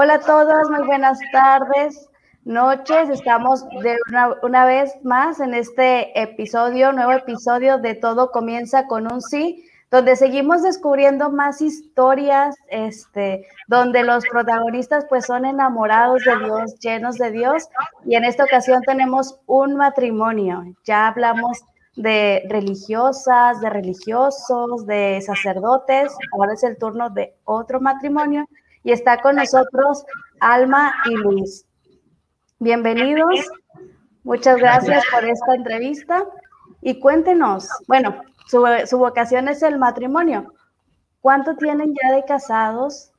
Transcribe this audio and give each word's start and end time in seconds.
Hola 0.00 0.14
a 0.14 0.20
todos, 0.20 0.70
muy 0.70 0.86
buenas 0.86 1.18
tardes, 1.32 2.08
noches. 2.44 3.10
Estamos 3.10 3.68
de 3.82 3.96
una, 4.08 4.36
una, 4.42 4.64
vez 4.64 4.92
más 5.02 5.40
en 5.40 5.54
este 5.54 6.20
episodio, 6.20 6.92
nuevo 6.92 7.10
episodio 7.12 7.78
de 7.78 7.96
Todo 7.96 8.30
comienza 8.30 8.86
con 8.86 9.12
un 9.12 9.20
sí, 9.20 9.67
donde 9.90 10.16
seguimos 10.16 10.62
descubriendo 10.62 11.30
más 11.30 11.62
historias, 11.62 12.56
este, 12.68 13.46
donde 13.68 14.02
los 14.02 14.24
protagonistas 14.26 15.06
pues 15.08 15.26
son 15.26 15.46
enamorados 15.46 16.22
de 16.24 16.44
Dios, 16.44 16.78
llenos 16.80 17.16
de 17.16 17.30
Dios. 17.30 17.68
Y 18.04 18.14
en 18.14 18.24
esta 18.24 18.44
ocasión 18.44 18.82
tenemos 18.82 19.40
un 19.46 19.76
matrimonio. 19.76 20.62
Ya 20.84 21.08
hablamos 21.08 21.64
de 21.96 22.42
religiosas, 22.48 23.60
de 23.60 23.70
religiosos, 23.70 24.86
de 24.86 25.20
sacerdotes. 25.24 26.12
Ahora 26.32 26.52
es 26.52 26.62
el 26.64 26.76
turno 26.76 27.08
de 27.10 27.34
otro 27.44 27.80
matrimonio 27.80 28.46
y 28.84 28.92
está 28.92 29.20
con 29.20 29.36
nosotros 29.36 30.04
Alma 30.40 30.92
y 31.06 31.14
Luis. 31.14 31.64
Bienvenidos. 32.58 33.50
Muchas 34.22 34.58
gracias 34.58 35.04
por 35.10 35.24
esta 35.24 35.54
entrevista 35.54 36.24
y 36.82 37.00
cuéntenos, 37.00 37.68
bueno, 37.86 38.20
su, 38.48 38.64
su 38.86 38.98
vocación 38.98 39.48
es 39.48 39.62
el 39.62 39.78
matrimonio. 39.78 40.52
¿Cuánto 41.20 41.56
tienen 41.56 41.94
ya 42.02 42.14
de 42.14 42.24
casados? 42.24 43.12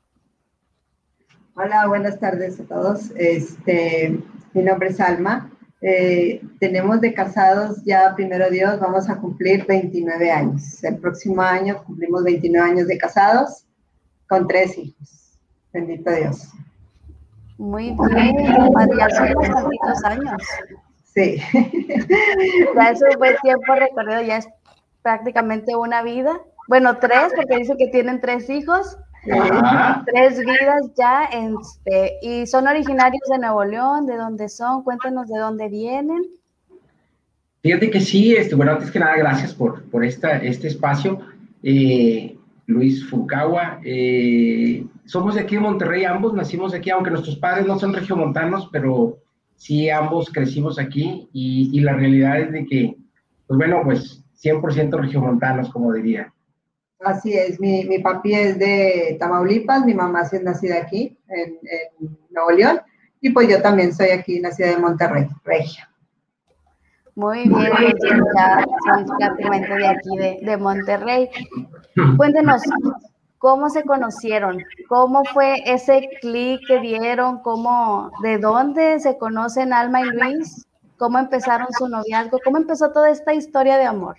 Hola, 1.55 1.87
buenas 1.87 2.19
tardes 2.19 2.59
a 2.59 2.63
todos. 2.63 3.11
Este, 3.15 4.19
mi 4.53 4.63
nombre 4.63 4.89
es 4.89 4.99
Alma. 4.99 5.51
Eh, 5.81 6.41
tenemos 6.59 6.99
de 6.99 7.13
casados 7.13 7.83
ya, 7.85 8.13
primero 8.15 8.49
Dios, 8.49 8.79
vamos 8.79 9.09
a 9.09 9.17
cumplir 9.17 9.65
29 9.65 10.31
años. 10.31 10.83
El 10.83 10.97
próximo 10.97 11.41
año 11.41 11.83
cumplimos 11.83 12.23
29 12.23 12.71
años 12.71 12.87
de 12.87 12.97
casados 12.97 13.65
con 14.27 14.47
tres 14.47 14.77
hijos. 14.77 15.37
Bendito 15.71 16.11
Dios. 16.11 16.49
Muy 17.57 17.91
bien, 17.91 18.71
María, 18.73 19.09
son 19.09 19.33
bastantitos 19.33 20.03
años. 20.05 20.41
Sí. 21.13 21.41
Ya 22.75 22.91
es 22.91 23.01
un 23.01 23.19
buen 23.19 23.35
tiempo 23.41 23.75
recorrido, 23.75 24.21
ya 24.21 24.37
es 24.37 24.47
prácticamente 25.09 25.75
una 25.75 26.03
vida. 26.03 26.39
Bueno, 26.67 26.97
tres, 26.97 27.33
porque 27.35 27.57
dice 27.57 27.75
que 27.77 27.87
tienen 27.87 28.21
tres 28.21 28.47
hijos. 28.49 28.95
Tres 30.05 30.39
vidas 30.39 30.91
ya, 30.97 31.25
este, 31.25 32.19
y 32.21 32.45
son 32.45 32.67
originarios 32.67 33.21
de 33.29 33.39
Nuevo 33.39 33.65
León, 33.65 34.05
¿de 34.05 34.15
dónde 34.15 34.47
son? 34.47 34.83
Cuéntanos 34.83 35.27
de 35.27 35.39
dónde 35.39 35.67
vienen. 35.67 36.21
Fíjate 37.61 37.89
que 37.89 37.99
sí, 37.99 38.35
este, 38.35 38.55
bueno, 38.55 38.73
antes 38.73 38.91
que 38.91 38.99
nada, 38.99 39.17
gracias 39.17 39.53
por, 39.53 39.83
por 39.89 40.05
esta, 40.05 40.37
este 40.37 40.67
espacio. 40.67 41.19
Eh, 41.63 42.37
Luis 42.67 43.03
Fukawa. 43.09 43.81
Eh, 43.83 44.85
somos 45.05 45.35
de 45.35 45.41
aquí 45.41 45.55
de 45.55 45.61
Monterrey, 45.61 46.05
ambos 46.05 46.35
nacimos 46.35 46.73
aquí, 46.73 46.91
aunque 46.91 47.09
nuestros 47.09 47.35
padres 47.37 47.65
no 47.65 47.79
son 47.79 47.93
regiomontanos, 47.93 48.69
pero 48.71 49.17
sí 49.55 49.89
ambos 49.89 50.29
crecimos 50.29 50.77
aquí 50.77 51.27
y, 51.33 51.79
la 51.81 51.93
realidad 51.93 52.39
es 52.39 52.51
de 52.51 52.65
que, 52.65 52.95
pues 53.47 53.57
bueno, 53.57 53.81
pues 53.83 54.23
100% 54.41 54.99
regiomontanos, 54.99 55.69
como 55.71 55.93
diría. 55.93 56.33
Así 56.99 57.33
es, 57.33 57.59
mi, 57.59 57.85
mi 57.85 57.99
papi 57.99 58.33
es 58.33 58.59
de 58.59 59.15
Tamaulipas, 59.19 59.85
mi 59.85 59.93
mamá 59.93 60.23
es 60.23 60.43
nacida 60.43 60.77
aquí, 60.77 61.17
en, 61.29 61.59
en 61.61 62.17
Nuevo 62.29 62.51
León, 62.51 62.81
y 63.21 63.29
pues 63.29 63.47
yo 63.47 63.61
también 63.61 63.93
soy 63.93 64.09
aquí, 64.09 64.39
nacida 64.39 64.67
de 64.67 64.77
Monterrey, 64.77 65.27
regia. 65.45 65.89
Muy 67.19 67.49
bien, 67.49 67.93
ya 68.33 68.65
son 68.85 69.17
prácticamente 69.17 69.75
de 69.75 69.87
aquí, 69.87 70.45
de, 70.45 70.57
Monterrey. 70.57 71.29
Cuéntenos, 72.15 72.61
¿cómo 73.37 73.69
se 73.69 73.83
conocieron? 73.83 74.63
¿Cómo 74.87 75.25
fue 75.33 75.61
ese 75.65 76.07
clic 76.21 76.61
que 76.65 76.79
dieron? 76.79 77.39
¿Cómo, 77.39 78.09
¿De 78.23 78.37
dónde 78.37 79.01
se 79.01 79.17
conocen 79.17 79.73
Alma 79.73 79.99
y 79.99 80.05
Luis? 80.05 80.65
¿Cómo 80.97 81.19
empezaron 81.19 81.67
su 81.77 81.89
noviazgo? 81.89 82.39
¿Cómo 82.41 82.57
empezó 82.57 82.93
toda 82.93 83.09
esta 83.09 83.33
historia 83.33 83.77
de 83.77 83.85
amor? 83.85 84.15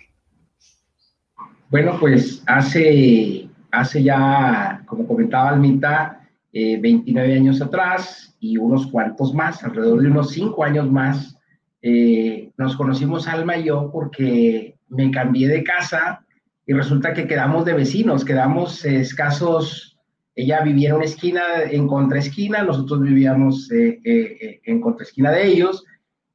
Bueno, 1.71 1.97
pues 1.99 2.43
hace, 2.47 3.47
hace 3.71 4.03
ya, 4.03 4.83
como 4.85 5.07
comentaba 5.07 5.49
Almita, 5.49 6.27
29 6.53 7.33
eh, 7.33 7.37
años 7.37 7.61
atrás 7.61 8.35
y 8.41 8.57
unos 8.57 8.87
cuantos 8.87 9.33
más, 9.33 9.63
alrededor 9.63 10.01
de 10.01 10.09
unos 10.09 10.31
5 10.31 10.63
años 10.65 10.91
más, 10.91 11.39
eh, 11.81 12.51
nos 12.57 12.75
conocimos 12.75 13.27
Alma 13.27 13.57
y 13.57 13.63
yo 13.63 13.89
porque 13.89 14.75
me 14.89 15.09
cambié 15.11 15.47
de 15.47 15.63
casa 15.63 16.25
y 16.67 16.73
resulta 16.73 17.13
que 17.13 17.25
quedamos 17.25 17.63
de 17.63 17.73
vecinos, 17.73 18.25
quedamos 18.25 18.83
escasos, 18.83 19.97
ella 20.35 20.61
vivía 20.61 20.89
en 20.89 20.95
una 20.95 21.05
esquina, 21.05 21.41
en 21.69 21.87
contraesquina, 21.87 22.63
nosotros 22.63 23.01
vivíamos 23.01 23.71
eh, 23.71 23.99
eh, 24.03 24.61
en 24.65 24.81
contraesquina 24.81 25.31
de 25.31 25.47
ellos, 25.47 25.85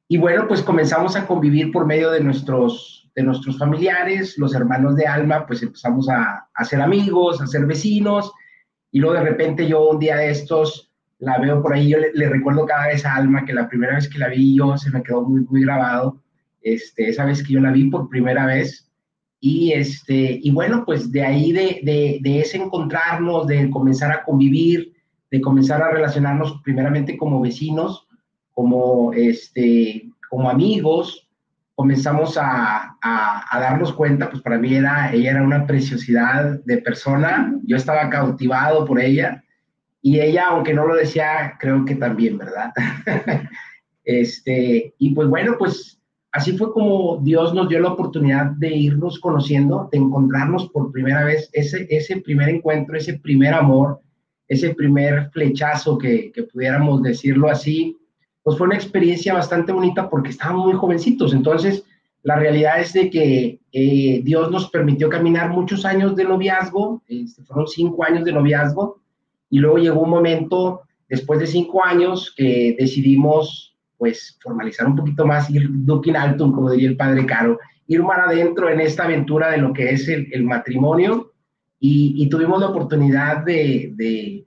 y 0.07 0.17
bueno, 0.17 0.47
pues 0.47 0.63
comenzamos 0.63 1.15
a 1.15 1.27
convivir 1.27 1.71
por 1.71 1.85
medio 1.85 2.09
de 2.11 2.21
nuestros, 2.21 2.96
de 3.17 3.23
nuestros 3.23 3.57
familiares, 3.57 4.37
los 4.37 4.53
hermanos 4.53 4.95
de 4.95 5.07
Alma, 5.07 5.47
pues 5.47 5.63
empezamos 5.63 6.07
a, 6.07 6.47
a 6.53 6.63
ser 6.63 6.79
amigos, 6.79 7.41
a 7.41 7.47
ser 7.47 7.65
vecinos, 7.65 8.31
y 8.91 8.99
luego 8.99 9.15
de 9.15 9.23
repente 9.23 9.67
yo 9.67 9.89
un 9.89 9.97
día 9.97 10.17
de 10.17 10.29
estos 10.29 10.91
la 11.17 11.39
veo 11.39 11.59
por 11.59 11.73
ahí, 11.73 11.89
yo 11.89 11.97
le, 11.97 12.29
recuerdo 12.29 12.67
cada 12.67 12.89
vez 12.89 13.03
a 13.05 13.15
Alma 13.15 13.43
que 13.43 13.55
la 13.55 13.67
primera 13.67 13.95
vez 13.95 14.07
que 14.07 14.19
la 14.19 14.27
vi 14.27 14.55
yo 14.55 14.77
se 14.77 14.91
me 14.91 15.01
quedó 15.01 15.23
muy, 15.23 15.41
muy 15.49 15.61
grabado, 15.61 16.21
este, 16.61 17.09
esa 17.09 17.25
vez 17.25 17.41
que 17.41 17.53
yo 17.53 17.59
la 17.59 17.71
vi 17.71 17.89
por 17.89 18.07
primera 18.07 18.45
vez, 18.45 18.87
y, 19.39 19.71
este, 19.71 20.39
y 20.39 20.51
bueno, 20.51 20.83
pues 20.85 21.11
de 21.11 21.23
ahí, 21.23 21.51
de, 21.51 21.79
de, 21.81 22.19
de 22.21 22.41
ese 22.41 22.57
encontrarnos, 22.57 23.47
de 23.47 23.67
comenzar 23.71 24.11
a 24.11 24.23
convivir, 24.23 24.93
de 25.31 25.41
comenzar 25.41 25.81
a 25.81 25.89
relacionarnos 25.89 26.61
primeramente 26.63 27.17
como 27.17 27.41
vecinos, 27.41 28.07
como, 28.53 29.11
este, 29.13 30.07
como 30.29 30.51
amigos, 30.51 31.26
comenzamos 31.77 32.37
a, 32.37 32.97
a, 33.03 33.55
a, 33.55 33.59
darnos 33.59 33.93
cuenta, 33.93 34.31
pues 34.31 34.41
para 34.41 34.57
mí 34.57 34.73
era, 34.73 35.13
ella 35.13 35.29
era 35.29 35.43
una 35.43 35.67
preciosidad 35.67 36.59
de 36.65 36.79
persona, 36.79 37.53
yo 37.65 37.77
estaba 37.77 38.09
cautivado 38.09 38.83
por 38.83 38.99
ella, 38.99 39.43
y 40.01 40.19
ella, 40.19 40.47
aunque 40.47 40.73
no 40.73 40.87
lo 40.87 40.95
decía, 40.95 41.55
creo 41.59 41.85
que 41.85 41.93
también, 41.93 42.39
¿verdad? 42.39 42.73
este, 44.03 44.95
y 44.97 45.13
pues 45.13 45.27
bueno, 45.27 45.55
pues 45.59 46.01
así 46.31 46.57
fue 46.57 46.73
como 46.73 47.19
Dios 47.21 47.53
nos 47.53 47.69
dio 47.69 47.79
la 47.79 47.91
oportunidad 47.91 48.47
de 48.57 48.75
irnos 48.75 49.19
conociendo, 49.19 49.87
de 49.91 49.99
encontrarnos 49.99 50.69
por 50.69 50.91
primera 50.91 51.25
vez, 51.25 51.47
ese, 51.53 51.85
ese 51.91 52.21
primer 52.21 52.49
encuentro, 52.49 52.97
ese 52.97 53.19
primer 53.19 53.53
amor, 53.53 54.01
ese 54.47 54.73
primer 54.73 55.29
flechazo, 55.29 55.95
que, 55.99 56.31
que 56.31 56.41
pudiéramos 56.41 57.03
decirlo 57.03 57.51
así, 57.51 57.95
pues 58.47 58.57
fue 58.57 58.67
una 58.67 58.77
experiencia 58.77 59.33
bastante 59.33 59.73
bonita 59.73 60.09
porque 60.09 60.29
estábamos 60.29 60.67
muy 60.67 60.75
jovencitos. 60.75 61.33
Entonces, 61.33 61.83
la 62.23 62.37
realidad 62.37 62.79
es 62.79 62.93
de 62.93 63.09
que 63.09 63.59
eh, 63.73 64.21
Dios 64.23 64.49
nos 64.49 64.69
permitió 64.69 65.09
caminar 65.09 65.49
muchos 65.49 65.83
años 65.83 66.15
de 66.15 66.23
noviazgo, 66.23 67.03
este, 67.09 67.43
fueron 67.43 67.67
cinco 67.67 68.05
años 68.05 68.23
de 68.23 68.31
noviazgo, 68.31 69.01
y 69.49 69.59
luego 69.59 69.79
llegó 69.79 69.99
un 69.99 70.11
momento, 70.11 70.83
después 71.09 71.41
de 71.41 71.47
cinco 71.47 71.83
años, 71.83 72.33
que 72.37 72.73
decidimos, 72.79 73.75
pues, 73.97 74.37
formalizar 74.41 74.87
un 74.87 74.95
poquito 74.95 75.25
más, 75.25 75.49
ir 75.49 75.67
duking 75.69 76.15
altum, 76.15 76.53
como 76.53 76.71
diría 76.71 76.87
el 76.87 76.95
padre 76.95 77.25
Caro, 77.25 77.59
ir 77.87 78.01
más 78.01 78.19
adentro 78.19 78.69
en 78.69 78.79
esta 78.79 79.03
aventura 79.03 79.51
de 79.51 79.57
lo 79.57 79.73
que 79.73 79.89
es 79.89 80.07
el, 80.07 80.29
el 80.31 80.45
matrimonio. 80.45 81.33
Y, 81.81 82.13
y, 82.15 82.29
tuvimos 82.29 82.61
la 82.61 82.69
oportunidad 82.69 83.43
de, 83.43 83.91
de, 83.97 84.45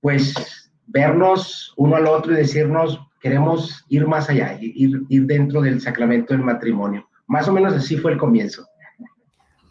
pues, 0.00 0.32
vernos 0.86 1.74
uno 1.76 1.96
al 1.96 2.06
otro 2.06 2.32
y 2.32 2.36
decirnos, 2.36 3.03
queremos 3.24 3.86
ir 3.88 4.06
más 4.06 4.28
allá, 4.28 4.58
ir, 4.60 5.00
ir 5.08 5.26
dentro 5.26 5.62
del 5.62 5.80
sacramento 5.80 6.34
del 6.34 6.42
matrimonio. 6.42 7.08
Más 7.26 7.48
o 7.48 7.52
menos 7.52 7.72
así 7.72 7.96
fue 7.96 8.12
el 8.12 8.18
comienzo. 8.18 8.66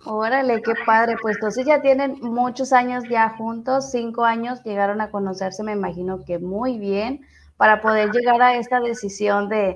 Órale, 0.05 0.59
qué 0.63 0.73
padre. 0.87 1.17
Pues 1.21 1.35
entonces 1.35 1.63
ya 1.67 1.79
tienen 1.79 2.17
muchos 2.19 2.73
años 2.73 3.03
ya 3.07 3.29
juntos, 3.29 3.91
cinco 3.91 4.25
años, 4.25 4.63
llegaron 4.63 5.01
a 5.01 5.11
conocerse, 5.11 5.61
me 5.61 5.73
imagino 5.73 6.25
que 6.25 6.39
muy 6.39 6.79
bien, 6.79 7.21
para 7.55 7.79
poder 7.79 8.09
llegar 8.09 8.41
a 8.41 8.55
esta 8.55 8.79
decisión 8.79 9.49
de 9.49 9.75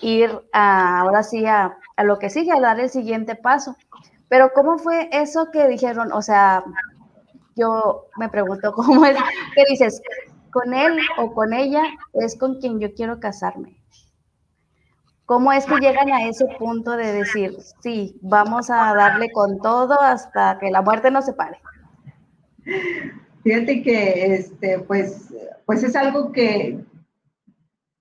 ir 0.00 0.30
a, 0.54 1.00
ahora 1.00 1.22
sí 1.22 1.44
a, 1.44 1.76
a 1.96 2.04
lo 2.04 2.18
que 2.18 2.30
sigue, 2.30 2.52
a 2.52 2.60
dar 2.60 2.80
el 2.80 2.88
siguiente 2.88 3.34
paso. 3.34 3.76
Pero 4.28 4.52
¿cómo 4.54 4.78
fue 4.78 5.10
eso 5.12 5.50
que 5.52 5.68
dijeron? 5.68 6.10
O 6.12 6.22
sea, 6.22 6.64
yo 7.54 8.06
me 8.16 8.30
pregunto, 8.30 8.72
¿cómo 8.74 9.04
es 9.04 9.18
que 9.54 9.64
dices, 9.68 10.00
con 10.50 10.74
él 10.74 10.98
o 11.18 11.32
con 11.32 11.52
ella 11.52 11.82
es 12.14 12.36
con 12.36 12.60
quien 12.60 12.80
yo 12.80 12.94
quiero 12.94 13.20
casarme? 13.20 13.80
¿Cómo 15.30 15.52
es 15.52 15.64
que 15.64 15.76
llegan 15.76 16.10
a 16.10 16.26
ese 16.26 16.44
punto 16.58 16.96
de 16.96 17.12
decir, 17.12 17.56
sí, 17.84 18.18
vamos 18.20 18.68
a 18.68 18.92
darle 18.94 19.30
con 19.30 19.60
todo 19.60 20.00
hasta 20.00 20.58
que 20.58 20.72
la 20.72 20.82
muerte 20.82 21.10
nos 21.12 21.26
separe? 21.26 21.60
Fíjate 23.44 23.82
que, 23.82 24.34
este, 24.34 24.80
pues, 24.80 25.32
pues 25.66 25.84
es 25.84 25.94
algo 25.94 26.32
que, 26.32 26.84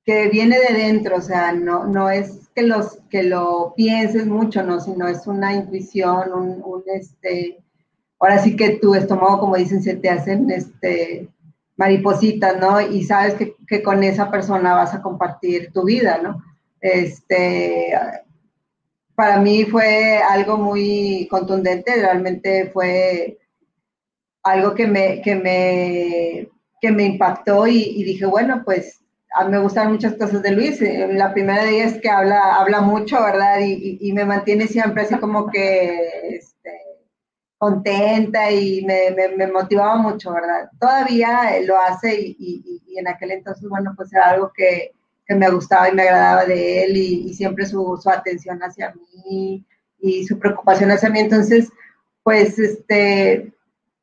que 0.04 0.28
viene 0.30 0.58
de 0.58 0.74
dentro, 0.74 1.18
o 1.18 1.22
sea, 1.22 1.54
no, 1.54 1.86
no 1.86 2.10
es 2.10 2.50
que, 2.56 2.64
los, 2.64 2.98
que 3.12 3.22
lo 3.22 3.74
pienses 3.78 4.26
mucho, 4.26 4.64
no, 4.64 4.80
sino 4.80 5.08
es 5.08 5.28
una 5.28 5.54
intuición, 5.54 6.34
un, 6.34 6.84
este, 6.88 7.64
ahora 8.20 8.40
sí 8.40 8.56
que 8.56 8.80
tu 8.80 8.96
estómago, 8.96 9.40
como 9.40 9.56
dicen, 9.56 9.84
se 9.84 9.96
te 9.96 10.10
hacen 10.10 10.50
este, 10.50 11.30
maripositas, 11.80 12.60
¿no? 12.60 12.82
Y 12.82 13.04
sabes 13.06 13.36
que, 13.36 13.56
que, 13.66 13.82
con 13.82 14.04
esa 14.04 14.30
persona 14.30 14.76
vas 14.76 14.94
a 14.94 15.02
compartir 15.02 15.72
tu 15.72 15.86
vida, 15.86 16.20
¿no? 16.22 16.44
Este, 16.82 17.94
para 19.16 19.40
mí 19.40 19.64
fue 19.64 20.18
algo 20.18 20.58
muy 20.58 21.26
contundente, 21.32 21.96
realmente 21.96 22.70
fue 22.74 23.38
algo 24.44 24.76
que 24.76 24.88
me, 24.88 25.22
que 25.22 25.36
me, 25.36 26.50
que 26.82 26.92
me 26.92 27.06
impactó 27.06 27.66
y, 27.66 28.04
dije, 28.04 28.26
bueno, 28.26 28.62
pues 28.66 29.00
a 29.36 29.46
mí 29.46 29.52
me 29.52 29.60
gustan 29.60 29.92
muchas 29.92 30.16
cosas 30.16 30.42
de 30.42 30.52
Luis. 30.52 30.82
Eh, 30.82 31.08
la 31.14 31.34
primera 31.34 31.64
de 31.64 31.78
ellas 31.78 31.94
es 31.94 32.02
que 32.02 32.10
habla, 32.10 32.56
habla 32.56 32.82
mucho, 32.82 33.22
¿verdad? 33.24 33.62
Y, 33.62 34.00
y 34.02 34.12
me 34.12 34.26
mantiene 34.26 34.68
siempre 34.68 35.04
así 35.04 35.16
como 35.16 35.48
que 35.50 36.42
contenta 37.60 38.50
y 38.50 38.84
me, 38.86 39.12
me, 39.36 39.48
motivaba 39.48 39.98
mucho, 39.98 40.32
¿verdad? 40.32 40.70
Todavía 40.80 41.60
lo 41.66 41.78
hace 41.78 42.16
y, 42.18 42.82
y, 42.88 42.98
en 42.98 43.08
aquel 43.08 43.32
entonces, 43.32 43.70
bueno, 43.70 43.94
pues 43.96 44.12
era 44.14 44.30
algo 44.30 44.52
que, 44.56 44.94
que 45.28 45.36
me 45.36 45.50
gustaba 45.50 45.90
y 45.90 45.94
me 45.94 46.04
agradaba 46.04 46.46
de 46.46 46.84
él 46.84 46.98
y, 46.98 47.34
siempre 47.34 47.66
su, 47.66 48.00
su, 48.02 48.10
atención 48.10 48.60
hacia 48.62 48.94
mí 48.94 49.66
y 50.00 50.26
su 50.26 50.40
preocupación 50.40 50.90
hacia 50.92 51.10
mí. 51.10 51.20
Entonces, 51.20 51.70
pues, 52.24 52.58
este, 52.58 53.54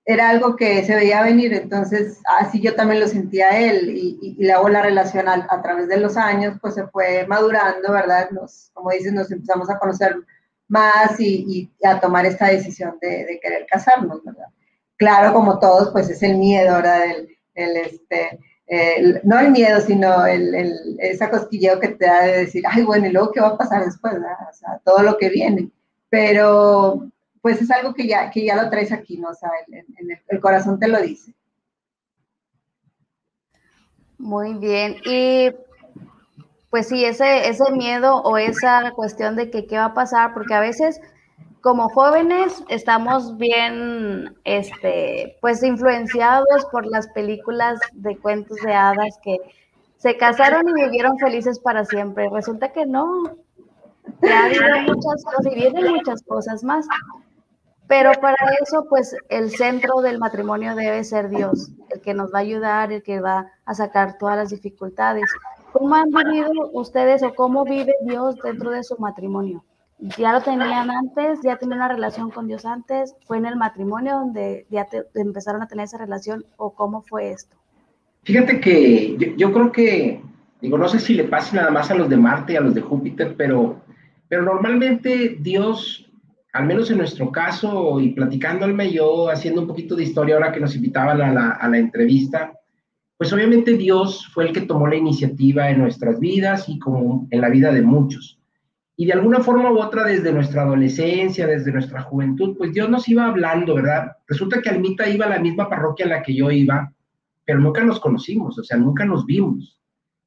era 0.04 0.28
algo 0.28 0.54
que 0.54 0.84
se 0.84 0.94
veía 0.94 1.22
venir, 1.22 1.54
entonces 1.54 2.20
así 2.38 2.60
yo 2.60 2.74
también 2.74 3.00
lo 3.00 3.08
sentía 3.08 3.58
él 3.58 3.88
y, 3.88 4.18
y, 4.38 4.46
luego 4.46 4.68
la 4.68 4.82
relación 4.82 5.28
a, 5.28 5.46
a, 5.48 5.62
través 5.62 5.88
de 5.88 5.96
los 5.96 6.18
años, 6.18 6.58
pues 6.60 6.74
se 6.74 6.86
fue 6.88 7.26
madurando, 7.26 7.90
¿verdad? 7.90 8.30
Nos, 8.32 8.70
como 8.74 8.90
dices, 8.90 9.14
nos 9.14 9.30
empezamos 9.32 9.70
a 9.70 9.78
conocer 9.78 10.14
más 10.68 11.18
y, 11.20 11.70
y 11.80 11.86
a 11.86 12.00
tomar 12.00 12.26
esta 12.26 12.46
decisión 12.46 12.98
de, 13.00 13.38
querer 13.42 13.66
casarnos, 13.66 14.22
¿verdad? 14.24 14.48
Claro, 14.96 15.32
como 15.32 15.58
todos, 15.58 15.90
pues 15.92 16.08
es 16.08 16.22
el 16.22 16.36
miedo, 16.38 16.74
¿verdad? 16.76 17.04
El, 17.04 17.36
el 17.54 17.76
este, 17.76 18.40
no 19.24 19.38
el 19.38 19.50
miedo, 19.50 19.80
sino 19.80 20.26
el, 20.26 20.54
el, 20.54 20.96
esa 20.98 21.30
que 21.30 21.88
te 21.88 22.06
da 22.06 22.22
de 22.22 22.38
decir, 22.38 22.64
ay, 22.66 22.82
bueno, 22.82 23.06
¿y 23.06 23.12
luego 23.12 23.32
qué 23.32 23.40
va 23.40 23.48
a 23.48 23.58
pasar 23.58 23.84
después? 23.84 24.14
¿verdad? 24.14 24.36
O 24.50 24.54
sea, 24.54 24.80
todo 24.84 25.02
lo 25.02 25.16
que 25.18 25.28
viene. 25.28 25.70
Pero 26.08 27.10
pues 27.42 27.60
es 27.62 27.70
algo 27.70 27.94
que 27.94 28.08
ya, 28.08 28.30
que 28.30 28.44
ya 28.44 28.60
lo 28.60 28.68
traes 28.70 28.90
aquí, 28.90 29.18
¿no? 29.18 29.28
O 29.28 29.34
sea, 29.34 29.50
el, 29.68 30.18
el 30.26 30.40
corazón 30.40 30.80
te 30.80 30.88
lo 30.88 31.00
dice. 31.00 31.32
Muy 34.18 34.54
bien. 34.54 34.96
Y 35.04 35.52
pues 36.76 36.88
sí, 36.88 37.06
ese, 37.06 37.48
ese 37.48 37.72
miedo 37.72 38.16
o 38.16 38.36
esa 38.36 38.90
cuestión 38.90 39.34
de 39.34 39.50
que 39.50 39.66
qué 39.66 39.78
va 39.78 39.86
a 39.86 39.94
pasar, 39.94 40.34
porque 40.34 40.52
a 40.52 40.60
veces 40.60 41.00
como 41.62 41.88
jóvenes 41.88 42.62
estamos 42.68 43.38
bien, 43.38 44.36
este, 44.44 45.38
pues 45.40 45.62
influenciados 45.62 46.66
por 46.70 46.84
las 46.84 47.08
películas 47.08 47.80
de 47.94 48.18
cuentos 48.18 48.58
de 48.58 48.74
hadas 48.74 49.18
que 49.22 49.38
se 49.96 50.18
casaron 50.18 50.68
y 50.68 50.74
vivieron 50.74 51.18
felices 51.18 51.58
para 51.60 51.86
siempre. 51.86 52.28
Resulta 52.30 52.70
que 52.70 52.84
no, 52.84 53.22
que 54.20 54.30
ha 54.30 54.44
habido 54.44 54.94
muchas 54.94 55.24
cosas 55.24 55.46
y 55.50 55.54
vienen 55.54 55.94
muchas 55.94 56.22
cosas 56.24 56.62
más. 56.62 56.86
Pero 57.88 58.12
para 58.20 58.36
eso, 58.60 58.84
pues 58.90 59.16
el 59.30 59.50
centro 59.50 60.02
del 60.02 60.18
matrimonio 60.18 60.74
debe 60.74 61.02
ser 61.04 61.30
Dios, 61.30 61.70
el 61.88 62.02
que 62.02 62.12
nos 62.12 62.34
va 62.34 62.40
a 62.40 62.42
ayudar, 62.42 62.92
el 62.92 63.02
que 63.02 63.18
va 63.18 63.50
a 63.64 63.74
sacar 63.74 64.18
todas 64.18 64.36
las 64.36 64.50
dificultades. 64.50 65.24
¿Cómo 65.78 65.94
han 65.94 66.10
vivido 66.10 66.70
ustedes 66.72 67.22
o 67.22 67.34
cómo 67.34 67.64
vive 67.64 67.92
Dios 68.06 68.36
dentro 68.42 68.70
de 68.70 68.82
su 68.82 68.96
matrimonio? 68.98 69.62
¿Ya 70.16 70.32
lo 70.32 70.40
tenían 70.40 70.90
antes? 70.90 71.40
¿Ya 71.44 71.56
tenían 71.56 71.80
una 71.80 71.88
relación 71.88 72.30
con 72.30 72.48
Dios 72.48 72.64
antes? 72.64 73.14
¿Fue 73.26 73.36
en 73.36 73.44
el 73.44 73.56
matrimonio 73.56 74.14
donde 74.14 74.66
ya 74.70 74.86
te, 74.86 75.02
empezaron 75.14 75.62
a 75.62 75.68
tener 75.68 75.84
esa 75.84 75.98
relación 75.98 76.46
o 76.56 76.74
cómo 76.74 77.02
fue 77.02 77.30
esto? 77.30 77.56
Fíjate 78.22 78.58
que 78.58 79.16
yo, 79.18 79.36
yo, 79.36 79.52
creo 79.52 79.70
que, 79.70 80.22
digo, 80.62 80.78
no 80.78 80.88
sé 80.88 80.98
si 80.98 81.12
le 81.12 81.24
pasa 81.24 81.56
nada 81.56 81.70
más 81.70 81.90
a 81.90 81.94
los 81.94 82.08
de 82.08 82.16
Marte 82.16 82.54
y 82.54 82.56
a 82.56 82.62
los 82.62 82.74
de 82.74 82.80
Júpiter, 82.80 83.34
pero, 83.36 83.82
pero 84.28 84.42
normalmente 84.44 85.36
Dios, 85.40 86.10
al 86.54 86.64
menos 86.64 86.90
en 86.90 86.98
nuestro 86.98 87.30
caso, 87.30 88.00
y 88.00 88.12
platicándome 88.12 88.90
yo, 88.90 89.28
haciendo 89.28 89.60
un 89.60 89.66
poquito 89.68 89.94
de 89.94 90.04
historia 90.04 90.36
ahora 90.36 90.52
que 90.52 90.60
nos 90.60 90.74
invitaban 90.74 91.20
a 91.20 91.32
la, 91.32 91.50
a 91.50 91.68
la 91.68 91.76
entrevista, 91.76 92.54
pues 93.18 93.32
obviamente 93.32 93.76
Dios 93.76 94.26
fue 94.32 94.46
el 94.46 94.52
que 94.52 94.62
tomó 94.62 94.86
la 94.86 94.96
iniciativa 94.96 95.70
en 95.70 95.78
nuestras 95.78 96.20
vidas 96.20 96.68
y 96.68 96.78
como 96.78 97.26
en 97.30 97.40
la 97.40 97.48
vida 97.48 97.72
de 97.72 97.82
muchos. 97.82 98.38
Y 98.98 99.06
de 99.06 99.12
alguna 99.12 99.40
forma 99.40 99.70
u 99.70 99.78
otra, 99.78 100.04
desde 100.04 100.32
nuestra 100.32 100.62
adolescencia, 100.62 101.46
desde 101.46 101.72
nuestra 101.72 102.02
juventud, 102.02 102.56
pues 102.56 102.72
Dios 102.72 102.88
nos 102.88 103.08
iba 103.08 103.26
hablando, 103.26 103.74
¿verdad? 103.74 104.16
Resulta 104.26 104.60
que 104.60 104.70
Almita 104.70 105.08
iba 105.08 105.26
a 105.26 105.30
la 105.30 105.38
misma 105.38 105.68
parroquia 105.68 106.04
en 106.04 106.10
la 106.10 106.22
que 106.22 106.34
yo 106.34 106.50
iba, 106.50 106.92
pero 107.44 107.58
nunca 107.58 107.84
nos 107.84 108.00
conocimos, 108.00 108.58
o 108.58 108.64
sea, 108.64 108.78
nunca 108.78 109.04
nos 109.04 109.26
vimos. 109.26 109.78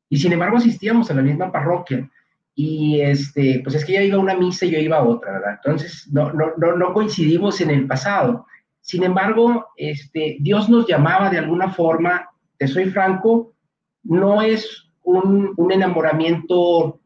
Y 0.07 0.17
sin 0.17 0.33
embargo 0.33 0.57
asistíamos 0.57 1.09
a 1.09 1.15
la 1.15 1.21
misma 1.21 1.51
parroquia. 1.51 2.09
Y 2.55 3.01
este, 3.01 3.61
pues 3.63 3.75
es 3.75 3.85
que 3.85 3.93
ella 3.93 4.03
iba 4.03 4.17
a 4.17 4.21
una 4.21 4.35
misa 4.35 4.65
y 4.65 4.71
yo 4.71 4.79
iba 4.79 4.97
a 4.97 5.03
otra, 5.03 5.33
¿verdad? 5.33 5.59
Entonces 5.63 6.07
no, 6.11 6.31
no, 6.33 6.51
no, 6.57 6.75
no 6.75 6.93
coincidimos 6.93 7.61
en 7.61 7.71
el 7.71 7.87
pasado. 7.87 8.45
Sin 8.81 9.03
embargo, 9.03 9.67
este, 9.77 10.37
Dios 10.39 10.69
nos 10.69 10.87
llamaba 10.87 11.29
de 11.29 11.39
alguna 11.39 11.71
forma 11.71 12.28
te 12.59 12.67
soy 12.67 12.91
franco, 12.91 13.55
no 14.03 14.41
es 14.41 14.91
un, 15.03 15.55
enamoramiento 15.71 16.99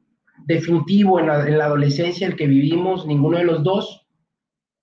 definitivo 0.45 1.19
en 1.19 1.27
la, 1.27 1.47
en 1.47 1.57
la, 1.57 1.65
adolescencia 1.65 2.27
el 2.27 2.35
que 2.35 2.47
vivimos, 2.47 3.05
ninguno 3.05 3.38
de 3.38 3.45
los 3.45 3.63
dos. 3.63 4.05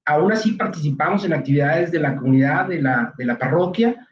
Aún 0.06 0.32
así 0.32 0.52
participamos 0.52 1.24
en 1.24 1.34
actividades 1.34 1.90
de 1.90 1.98
la 1.98 2.16
comunidad, 2.16 2.68
de 2.68 2.80
la, 2.80 3.12
de 3.18 3.24
la 3.24 3.36
parroquia, 3.36 4.06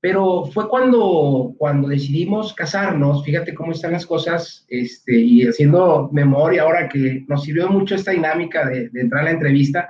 pero 0.00 0.44
fue 0.44 0.68
cuando, 0.68 1.54
cuando 1.56 1.88
decidimos 1.88 2.52
casarnos, 2.52 3.24
fíjate 3.24 3.54
cómo 3.54 3.72
están 3.72 3.92
las 3.92 4.06
cosas, 4.06 4.66
este, 4.68 5.18
y 5.18 5.46
haciendo 5.46 6.10
memoria 6.12 6.62
ahora 6.62 6.88
que 6.88 7.24
nos 7.26 7.42
sirvió 7.42 7.68
mucho 7.68 7.94
esta 7.94 8.12
dinámica 8.12 8.68
de, 8.68 8.90
de 8.90 9.00
entrar 9.00 9.22
a 9.22 9.24
la 9.24 9.30
entrevista, 9.30 9.88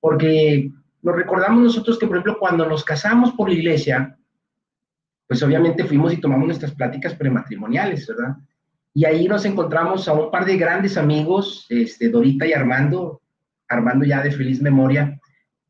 porque 0.00 0.70
nos 1.02 1.14
recordamos 1.14 1.62
nosotros 1.62 1.98
que, 1.98 2.06
por 2.06 2.16
ejemplo, 2.16 2.38
cuando 2.40 2.66
nos 2.66 2.82
casamos 2.82 3.32
por 3.32 3.48
la 3.48 3.54
iglesia, 3.54 4.16
pues 5.26 5.42
obviamente 5.42 5.84
fuimos 5.84 6.12
y 6.12 6.20
tomamos 6.20 6.46
nuestras 6.46 6.72
pláticas 6.74 7.14
prematrimoniales, 7.14 8.06
¿verdad? 8.06 8.36
Y 8.94 9.04
ahí 9.04 9.28
nos 9.28 9.44
encontramos 9.44 10.08
a 10.08 10.12
un 10.12 10.30
par 10.30 10.44
de 10.44 10.56
grandes 10.56 10.96
amigos, 10.96 11.66
este, 11.68 12.08
Dorita 12.08 12.46
y 12.46 12.52
Armando, 12.52 13.20
Armando 13.68 14.06
ya 14.06 14.22
de 14.22 14.30
feliz 14.30 14.62
memoria, 14.62 15.20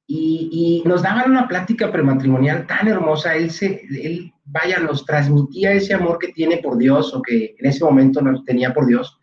y, 0.06 0.82
nos 0.86 1.02
daban 1.02 1.32
una 1.32 1.48
plática 1.48 1.90
prematrimonial 1.90 2.66
tan 2.66 2.86
hermosa, 2.86 3.34
él, 3.34 3.50
se, 3.50 3.82
él, 3.90 4.32
vaya, 4.44 4.78
nos 4.78 5.04
transmitía 5.04 5.72
ese 5.72 5.94
amor 5.94 6.18
que 6.18 6.28
tiene 6.28 6.58
por 6.58 6.78
Dios 6.78 7.12
o 7.12 7.22
que 7.22 7.56
en 7.58 7.66
ese 7.66 7.84
momento 7.84 8.22
nos 8.22 8.44
tenía 8.44 8.72
por 8.72 8.86
Dios. 8.86 9.18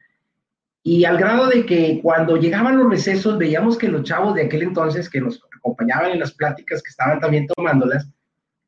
Y 0.83 1.05
al 1.05 1.17
grado 1.17 1.47
de 1.47 1.65
que 1.65 2.01
cuando 2.03 2.35
llegaban 2.35 2.77
los 2.77 2.89
recesos 2.89 3.37
veíamos 3.37 3.77
que 3.77 3.87
los 3.87 4.03
chavos 4.03 4.35
de 4.35 4.43
aquel 4.43 4.63
entonces 4.63 5.09
que 5.09 5.21
nos 5.21 5.41
acompañaban 5.55 6.11
en 6.11 6.19
las 6.19 6.33
pláticas 6.33 6.83
que 6.83 6.89
estaban 6.89 7.21
también 7.21 7.47
tomándolas, 7.47 8.09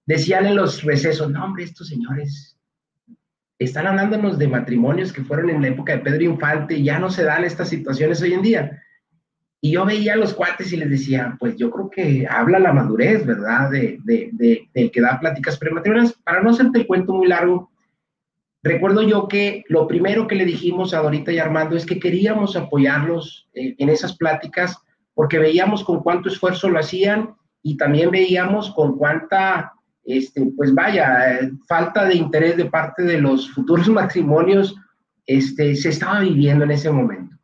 decían 0.06 0.46
en 0.46 0.56
los 0.56 0.84
recesos, 0.84 1.32
no, 1.32 1.44
hombre, 1.44 1.64
estos 1.64 1.88
señores 1.88 2.56
están 3.58 3.88
hablándonos 3.88 4.38
de 4.38 4.48
matrimonios 4.48 5.14
que 5.14 5.24
fueron 5.24 5.50
en 5.50 5.62
la 5.62 5.70
época 5.70 5.94
de 5.94 6.00
Pedro 6.00 6.24
Infante 6.24 6.82
ya 6.84 7.00
no 7.00 7.10
se 7.10 7.24
dan 7.24 7.46
estas 7.46 7.70
situaciones 7.70 8.22
hoy 8.22 8.34
en 8.34 8.42
día. 8.42 8.84
Y 9.62 9.72
yo 9.72 9.86
veía 9.86 10.14
a 10.14 10.18
los 10.18 10.34
cuates 10.34 10.72
y 10.74 10.78
les 10.78 10.90
decía, 10.90 11.36
pues 11.40 11.56
yo 11.56 11.72
creo 11.72 11.90
que 11.90 12.28
habla 12.30 12.60
la 12.60 12.74
madurez, 12.74 13.26
¿verdad? 13.26 13.72
De, 13.72 13.98
de, 14.04 14.68
de 14.74 14.92
que 14.92 15.02
da 15.02 15.20
pláticas 15.20 15.58
prematrimoniales. 15.58 16.14
Para 16.24 16.42
no 16.42 16.52
hacerte 16.52 16.80
el 16.80 16.88
cuento 16.88 17.14
muy 17.14 17.28
largo, 17.28 17.72
recuerdo 18.62 19.02
yo 19.02 19.28
que 19.28 19.64
lo 19.70 19.88
primero 19.88 20.28
que 20.28 20.36
le 20.36 20.46
dijimos 20.46 20.94
a 20.94 21.00
Dorita 21.00 21.32
y 21.32 21.40
Armando 21.40 21.76
es 21.76 21.86
que 21.86 22.00
queríamos 22.00 22.56
apoyarlos 22.56 23.50
eh, 23.54 23.76
en 23.80 23.90
esas 23.90 24.16
pláticas 24.18 24.78
porque 25.16 25.40
veíamos 25.40 25.84
con 25.84 26.04
cuánto 26.04 26.30
esfuerzo 26.30 26.70
lo 26.70 26.78
hacían 26.78 27.36
y 27.64 27.78
también 27.78 28.12
veíamos 28.12 28.72
con 28.76 28.98
cuánta 28.98 29.75
este, 30.06 30.46
pues 30.56 30.74
vaya, 30.74 31.40
falta 31.68 32.06
de 32.06 32.16
interés 32.16 32.58
de 32.58 32.66
parte 32.66 33.04
de 33.04 33.20
los 33.20 33.52
futuros 33.52 33.90
matrimonios, 33.90 34.76
este, 35.26 35.76
se 35.76 35.90
estaba 35.90 36.20
viviendo 36.20 36.64
en 36.64 36.72
ese 36.72 36.92
momento. 36.92 37.36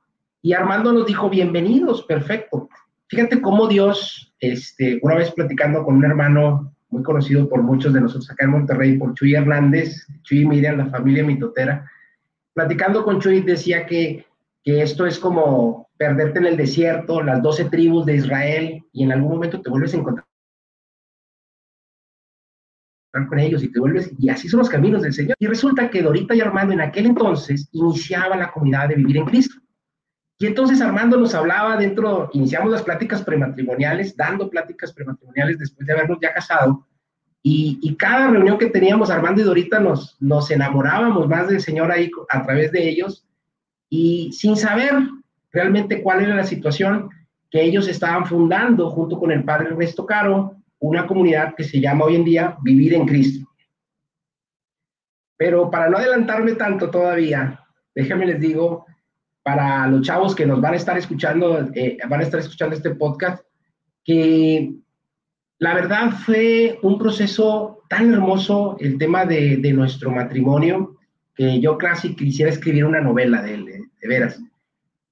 Y 0.42 0.54
Armando 0.54 0.92
nos 0.92 1.06
dijo, 1.06 1.30
bienvenidos, 1.30 2.04
perfecto. 2.04 2.70
Fíjate 3.08 3.42
cómo 3.42 3.68
Dios, 3.68 4.34
este, 4.40 5.00
una 5.02 5.16
vez 5.16 5.32
platicando 5.32 5.84
con 5.84 5.96
un 5.98 6.06
hermano 6.06 6.74
muy 6.90 7.04
conocido 7.04 7.48
por 7.48 7.64
muchos 7.64 7.94
de 7.94 8.02
nosotros 8.02 8.30
acá 8.30 8.46
en 8.46 8.52
Monterrey, 8.52 8.98
por 8.98 9.14
Chuy 9.14 9.36
Hernández, 9.36 10.06
Chuy 10.24 10.46
Miriam, 10.46 10.78
la 10.78 10.88
familia 10.88 11.24
mitotera, 11.24 11.90
platicando 12.54 13.04
con 13.04 13.20
Chuy 13.20 13.42
decía 13.42 13.86
que 13.86 14.26
esto 14.66 15.06
es 15.06 15.18
como 15.18 15.90
perderte 15.98 16.40
en 16.40 16.46
el 16.48 16.58
desierto, 16.58 17.22
las 17.22 17.42
doce 17.42 17.66
tribus 17.66 18.06
de 18.06 18.16
Israel, 18.16 18.84
y 18.92 19.04
en 19.04 19.12
algún 19.12 19.34
momento 19.34 19.62
te 19.62 19.70
vuelves 19.70 19.94
a 19.94 19.98
encontrar 19.98 20.26
con 23.28 23.40
ellos 23.40 23.64
y 23.64 23.72
te 23.72 23.80
vuelves, 23.80 24.12
y 24.18 24.30
así 24.30 24.48
son 24.48 24.60
los 24.60 24.70
caminos 24.70 25.02
del 25.02 25.14
Señor. 25.14 25.36
Y 25.38 25.48
resulta 25.48 25.90
que 25.90 26.02
Dorita 26.02 26.34
y 26.34 26.42
Armando 26.42 26.74
en 26.74 26.82
aquel 26.82 27.08
entonces 27.08 27.68
iniciaban 27.74 28.40
la 28.40 28.52
comunidad 28.52 28.90
de 28.90 28.96
vivir 28.96 29.18
en 29.18 29.26
Cristo. 29.26 29.60
Y 30.38 30.48
entonces 30.48 30.82
Armando 30.82 31.18
nos 31.18 31.36
hablaba 31.36 31.78
dentro, 31.78 32.30
iniciamos 32.34 32.72
las 32.72 32.84
pláticas 32.84 33.22
prematrimoniales, 33.22 34.16
dando 34.16 34.50
pláticas 34.50 34.94
prematrimoniales 34.94 35.60
después 35.60 35.86
de 35.86 35.94
habernos 35.94 36.18
ya 36.22 36.34
casado, 36.34 36.88
y, 37.44 37.80
y, 37.82 37.96
cada 37.96 38.30
reunión 38.30 38.60
que 38.60 38.68
teníamos, 38.68 39.10
Armando 39.10 39.42
y 39.42 39.44
Dorita, 39.44 39.80
nos, 39.80 40.16
nos 40.20 40.52
enamorábamos 40.52 41.28
más 41.28 41.48
del 41.48 41.60
Señor 41.60 41.92
ahí 41.92 42.12
a 42.30 42.44
través 42.44 42.72
de 42.72 42.88
ellos, 42.88 43.26
y 43.90 44.32
sin 44.32 44.56
saber 44.56 44.94
realmente 45.52 46.02
cuál 46.04 46.24
era 46.24 46.36
la 46.36 46.44
situación 46.44 47.10
que 47.50 47.62
ellos 47.62 47.88
estaban 47.88 48.26
fundando 48.26 48.90
junto 48.90 49.20
con 49.20 49.32
el 49.32 49.44
padre 49.44 49.70
Ernesto 49.70 50.06
Caro, 50.06 50.61
una 50.82 51.06
comunidad 51.06 51.54
que 51.56 51.64
se 51.64 51.80
llama 51.80 52.06
hoy 52.06 52.16
en 52.16 52.26
día 52.26 52.58
Vivir 52.62 52.96
en 52.96 53.06
Cristo. 53.06 53.48
Pero 55.38 55.70
para 55.70 55.90
no 55.90 55.98
adelantarme 55.98 56.54
tanto 56.54 56.90
todavía, 56.90 57.64
déjenme 57.96 58.26
les 58.26 58.40
digo, 58.40 58.86
para 59.44 59.88
los 59.88 60.02
chavos 60.02 60.36
que 60.36 60.46
nos 60.46 60.60
van 60.60 60.74
a 60.74 60.78
estar 60.78 60.98
escuchando, 60.98 61.70
eh, 61.74 61.98
van 62.08 62.20
a 62.20 62.24
estar 62.24 62.40
escuchando 62.40 62.76
este 62.76 62.96
podcast, 62.96 63.44
que 64.04 64.74
la 65.60 65.76
verdad 65.76 66.12
fue 66.26 66.80
un 66.82 66.98
proceso 66.98 67.84
tan 67.88 68.12
hermoso 68.12 68.76
el 68.80 68.98
tema 68.98 69.26
de, 69.26 69.58
nuestro 69.74 70.10
matrimonio, 70.10 70.98
que 71.36 71.60
yo 71.60 71.78
casi 71.78 72.16
quisiera 72.16 72.52
escribir 72.52 72.86
una 72.86 73.02
novela 73.02 73.44
de 73.44 73.54
él, 73.54 73.66
de 73.66 74.08
veras. 74.08 74.42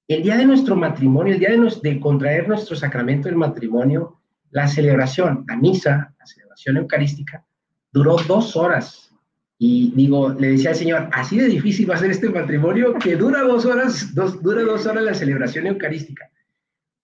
El 0.08 0.24
día 0.24 0.36
de 0.36 0.46
nuestro 0.46 0.74
matrimonio, 0.74 1.34
el 1.34 1.38
día 1.38 1.50
de, 1.50 1.80
de 1.82 2.00
contraer 2.00 2.48
nuestro 2.48 2.74
sacramento 2.74 3.28
del 3.28 3.36
matrimonio, 3.36 4.19
la 4.50 4.68
celebración, 4.68 5.44
la 5.48 5.56
misa, 5.56 6.14
la 6.18 6.26
celebración 6.26 6.76
eucarística, 6.76 7.44
duró 7.92 8.16
dos 8.26 8.56
horas. 8.56 9.12
Y 9.58 9.92
digo, 9.94 10.30
le 10.30 10.52
decía 10.52 10.70
al 10.70 10.76
Señor, 10.76 11.08
así 11.12 11.36
de 11.38 11.46
difícil 11.46 11.90
va 11.90 11.94
a 11.94 11.98
ser 11.98 12.10
este 12.10 12.30
matrimonio 12.30 12.94
que 12.94 13.16
dura 13.16 13.42
dos 13.42 13.66
horas, 13.66 14.14
dos, 14.14 14.42
dura 14.42 14.62
dos 14.62 14.86
horas 14.86 15.04
la 15.04 15.14
celebración 15.14 15.66
eucarística. 15.66 16.30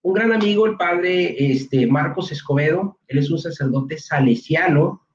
Un 0.01 0.13
gran 0.13 0.31
amigo, 0.31 0.65
el 0.65 0.77
padre 0.77 1.51
este, 1.51 1.85
Marcos 1.85 2.31
Escobedo, 2.31 2.97
él 3.07 3.19
es 3.19 3.29
un 3.29 3.37
sacerdote 3.37 3.97
salesiano 3.97 5.05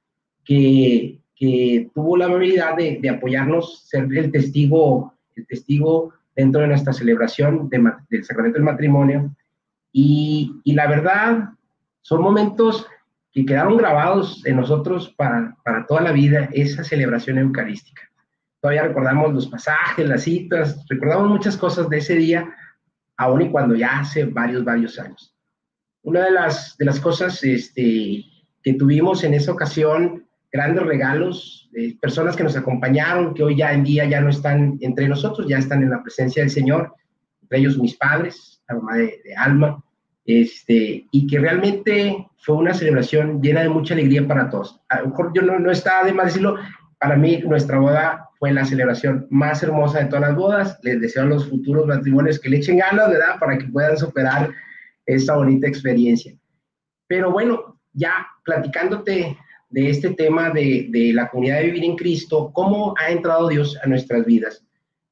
que, 0.45 1.21
que 1.35 1.91
tuvo 1.95 2.17
la 2.17 2.27
amabilidad 2.27 2.77
de, 2.77 2.99
de 3.01 3.09
apoyarnos, 3.09 3.89
ser 3.89 4.07
el 4.13 4.31
testigo, 4.31 5.15
el 5.35 5.47
testigo 5.47 6.13
dentro 6.37 6.61
de 6.61 6.69
nuestra 6.69 6.93
celebración 6.93 7.69
del 7.69 8.25
sacramento 8.25 8.59
del 8.59 8.65
matrimonio. 8.65 9.35
Y, 9.93 10.61
y, 10.65 10.73
la 10.73 10.87
verdad, 10.87 11.51
son 12.03 12.23
momentos 12.23 12.87
que 13.33 13.47
quedaron 13.47 13.77
grabados 13.77 14.45
en 14.45 14.57
nosotros 14.57 15.15
para, 15.17 15.57
para 15.65 15.87
toda 15.87 16.03
la 16.03 16.13
vida, 16.13 16.49
esa 16.53 16.85
celebración 16.85 17.39
eucarística. 17.39 18.03
Todavía 18.61 18.85
recordamos 18.85 19.33
los 19.33 19.49
pasajes, 19.49 20.07
las 20.07 20.23
citas, 20.23 20.85
recordamos 20.89 21.29
muchas 21.29 21.57
cosas 21.57 21.89
de 21.89 21.99
ese 21.99 22.15
día, 22.15 22.55
aún 23.17 23.43
y 23.43 23.51
cuando 23.51 23.75
ya 23.75 24.01
hace 24.01 24.25
varios, 24.25 24.65
varios 24.65 24.99
años. 24.99 25.35
Una 26.03 26.25
de 26.25 26.33
las, 26.33 26.77
de 26.77 26.85
las 26.85 27.01
cosas 27.01 27.43
este, 27.43 28.25
que 28.63 28.75
tuvimos 28.75 29.25
en 29.25 29.35
esa 29.35 29.53
ocasión 29.53 30.27
grandes 30.53 30.85
regalos, 30.85 31.71
eh, 31.75 31.97
personas 31.99 32.37
que 32.37 32.45
nos 32.45 32.57
acompañaron, 32.57 33.33
que 33.33 33.43
hoy 33.43 33.57
ya 33.57 33.73
en 33.73 33.85
día 33.85 34.05
ya 34.05 34.21
no 34.21 34.29
están 34.29 34.77
entre 34.81 35.09
nosotros, 35.09 35.49
ya 35.49 35.59
están 35.59 35.83
en 35.83 35.91
la 35.91 36.03
presencia 36.03 36.43
del 36.43 36.51
Señor, 36.51 36.95
entre 37.41 37.59
ellos 37.59 37.79
mis 37.79 37.97
padres, 37.97 38.63
la 38.69 38.77
mamá 38.77 38.97
de, 38.97 39.35
Alma, 39.37 39.83
este, 40.25 41.07
y 41.11 41.27
que 41.27 41.39
realmente 41.39 42.29
fue 42.39 42.57
una 42.57 42.75
celebración 42.75 43.41
llena 43.41 43.63
de 43.63 43.69
mucha 43.69 43.95
alegría 43.95 44.27
para 44.27 44.51
todos. 44.51 44.81
A 44.89 45.01
lo 45.01 45.09
mejor 45.09 45.33
yo 45.35 45.43
no, 45.43 45.59
no 45.59 45.71
está 45.71 46.05
de 46.05 46.13
más 46.13 46.27
decirlo, 46.27 46.59
para 46.99 47.17
mí 47.17 47.43
nuestra 47.45 47.79
boda 47.79 48.31
fue 48.39 48.53
la 48.53 48.65
celebración 48.65 49.27
más 49.31 49.63
hermosa 49.63 50.01
de 50.01 50.05
todas 50.07 50.23
las 50.23 50.37
bodas. 50.37 50.79
Les 50.83 51.01
deseo 51.01 51.25
a 51.25 51.27
los 51.27 51.49
futuros 51.49 51.87
matrimonios 51.87 52.39
que 52.39 52.49
le 52.49 52.59
echen 52.59 52.79
ganas, 52.79 53.09
¿verdad? 53.09 53.39
Para 53.41 53.59
que 53.59 53.67
puedan 53.67 53.97
superar 53.97 54.51
esta 55.07 55.37
bonita 55.37 55.67
experiencia. 55.67 56.35
Pero 57.09 57.33
bueno, 57.33 57.81
ya 57.93 58.27
platicándote 58.45 59.37
de 59.71 59.91
este 59.91 60.11
tema 60.11 60.51
de, 60.51 60.87
de, 60.91 61.13
la 61.13 61.29
comunidad 61.29 61.59
de 61.59 61.67
vivir 61.67 61.85
en 61.85 61.97
Cristo, 61.97 62.51
cómo 62.53 62.95
ha 62.99 63.11
entrado 63.11 63.49
Dios 63.49 63.79
a 63.83 63.87
nuestras 63.87 64.25
vidas. 64.25 64.65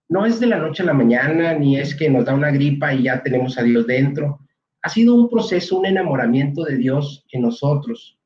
No 0.09 0.27
es 0.27 0.39
de 0.39 0.47
la 0.47 0.59
noche 0.59 0.83
a 0.83 0.87
la 0.87 0.93
mañana, 0.93 1.55
ni 1.55 1.79
es 1.79 1.95
que 1.95 2.11
nos 2.11 2.25
da 2.25 2.35
una 2.35 2.51
gripa 2.51 2.93
y 2.93 3.05
ya 3.05 3.23
tenemos 3.23 3.57
a 3.59 3.63
Dios 3.63 3.87
dentro. 3.87 4.41
Ha 4.83 4.89
sido 4.89 5.15
un 5.15 5.29
proceso, 5.29 5.79
un 5.79 5.87
enamoramiento 5.87 6.65
de 6.65 6.77
Dios 6.77 7.27
en 7.33 7.43
nosotros. 7.43 8.19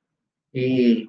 Eh, 0.53 1.07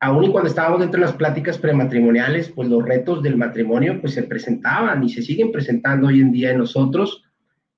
aún 0.00 0.24
y 0.24 0.30
cuando 0.30 0.48
estábamos 0.48 0.80
dentro 0.80 1.00
de 1.00 1.06
las 1.06 1.16
pláticas 1.16 1.58
prematrimoniales, 1.58 2.50
pues 2.50 2.68
los 2.68 2.84
retos 2.84 3.22
del 3.22 3.36
matrimonio 3.36 4.00
pues 4.00 4.14
se 4.14 4.22
presentaban 4.22 5.04
y 5.04 5.10
se 5.10 5.22
siguen 5.22 5.52
presentando 5.52 6.08
hoy 6.08 6.20
en 6.20 6.32
día 6.32 6.52
en 6.52 6.58
nosotros. 6.58 7.24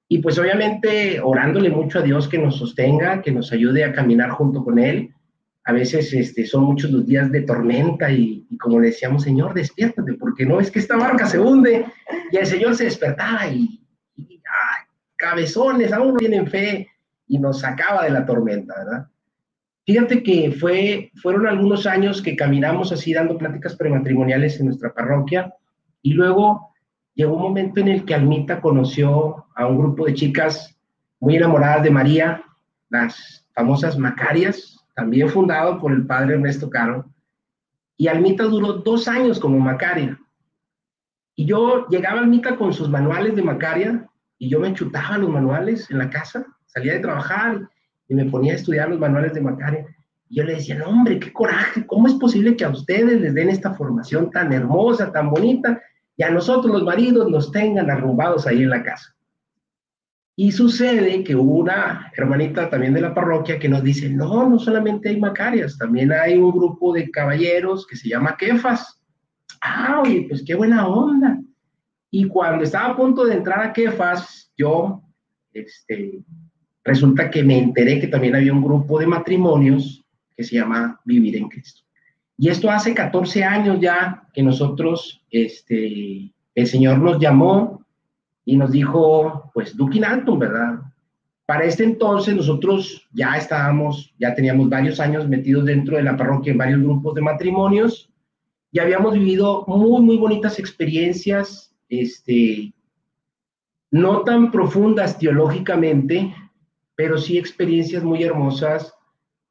Y 0.09 0.19
pues 0.19 0.39
obviamente 0.39 1.21
orándole 1.23 1.71
mucho 1.71 2.01
a 2.01 2.03
Dios 2.03 2.29
que 2.29 2.39
nos 2.39 2.57
sostenga, 2.57 3.23
que 3.23 3.33
nos 3.33 3.53
ayude 3.53 3.85
a 3.85 3.93
caminar 3.93 4.31
junto 4.31 4.65
con 4.65 4.79
Él 4.79 5.15
a 5.65 5.73
veces 5.73 6.13
este, 6.13 6.47
son 6.47 6.65
muchos 6.65 6.91
los 6.91 7.07
días 7.07 7.31
de 7.31 7.43
tormenta 7.43 8.11
y, 8.11 8.47
como 8.61 8.81
le 8.81 8.89
decíamos, 8.89 9.23
Señor, 9.23 9.55
despiértate, 9.55 10.15
porque 10.15 10.47
no 10.47 10.59
es 10.59 10.71
que 10.71 10.79
esta 10.79 10.97
barca 10.97 11.27
se 11.27 11.39
hunde. 11.39 11.87
Y 12.33 12.37
el 12.37 12.47
Señor 12.47 12.75
se 12.75 12.85
despertaba 12.85 13.47
y, 13.47 13.81
cabezones, 15.17 15.93
aún 15.93 16.15
no 16.15 16.17
tienen 16.17 16.47
fe 16.47 16.89
y 17.31 17.39
nos 17.39 17.61
sacaba 17.61 18.05
de 18.05 18.11
la 18.11 18.27
tormenta, 18.27 18.75
¿verdad? 18.77 19.07
Fíjate 19.87 20.25
que 20.25 20.51
fue, 20.51 21.13
fueron 21.23 21.47
algunos 21.47 21.87
años 21.87 22.21
que 22.21 22.35
caminamos 22.35 22.91
así 22.91 23.15
dando 23.15 23.39
pláticas 23.39 23.77
prematrimoniales 23.77 24.59
en 24.59 24.67
nuestra 24.67 24.93
parroquia 24.93 25.55
y 26.03 26.13
luego 26.13 26.73
llegó 27.15 27.37
un 27.37 27.43
momento 27.43 27.81
en 27.81 27.87
el 27.87 28.05
que 28.05 28.17
Almita 28.17 28.61
conoció 28.61 29.47
a 29.55 29.67
un 29.67 29.79
grupo 29.79 30.07
de 30.07 30.15
chicas 30.15 30.77
muy 31.21 31.37
enamoradas 31.37 31.85
de 31.85 31.91
María, 31.91 32.43
las 32.89 33.47
famosas 33.55 33.97
Macarias, 33.97 34.85
también 34.97 35.29
fundado 35.29 35.79
por 35.79 35.93
el 35.93 36.07
padre 36.07 36.35
Ernesto 36.35 36.69
Caro, 36.69 37.05
y 37.97 38.09
Almita 38.09 38.43
duró 38.43 38.73
dos 38.73 39.07
años 39.07 39.39
como 39.39 39.61
Macaria. 39.61 40.19
Y 41.37 41.45
yo 41.45 41.87
llegaba 41.89 42.19
a 42.19 42.23
Almita 42.23 42.57
con 42.57 42.73
sus 42.73 42.91
manuales 42.91 43.37
de 43.37 43.43
Macaria, 43.43 44.09
y 44.37 44.49
yo 44.49 44.59
me 44.59 44.75
chutaba 44.75 45.17
los 45.19 45.31
manuales 45.31 45.89
en 45.93 45.99
la 45.99 46.11
casa, 46.11 46.45
salía 46.73 46.95
de 46.95 47.01
trabajar 47.01 47.69
y 48.09 48.15
me 48.15 48.25
ponía 48.27 48.53
a 48.53 48.57
estudiar 48.57 48.89
los 48.89 48.99
manuales 48.99 49.35
de 49.35 49.41
Macaria. 49.41 49.87
Y 50.29 50.37
yo 50.37 50.45
le 50.45 50.55
decía, 50.55 50.77
no, 50.77 50.87
hombre, 50.87 51.19
qué 51.19 51.33
coraje, 51.33 51.87
¿cómo 51.87 52.07
es 52.07 52.15
posible 52.15 52.57
que 52.57 52.65
a 52.65 52.71
ustedes 52.71 53.21
les 53.21 53.35
den 53.35 53.49
esta 53.49 53.75
formación 53.75 54.31
tan 54.31 54.53
hermosa, 54.53 55.13
tan 55.13 55.31
bonita, 55.31 55.81
y 56.17 56.23
a 56.23 56.31
nosotros 56.31 56.73
los 56.73 56.85
maridos 56.85 57.31
nos 57.31 57.51
tengan 57.51 57.91
arrumbados 57.91 58.47
ahí 58.47 58.63
en 58.63 58.71
la 58.71 58.83
casa? 58.83 59.15
Y 60.37 60.53
sucede 60.53 61.23
que 61.23 61.37
hubo 61.37 61.57
una 61.57 62.11
hermanita 62.17 62.71
también 62.71 62.95
de 62.95 63.01
la 63.01 63.13
parroquia 63.13 63.59
que 63.59 63.69
nos 63.69 63.83
dice, 63.83 64.09
no, 64.09 64.49
no 64.49 64.59
solamente 64.59 65.11
hay 65.11 65.21
Macarias, 65.21 65.77
también 65.77 66.13
hay 66.13 66.39
un 66.39 66.53
grupo 66.53 66.95
de 66.95 67.11
caballeros 67.11 67.87
que 67.87 67.97
se 67.97 68.09
llama 68.09 68.37
Kefas. 68.39 69.03
Ah, 69.61 70.01
oye, 70.03 70.27
pues 70.29 70.43
qué 70.47 70.55
buena 70.55 70.89
onda. 70.89 71.39
Y 72.11 72.27
cuando 72.27 72.65
estaba 72.65 72.95
a 72.95 72.97
punto 72.97 73.25
de 73.25 73.35
entrar 73.35 73.61
a 73.61 73.73
Kefas, 73.73 74.51
yo, 74.57 75.03
este, 75.53 76.23
resulta 76.85 77.31
que 77.31 77.43
me 77.43 77.59
enteré 77.59 78.01
que 78.01 78.09
también 78.09 78.35
había 78.35 78.53
un 78.53 78.63
grupo 78.63 78.99
de 78.99 79.07
matrimonios 79.07 80.05
que 80.37 80.45
se 80.45 80.57
llama 80.57 81.01
Vivir 81.05 81.37
en 81.37 81.49
Cristo. 81.49 81.83
Y 82.39 82.49
esto 82.49 82.71
hace 82.71 82.95
14 82.95 83.45
años 83.45 83.79
ya 83.81 84.23
que 84.33 84.43
nosotros, 84.43 85.23
este, 85.31 86.33
el 86.55 86.67
Señor 86.67 86.99
nos 86.99 87.21
llamó 87.21 87.85
y 88.47 88.57
nos 88.57 88.73
dijo, 88.73 89.51
pues, 89.53 89.77
Dukin 89.77 90.05
Anton, 90.05 90.39
¿verdad? 90.39 90.81
Para 91.45 91.65
este 91.65 91.85
entonces 91.85 92.35
nosotros 92.35 93.07
ya 93.13 93.37
estábamos, 93.37 94.15
ya 94.19 94.35
teníamos 94.35 94.69
varios 94.69 95.01
años 95.01 95.29
metidos 95.29 95.67
dentro 95.67 95.97
de 95.97 96.05
la 96.05 96.17
parroquia 96.17 96.53
en 96.53 96.59
varios 96.59 96.81
grupos 96.81 97.15
de 97.15 97.23
matrimonios 97.23 98.11
y 98.73 98.79
habíamos 98.79 99.15
vivido 99.15 99.65
muy, 99.67 100.01
muy 100.01 100.17
bonitas 100.17 100.59
experiencias, 100.59 101.75
este, 101.89 102.73
no 103.91 104.23
tan 104.23 104.51
profundas 104.51 105.19
teológicamente, 105.19 106.33
pero 107.01 107.17
sí 107.17 107.39
experiencias 107.39 108.05
muy 108.05 108.23
hermosas, 108.23 108.93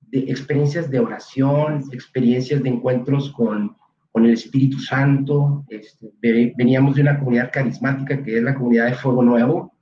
de, 0.02 0.20
experiencias 0.20 0.88
de 0.92 1.00
oración, 1.00 1.84
experiencias 1.92 2.62
de 2.62 2.70
encuentros 2.70 3.32
con 3.32 3.76
con 4.12 4.26
el 4.26 4.34
Espíritu 4.34 4.80
Santo. 4.80 5.66
Este, 5.70 6.12
veníamos 6.56 6.96
de 6.96 7.02
una 7.02 7.18
comunidad 7.18 7.52
carismática 7.52 8.22
que 8.24 8.38
es 8.38 8.44
la 8.44 8.54
comunidad 8.54 8.88
de 8.88 8.96
Fuego 8.96 9.24
Nuevo 9.24 9.74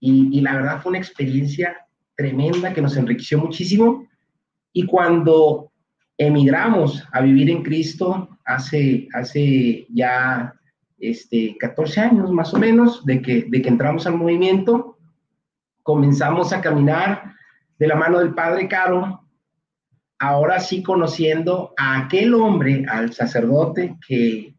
y, 0.00 0.36
y, 0.36 0.40
la 0.40 0.54
verdad 0.54 0.80
fue 0.80 0.90
una 0.90 0.98
experiencia 0.98 1.76
tremenda 2.16 2.72
que 2.72 2.82
nos 2.82 2.96
enriqueció 2.96 3.38
muchísimo. 3.38 4.06
Y 4.72 4.86
cuando 4.86 5.72
emigramos 6.16 7.04
a 7.12 7.20
vivir 7.20 7.50
en 7.50 7.62
Cristo 7.62 8.28
hace, 8.44 9.08
hace 9.12 9.86
ya 9.90 10.54
este, 10.98 11.56
14 11.58 12.00
años 12.00 12.30
más 12.32 12.54
o 12.54 12.58
menos 12.58 13.04
de 13.04 13.22
que, 13.22 13.46
de 13.48 13.62
que 13.62 13.68
entramos 13.68 14.06
al 14.06 14.16
movimiento, 14.16 14.97
comenzamos 15.88 16.52
a 16.52 16.60
caminar 16.60 17.34
de 17.78 17.86
la 17.86 17.96
mano 17.96 18.18
del 18.18 18.34
Padre 18.34 18.68
Caro 18.68 19.26
ahora 20.18 20.60
sí 20.60 20.82
conociendo 20.82 21.72
a 21.78 22.00
aquel 22.00 22.34
hombre, 22.34 22.84
al 22.86 23.14
sacerdote 23.14 23.96
que, 24.06 24.54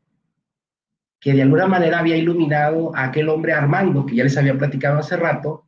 que 1.20 1.34
de 1.34 1.44
alguna 1.44 1.68
manera 1.68 2.00
había 2.00 2.18
iluminado 2.18 2.96
a 2.96 3.04
aquel 3.04 3.30
hombre 3.30 3.54
Armando, 3.54 4.08
que 4.08 4.16
ya 4.16 4.24
les 4.24 4.38
había 4.38 4.58
platicado 4.58 4.98
hace 4.98 5.18
rato, 5.18 5.68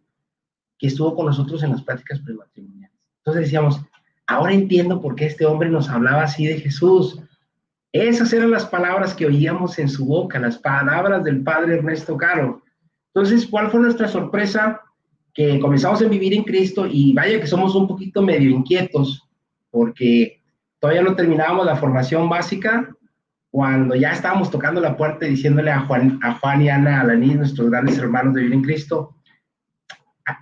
que 0.80 0.88
estuvo 0.88 1.16
con 1.16 1.28
nosotros 1.28 1.62
en 1.62 1.70
las 1.70 1.84
prácticas 1.84 2.22
prematrimoniales. 2.22 2.98
Entonces 3.18 3.44
decíamos, 3.44 3.82
ahora 4.26 4.54
entiendo 4.54 5.00
por 5.00 5.14
qué 5.14 5.28
este 5.28 5.46
hombre 5.46 5.70
nos 5.70 5.90
hablaba 5.90 6.24
así 6.24 6.48
de 6.48 6.60
Jesús. 6.60 7.22
Esas 7.92 8.34
eran 8.34 8.50
las 8.50 8.66
palabras 8.66 9.14
que 9.14 9.28
oíamos 9.28 9.78
en 9.78 9.90
su 9.90 10.08
boca, 10.08 10.40
las 10.40 10.58
palabras 10.58 11.24
del 11.24 11.44
padre 11.44 11.76
Ernesto 11.76 12.18
Caro. 12.18 12.64
Entonces, 13.14 13.46
¿cuál 13.46 13.70
fue 13.70 13.82
nuestra 13.82 14.08
sorpresa? 14.08 14.82
Que 15.34 15.60
comenzamos 15.60 16.02
a 16.02 16.08
vivir 16.08 16.34
en 16.34 16.44
Cristo 16.44 16.86
y 16.90 17.14
vaya 17.14 17.40
que 17.40 17.48
somos 17.48 17.76
un 17.76 17.88
poquito 17.88 18.22
medio 18.22 18.50
inquietos 18.50 19.28
porque 19.70 20.42
todavía 20.80 21.04
no 21.04 21.16
terminábamos 21.16 21.66
la 21.66 21.78
formación 21.78 22.28
básica 22.28 22.94
cuando 23.50 23.96
ya 23.96 24.12
estábamos 24.12 24.50
tocando 24.50 24.80
la 24.80 24.96
puerta 24.96 25.28
y 25.28 25.32
diciéndole 25.32 25.72
a 25.72 25.82
Juan, 25.82 26.20
a 26.24 26.36
Juan 26.36 26.62
y 26.62 26.70
Ana 26.70 27.02
Alaní, 27.02 27.36
nuestros 27.36 27.70
grandes 27.70 27.98
hermanos 27.98 28.34
de 28.34 28.42
Vivir 28.42 28.56
en 28.56 28.64
Cristo, 28.64 29.16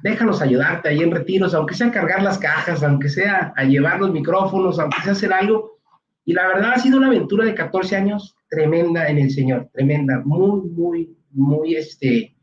déjanos 0.03 0.41
ayudarte 0.41 0.89
ahí 0.89 0.99
en 0.99 1.11
retiros, 1.11 1.53
aunque 1.53 1.73
sea 1.73 1.91
cargar 1.91 2.21
las 2.21 2.37
cajas, 2.37 2.83
aunque 2.83 3.09
sea 3.09 3.53
a 3.55 3.63
llevar 3.63 3.99
los 3.99 4.11
micrófonos, 4.11 4.79
aunque 4.79 5.01
sea 5.01 5.13
hacer 5.13 5.33
algo. 5.33 5.79
Y 6.25 6.33
la 6.33 6.47
verdad 6.47 6.73
ha 6.73 6.79
sido 6.79 6.97
una 6.97 7.07
aventura 7.07 7.45
de 7.45 7.55
14 7.55 7.95
años 7.95 8.35
tremenda 8.49 9.07
en 9.07 9.17
el 9.17 9.31
Señor, 9.31 9.69
tremenda, 9.73 10.21
muy, 10.23 10.69
muy, 10.69 11.17
muy, 11.31 11.75
este, 11.75 12.35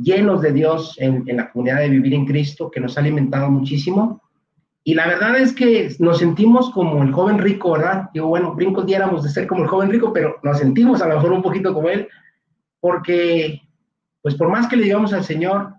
llenos 0.00 0.42
de 0.42 0.52
Dios 0.52 0.96
en, 0.98 1.24
en 1.26 1.36
la 1.36 1.50
comunidad 1.50 1.78
de 1.78 1.90
Vivir 1.90 2.14
en 2.14 2.26
Cristo, 2.26 2.70
que 2.70 2.80
nos 2.80 2.96
ha 2.96 3.00
alimentado 3.00 3.50
muchísimo. 3.50 4.22
Y 4.84 4.94
la 4.94 5.06
verdad 5.06 5.36
es 5.38 5.52
que 5.52 5.94
nos 5.98 6.18
sentimos 6.18 6.70
como 6.70 7.02
el 7.02 7.12
joven 7.12 7.38
rico, 7.38 7.72
¿verdad? 7.72 8.08
Digo, 8.14 8.28
bueno, 8.28 8.54
brincos 8.54 8.86
diéramos 8.86 9.22
de 9.22 9.28
ser 9.28 9.46
como 9.46 9.62
el 9.62 9.68
joven 9.68 9.90
rico, 9.90 10.12
pero 10.12 10.36
nos 10.42 10.58
sentimos 10.58 11.02
a 11.02 11.08
lo 11.08 11.16
mejor 11.16 11.32
un 11.32 11.42
poquito 11.42 11.74
como 11.74 11.90
él, 11.90 12.08
porque, 12.80 13.60
pues 14.22 14.34
por 14.34 14.48
más 14.48 14.66
que 14.66 14.76
le 14.76 14.84
digamos 14.84 15.12
al 15.12 15.24
Señor, 15.24 15.74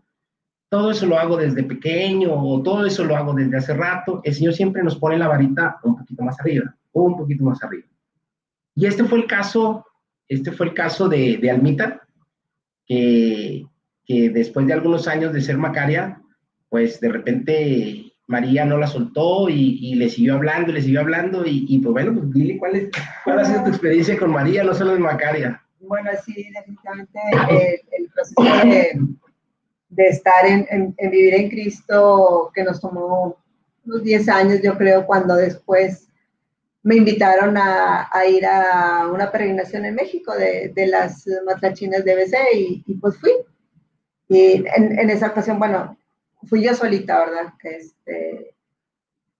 todo 0.69 0.91
eso 0.91 1.07
lo 1.07 1.17
hago 1.17 1.37
desde 1.37 1.63
pequeño 1.63 2.31
o 2.31 2.61
todo 2.61 2.85
eso 2.85 3.03
lo 3.03 3.15
hago 3.15 3.33
desde 3.33 3.57
hace 3.57 3.73
rato, 3.73 4.21
el 4.23 4.35
Señor 4.35 4.53
siempre 4.53 4.83
nos 4.83 4.97
pone 4.97 5.17
la 5.17 5.27
varita 5.27 5.79
un 5.83 5.97
poquito 5.97 6.23
más 6.23 6.39
arriba, 6.39 6.75
un 6.91 7.17
poquito 7.17 7.43
más 7.43 7.63
arriba. 7.63 7.87
Y 8.75 8.85
este 8.85 9.05
fue 9.05 9.17
el 9.17 9.25
caso, 9.25 9.85
este 10.27 10.51
fue 10.51 10.67
el 10.67 10.73
caso 10.75 11.09
de, 11.09 11.37
de 11.37 11.49
Almita, 11.49 12.01
que, 12.85 13.65
que 14.09 14.31
después 14.31 14.65
de 14.65 14.73
algunos 14.73 15.07
años 15.07 15.31
de 15.33 15.41
ser 15.41 15.57
Macaria, 15.57 16.19
pues 16.67 16.99
de 16.99 17.09
repente 17.09 18.11
María 18.25 18.65
no 18.65 18.77
la 18.77 18.87
soltó 18.87 19.49
y, 19.49 19.93
le 19.93 20.09
siguió 20.09 20.33
hablando, 20.33 20.71
le 20.71 20.81
siguió 20.81 21.01
hablando 21.01 21.43
y, 21.45 21.77
pues 21.77 21.93
bueno, 21.93 22.13
pues 22.15 22.35
Lili, 22.35 22.57
¿cuál, 22.57 22.75
es, 22.75 22.89
¿cuál 23.23 23.39
ha 23.39 23.45
sido 23.45 23.63
tu 23.63 23.69
experiencia 23.69 24.17
con 24.17 24.31
María, 24.31 24.63
no 24.63 24.73
solo 24.73 24.95
en 24.95 25.03
Macaria? 25.03 25.63
Bueno, 25.79 26.09
sí, 26.25 26.49
definitivamente 26.51 27.19
el, 27.91 28.09
proceso 28.09 28.67
de, 29.89 30.07
estar 30.07 30.43
en, 30.47 30.95
vivir 31.11 31.35
en 31.35 31.49
Cristo 31.49 32.51
que 32.53 32.63
nos 32.63 32.81
tomó 32.81 33.37
unos 33.85 34.03
10 34.03 34.27
años, 34.29 34.61
yo 34.63 34.75
creo, 34.75 35.05
cuando 35.05 35.35
después 35.35 36.09
me 36.81 36.95
invitaron 36.95 37.57
a, 37.57 38.09
ir 38.27 38.43
a 38.47 39.07
una 39.07 39.31
peregrinación 39.31 39.85
en 39.85 39.93
México 39.93 40.33
de, 40.35 40.87
las 40.87 41.25
matrachinas 41.45 42.03
de 42.03 42.15
BC 42.15 42.37
y, 42.87 42.93
pues 42.95 43.17
fui. 43.19 43.33
Y 44.29 44.63
en, 44.75 44.97
en 44.97 45.09
esa 45.09 45.27
ocasión, 45.27 45.59
bueno, 45.59 45.97
fui 46.47 46.63
yo 46.63 46.73
solita, 46.73 47.19
¿verdad? 47.19 47.53
Este, 47.63 48.53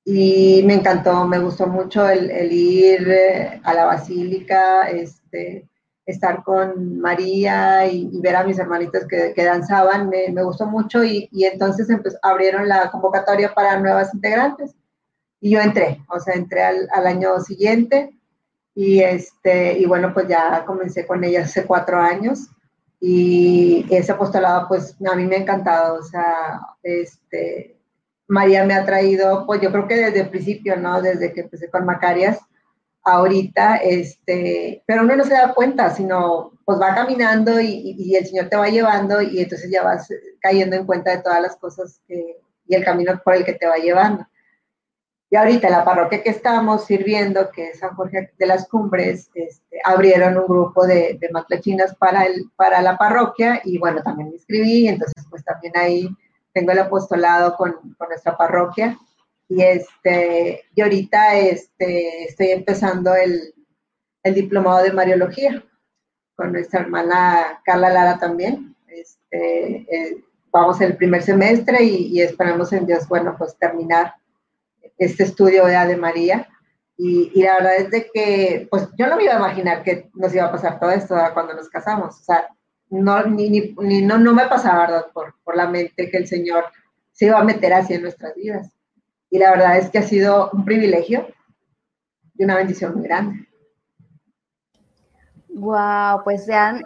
y 0.03 0.63
me 0.65 0.73
encantó, 0.73 1.27
me 1.27 1.39
gustó 1.39 1.67
mucho 1.67 2.07
el, 2.09 2.51
ir 2.51 3.07
eh, 3.09 3.61
a 3.63 3.73
la 3.73 3.85
basílica, 3.85 4.89
este, 4.89 5.67
estar 6.05 6.43
con 6.43 6.99
María 6.99 7.85
y, 7.87 8.09
ver 8.19 8.35
a 8.35 8.43
mis 8.43 8.57
hermanitos 8.57 9.05
que, 9.07 9.43
danzaban, 9.43 10.09
me, 10.09 10.43
gustó 10.43 10.65
mucho 10.65 11.03
y, 11.03 11.29
entonces 11.31 11.87
abrieron 12.21 12.67
la 12.67 12.89
convocatoria 12.89 13.53
para 13.53 13.79
nuevas 13.79 14.13
integrantes 14.13 14.75
y 15.39 15.51
yo 15.51 15.61
entré, 15.61 16.03
o 16.09 16.19
sea, 16.19 16.33
entré 16.33 16.63
al, 16.63 16.89
al, 16.91 17.07
año 17.07 17.39
siguiente 17.39 18.11
y, 18.73 19.01
este, 19.01 19.77
y 19.77 19.85
bueno, 19.85 20.13
pues 20.13 20.27
ya 20.27 20.65
comencé 20.65 21.05
con 21.05 21.23
ella 21.23 21.43
hace 21.43 21.65
cuatro 21.65 21.99
años 21.99 22.49
y 22.99 23.85
ese 23.89 24.11
apostolado, 24.11 24.67
pues 24.67 24.95
a 25.09 25.15
mí 25.15 25.25
me 25.25 25.37
ha 25.37 25.39
encantado, 25.39 25.99
o 25.99 26.03
sea, 26.03 26.59
este, 26.83 27.77
María 28.27 28.65
me 28.65 28.73
ha 28.73 28.85
traído, 28.85 29.45
pues 29.45 29.61
yo 29.61 29.71
creo 29.71 29.87
que 29.87 29.95
desde 29.95 30.21
el 30.21 30.29
principio, 30.29 30.75
¿no? 30.75 31.01
Desde 31.01 31.33
que 31.33 31.41
empecé 31.41 31.69
con 31.69 31.85
Macarias, 31.85 32.39
ahorita, 33.03 33.77
este, 33.77 34.83
pero 34.85 35.03
uno 35.03 35.15
no 35.15 35.23
se 35.23 35.33
da 35.33 35.53
cuenta, 35.53 35.89
sino 35.89 36.51
pues 36.65 36.79
va 36.79 36.93
caminando 36.93 37.59
y, 37.59 37.95
y, 37.97 38.15
el 38.15 38.25
Señor 38.25 38.49
te 38.49 38.57
va 38.57 38.67
llevando 38.67 39.21
y 39.21 39.39
entonces 39.39 39.71
ya 39.71 39.83
vas 39.83 40.07
cayendo 40.41 40.75
en 40.75 40.85
cuenta 40.85 41.11
de 41.11 41.23
todas 41.23 41.41
las 41.41 41.55
cosas 41.55 42.01
que, 42.07 42.37
y 42.67 42.75
el 42.75 42.83
camino 42.83 43.19
por 43.23 43.35
el 43.35 43.45
que 43.45 43.53
te 43.53 43.65
va 43.65 43.77
llevando. 43.77 44.25
Y 45.31 45.35
ahorita 45.35 45.69
la 45.69 45.85
parroquia 45.85 46.23
que 46.23 46.31
estamos 46.31 46.85
sirviendo, 46.85 47.51
que 47.51 47.69
es 47.69 47.79
San 47.79 47.95
Jorge 47.95 48.31
de 48.37 48.45
las 48.47 48.67
Cumbres, 48.67 49.29
este, 49.35 49.79
abrieron 49.83 50.37
un 50.37 50.47
grupo 50.47 50.87
de, 50.87 51.17
de 51.19 51.29
matlachinas 51.29 51.95
para, 51.95 52.25
el, 52.25 52.49
para 52.55 52.81
la 52.81 52.97
parroquia 52.97 53.61
y 53.63 53.77
bueno, 53.77 54.01
también 54.01 54.29
me 54.29 54.35
inscribí, 54.35 54.87
entonces 54.87 55.23
pues 55.29 55.43
también 55.43 55.77
ahí 55.77 56.09
tengo 56.51 56.71
el 56.71 56.79
apostolado 56.79 57.55
con, 57.55 57.73
con 57.97 58.09
nuestra 58.09 58.35
parroquia. 58.35 58.97
Y, 59.47 59.61
este, 59.61 60.63
y 60.73 60.81
ahorita 60.81 61.35
este, 61.37 62.23
estoy 62.25 62.49
empezando 62.49 63.13
el, 63.15 63.53
el 64.23 64.33
diplomado 64.33 64.83
de 64.83 64.93
Mariología 64.93 65.63
con 66.35 66.53
nuestra 66.53 66.81
hermana 66.81 67.61
Carla 67.63 67.89
Lara 67.89 68.17
también. 68.17 68.75
Este, 68.87 69.85
eh, 69.95 70.23
vamos 70.51 70.81
el 70.81 70.97
primer 70.97 71.21
semestre 71.21 71.83
y, 71.83 72.07
y 72.17 72.21
esperamos 72.21 72.73
en 72.73 72.87
Dios, 72.87 73.07
bueno, 73.07 73.35
pues 73.37 73.55
terminar 73.57 74.15
este 74.99 75.23
estudio 75.23 75.65
de 75.65 75.97
María. 75.97 76.47
Y, 76.97 77.31
y, 77.33 77.43
la 77.43 77.55
verdad 77.55 77.77
es 77.77 77.89
de 77.91 78.09
que, 78.13 78.67
pues 78.69 78.89
yo 78.97 79.07
no 79.07 79.15
me 79.15 79.23
iba 79.23 79.33
a 79.33 79.39
imaginar 79.39 79.83
que 79.83 80.09
nos 80.13 80.35
iba 80.35 80.45
a 80.45 80.51
pasar 80.51 80.79
todo 80.79 80.91
esto 80.91 81.15
cuando 81.33 81.53
nos 81.53 81.69
casamos. 81.69 82.19
O 82.19 82.23
sea, 82.23 82.49
no, 82.89 83.23
ni, 83.23 83.49
ni, 83.49 84.01
no, 84.01 84.17
no 84.17 84.33
me 84.33 84.47
pasaba, 84.47 84.81
¿verdad? 84.81 85.05
Por, 85.13 85.33
por 85.43 85.55
la 85.55 85.67
mente 85.67 86.09
que 86.09 86.17
el 86.17 86.27
Señor 86.27 86.65
se 87.13 87.27
iba 87.27 87.39
a 87.39 87.43
meter 87.43 87.73
así 87.73 87.93
en 87.93 88.01
nuestras 88.01 88.35
vidas. 88.35 88.69
Y 89.29 89.39
la 89.39 89.51
verdad 89.51 89.77
es 89.77 89.89
que 89.89 89.99
ha 89.99 90.03
sido 90.03 90.49
un 90.51 90.65
privilegio 90.65 91.27
y 92.37 92.43
una 92.43 92.55
bendición 92.55 92.95
muy 92.95 93.03
grande. 93.03 93.47
Wow, 95.49 96.23
pues 96.23 96.45
se 96.45 96.53
han 96.53 96.81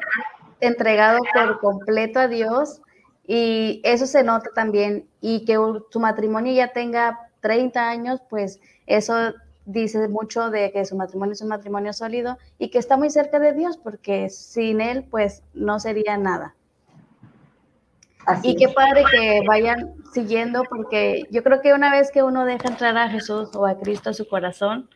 entregado 0.59 1.19
por 1.33 1.59
completo 1.59 2.19
a 2.19 2.27
Dios 2.27 2.81
y 3.25 3.81
eso 3.83 4.05
se 4.05 4.23
nota 4.23 4.49
también 4.55 5.07
y 5.21 5.45
que 5.45 5.55
su 5.89 5.99
matrimonio 5.99 6.53
ya 6.53 6.73
tenga 6.73 7.19
30 7.43 7.89
años, 7.89 8.21
pues 8.29 8.61
eso 8.87 9.33
dice 9.65 10.07
mucho 10.07 10.49
de 10.49 10.71
que 10.71 10.85
su 10.85 10.95
matrimonio 10.95 11.33
es 11.33 11.41
un 11.41 11.49
matrimonio 11.49 11.93
sólido 11.93 12.37
y 12.57 12.69
que 12.69 12.79
está 12.79 12.97
muy 12.97 13.09
cerca 13.09 13.37
de 13.39 13.53
Dios, 13.53 13.77
porque 13.77 14.29
sin 14.29 14.81
Él, 14.81 15.05
pues 15.11 15.43
no 15.53 15.79
sería 15.79 16.17
nada. 16.17 16.55
y 18.41 18.55
qué 18.55 18.69
padre 18.69 19.03
que 19.11 19.41
vayan 19.45 19.93
siguiendo, 20.13 20.63
porque 20.69 21.23
yo 21.29 21.43
creo 21.43 21.61
que 21.61 21.73
una 21.73 21.91
vez 21.91 22.11
que 22.11 22.23
uno 22.23 22.45
deja 22.45 22.69
entrar 22.69 22.97
a 22.97 23.09
Jesús 23.09 23.53
o 23.55 23.65
a 23.65 23.77
Cristo 23.77 24.09
a 24.09 24.13
su 24.13 24.25
corazón, 24.27 24.89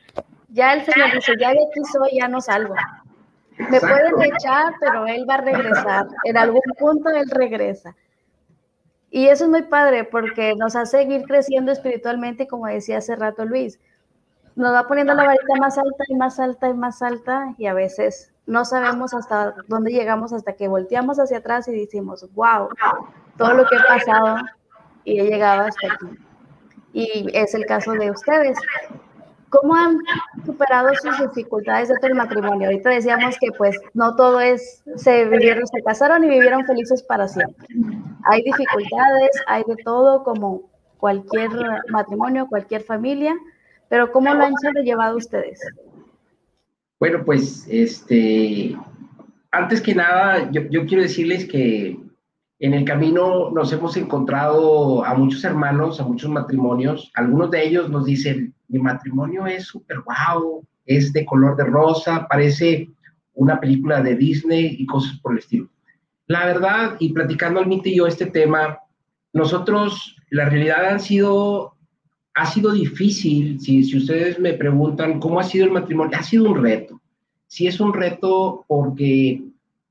ya 0.48 0.74
el 0.74 0.86
Señor 0.86 1.12
dice, 1.14 1.34
ya 1.38 1.50
de 1.50 1.60
aquí 1.60 1.82
soy, 1.92 2.18
ya 2.18 2.30
no 2.30 2.40
salgo. 2.40 2.74
Me 3.58 3.80
pueden 3.82 4.22
echar, 4.22 4.74
pero 4.80 5.06
Él 5.06 5.26
va 5.30 5.36
a 5.36 5.42
regresar. 5.42 6.08
En 6.24 6.38
algún 6.38 6.62
punto 6.80 7.10
Él 7.10 7.30
regresa. 7.30 7.96
Y 9.18 9.30
eso 9.30 9.46
es 9.46 9.50
muy 9.50 9.64
padre 9.64 10.04
porque 10.04 10.54
nos 10.56 10.76
hace 10.76 11.00
seguir 11.00 11.24
creciendo 11.24 11.72
espiritualmente, 11.72 12.48
como 12.48 12.68
decía 12.68 13.00
hace 13.00 13.16
rato 13.16 13.46
Luis. 13.46 13.80
Nos 14.56 14.72
va 14.72 14.88
poniendo 14.88 15.16
la 15.16 15.24
varita 15.24 15.56
más 15.60 15.76
alta 15.76 16.04
y 16.08 16.14
más 16.14 16.40
alta 16.40 16.70
y 16.70 16.74
más 16.76 17.02
alta 17.02 17.56
y 17.58 17.66
a 17.66 17.74
veces 17.74 18.32
no 18.46 18.64
sabemos 18.64 19.16
hasta 19.16 19.56
dónde 19.70 19.90
llegamos 19.90 20.34
hasta 20.34 20.54
que 20.54 20.68
volteamos 20.68 21.18
hacia 21.18 21.40
atrás 21.40 21.68
y 21.68 21.72
decimos, 21.72 22.32
wow, 22.36 22.70
todo 23.40 23.56
lo 23.56 23.66
que 23.66 23.78
he 23.78 23.84
pasado 23.88 24.38
y 25.04 25.20
he 25.20 25.24
llegado 25.24 25.64
hasta 25.64 25.94
aquí. 25.94 26.16
Y 26.94 27.36
es 27.36 27.56
el 27.56 27.66
caso 27.66 27.94
de 27.94 28.12
ustedes. 28.12 28.56
¿Cómo 29.50 29.76
han 29.76 29.98
superado 30.46 30.90
sus 31.02 31.20
dificultades 31.30 31.88
dentro 31.88 32.10
del 32.10 32.18
matrimonio? 32.18 32.68
Ahorita 32.68 32.90
decíamos 32.90 33.38
que 33.40 33.50
pues 33.58 33.78
no 33.94 34.16
todo 34.16 34.42
es, 34.42 34.84
se 34.96 35.26
vivieron, 35.26 35.66
se 35.68 35.82
casaron 35.84 36.24
y 36.24 36.30
vivieron 36.30 36.66
felices 36.66 37.02
para 37.04 37.28
siempre. 37.28 37.66
Hay 38.30 38.44
dificultades, 38.44 39.32
hay 39.48 39.64
de 39.68 39.76
todo 39.84 40.24
como 40.24 40.70
cualquier 40.98 41.50
matrimonio, 41.90 42.48
cualquier 42.48 42.82
familia, 42.82 43.36
pero 43.88 44.12
¿cómo 44.12 44.34
lo 44.34 44.44
han 44.44 44.54
llevado 44.84 45.16
ustedes? 45.18 45.62
Bueno, 47.00 47.24
pues 47.24 47.66
este, 47.70 48.76
antes 49.52 49.82
que 49.82 49.96
nada, 49.96 50.52
yo, 50.52 50.64
yo 50.70 50.86
quiero 50.86 51.04
decirles 51.04 51.46
que 51.46 51.98
En 52.60 52.74
el 52.74 52.86
camino 52.86 53.52
nos 53.52 53.72
hemos 53.72 53.96
encontrado 53.98 55.06
a 55.06 55.14
muchos 55.14 55.44
hermanos, 55.44 56.00
a 56.00 56.06
muchos 56.06 56.30
matrimonios. 56.32 57.12
Algunos 57.14 57.52
de 57.52 57.64
ellos 57.64 57.90
nos 57.92 58.06
dicen, 58.06 58.56
mi 58.68 58.80
matrimonio 58.80 59.46
es 59.46 59.66
súper 59.66 60.00
guau, 60.02 60.66
es 60.86 61.14
de 61.14 61.26
color 61.26 61.56
de 61.56 61.66
rosa, 61.66 62.28
parece 62.28 62.90
una 63.34 63.60
película 63.60 64.02
de 64.02 64.16
Disney 64.16 64.76
y 64.80 64.86
cosas 64.86 65.20
por 65.20 65.34
el 65.34 65.40
estilo. 65.40 65.70
La 66.28 66.46
verdad, 66.46 66.98
y 67.00 67.14
platicando 67.14 67.60
al 67.60 67.72
y 67.72 67.96
yo 67.96 68.08
este 68.08 68.26
tema, 68.26 68.80
nosotros, 69.34 70.16
la 70.30 70.50
realidad 70.50 70.86
han 70.86 71.00
sido, 71.00 71.76
ha 72.34 72.46
sido 72.46 72.72
difícil, 72.74 73.60
si, 73.60 73.84
si 73.84 73.98
ustedes 73.98 74.40
me 74.40 74.54
preguntan 74.54 75.20
cómo 75.20 75.40
ha 75.40 75.44
sido 75.44 75.66
el 75.66 75.72
matrimonio, 75.72 76.18
ha 76.18 76.24
sido 76.24 76.50
un 76.50 76.62
reto. 76.62 77.02
Sí 77.48 77.68
es 77.68 77.80
un 77.80 77.94
reto 77.94 78.66
porque 78.68 79.42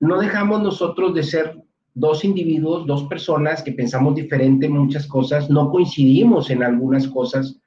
no 0.00 0.18
dejamos 0.18 0.62
nosotros 0.62 1.14
de 1.14 1.22
ser 1.22 1.56
dos 1.94 2.24
individuos, 2.24 2.86
dos 2.86 3.04
personas 3.04 3.62
que 3.62 3.72
pensamos 3.72 4.14
diferente 4.14 4.66
en 4.66 4.72
muchas 4.72 5.06
cosas, 5.06 5.48
no 5.48 5.70
coincidimos 5.70 6.50
en 6.50 6.62
algunas 6.62 7.08
cosas, 7.08 7.58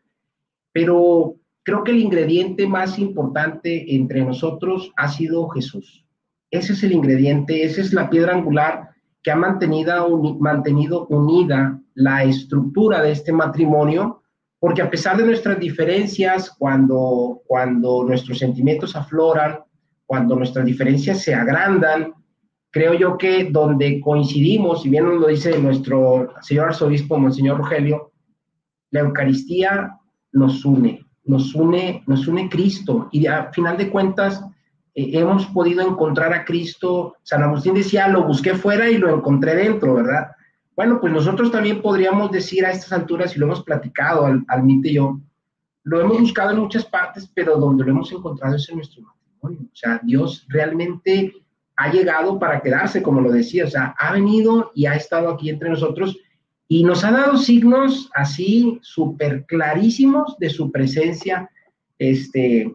pero 0.71 1.35
creo 1.63 1.83
que 1.83 1.91
el 1.91 1.99
ingrediente 1.99 2.67
más 2.67 2.99
importante 2.99 3.95
entre 3.95 4.23
nosotros 4.23 4.91
ha 4.97 5.07
sido 5.07 5.47
Jesús. 5.49 6.05
Ese 6.51 6.73
es 6.73 6.83
el 6.83 6.93
ingrediente, 6.93 7.63
esa 7.63 7.81
es 7.81 7.93
la 7.93 8.09
piedra 8.09 8.33
angular 8.33 8.89
que 9.21 9.31
ha 9.31 9.35
mantenido, 9.35 10.17
mantenido 10.39 11.05
unida 11.07 11.79
la 11.93 12.23
estructura 12.23 13.01
de 13.01 13.11
este 13.11 13.33
matrimonio, 13.33 14.23
porque 14.59 14.81
a 14.81 14.89
pesar 14.89 15.17
de 15.17 15.25
nuestras 15.25 15.59
diferencias, 15.59 16.49
cuando, 16.57 17.41
cuando 17.45 18.03
nuestros 18.03 18.39
sentimientos 18.39 18.95
afloran, 18.95 19.59
cuando 20.05 20.35
nuestras 20.35 20.65
diferencias 20.65 21.21
se 21.21 21.35
agrandan, 21.35 22.13
creo 22.71 22.93
yo 22.93 23.17
que 23.17 23.45
donde 23.45 23.99
coincidimos, 24.01 24.83
si 24.83 24.89
bien 24.89 25.05
nos 25.05 25.19
lo 25.19 25.27
dice 25.27 25.57
nuestro 25.59 26.33
señor 26.41 26.69
arzobispo, 26.69 27.17
Monseñor 27.17 27.57
Rogelio, 27.57 28.11
la 28.91 29.01
Eucaristía 29.01 29.98
nos 30.31 30.65
une, 30.65 31.05
nos 31.25 31.55
une, 31.55 32.03
nos 32.07 32.27
une 32.27 32.49
Cristo. 32.49 33.09
Y 33.11 33.27
a 33.27 33.51
final 33.51 33.77
de 33.77 33.89
cuentas, 33.89 34.43
eh, 34.95 35.11
hemos 35.13 35.45
podido 35.47 35.81
encontrar 35.81 36.33
a 36.33 36.45
Cristo. 36.45 37.15
San 37.23 37.43
Agustín 37.43 37.73
decía, 37.73 38.07
lo 38.07 38.23
busqué 38.23 38.55
fuera 38.55 38.89
y 38.89 38.97
lo 38.97 39.15
encontré 39.15 39.55
dentro, 39.55 39.95
¿verdad? 39.95 40.31
Bueno, 40.75 40.99
pues 41.01 41.11
nosotros 41.11 41.51
también 41.51 41.81
podríamos 41.81 42.31
decir 42.31 42.65
a 42.65 42.71
estas 42.71 42.93
alturas, 42.93 43.35
y 43.35 43.39
lo 43.39 43.47
hemos 43.47 43.63
platicado 43.63 44.25
al, 44.25 44.45
yo, 44.83 45.19
lo 45.83 46.01
hemos 46.01 46.19
buscado 46.21 46.51
en 46.51 46.59
muchas 46.59 46.85
partes, 46.85 47.29
pero 47.33 47.57
donde 47.57 47.83
lo 47.83 47.91
hemos 47.91 48.11
encontrado 48.11 48.55
es 48.55 48.69
en 48.69 48.77
nuestro 48.77 49.01
matrimonio. 49.03 49.69
O 49.71 49.75
sea, 49.75 49.99
Dios 50.03 50.45
realmente 50.47 51.33
ha 51.75 51.91
llegado 51.91 52.39
para 52.39 52.61
quedarse, 52.61 53.01
como 53.01 53.19
lo 53.19 53.31
decía, 53.31 53.65
o 53.65 53.69
sea, 53.69 53.95
ha 53.97 54.13
venido 54.13 54.71
y 54.73 54.85
ha 54.85 54.95
estado 54.95 55.29
aquí 55.29 55.49
entre 55.49 55.69
nosotros 55.69 56.17
y 56.71 56.83
nos 56.83 57.03
ha 57.03 57.11
dado 57.11 57.35
signos 57.35 58.11
así 58.13 58.77
súper 58.83 59.45
clarísimos 59.47 60.37
de 60.37 60.51
su 60.51 60.71
presencia. 60.71 61.49
Este, 61.97 62.71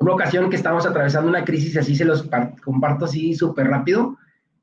una 0.00 0.14
ocasión 0.14 0.50
que 0.50 0.56
estábamos 0.56 0.84
atravesando 0.84 1.30
una 1.30 1.44
crisis, 1.44 1.76
así 1.76 1.94
se 1.94 2.04
los 2.04 2.28
comparto 2.64 3.04
así 3.04 3.32
súper 3.34 3.68
rápido. 3.68 4.16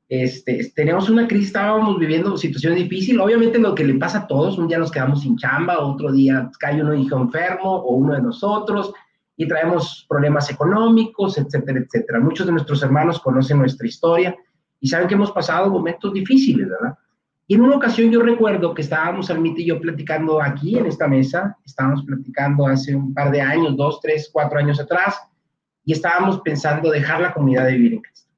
Este, 0.06 0.70
tenemos 0.76 1.08
una 1.08 1.26
crisis, 1.26 1.46
estábamos 1.46 1.98
viviendo 1.98 2.36
situaciones 2.36 2.80
difíciles, 2.80 3.22
obviamente 3.22 3.58
lo 3.58 3.74
que 3.74 3.86
le 3.86 3.94
pasa 3.94 4.18
a 4.18 4.26
todos, 4.26 4.58
un 4.58 4.68
día 4.68 4.76
nos 4.76 4.92
quedamos 4.92 5.22
sin 5.22 5.38
chamba, 5.38 5.78
otro 5.78 6.12
día 6.12 6.50
cae 6.60 6.82
uno 6.82 6.94
hijo 6.94 7.16
enfermo 7.16 7.76
o 7.76 7.94
uno 7.94 8.12
de 8.12 8.20
nosotros, 8.20 8.92
y 9.34 9.48
traemos 9.48 10.04
problemas 10.06 10.50
económicos, 10.50 11.38
etcétera, 11.38 11.80
etcétera. 11.80 12.20
Muchos 12.20 12.44
de 12.44 12.52
nuestros 12.52 12.82
hermanos 12.82 13.18
conocen 13.18 13.56
nuestra 13.56 13.86
historia 13.86 14.36
y 14.78 14.88
saben 14.88 15.08
que 15.08 15.14
hemos 15.14 15.32
pasado 15.32 15.70
momentos 15.70 16.12
difíciles, 16.12 16.68
¿verdad? 16.68 16.98
Y 17.52 17.56
en 17.56 17.60
una 17.60 17.76
ocasión 17.76 18.10
yo 18.10 18.22
recuerdo 18.22 18.72
que 18.72 18.80
estábamos 18.80 19.28
Almita 19.28 19.60
y 19.60 19.66
yo 19.66 19.78
platicando 19.78 20.40
aquí 20.40 20.78
en 20.78 20.86
esta 20.86 21.06
mesa, 21.06 21.54
estábamos 21.66 22.02
platicando 22.02 22.66
hace 22.66 22.96
un 22.96 23.12
par 23.12 23.30
de 23.30 23.42
años, 23.42 23.76
dos, 23.76 24.00
tres, 24.00 24.30
cuatro 24.32 24.58
años 24.58 24.80
atrás, 24.80 25.20
y 25.84 25.92
estábamos 25.92 26.40
pensando 26.40 26.90
dejar 26.90 27.20
la 27.20 27.34
comunidad 27.34 27.66
de 27.66 27.72
vivir 27.72 27.92
en 27.92 28.00
Cristo. 28.00 28.30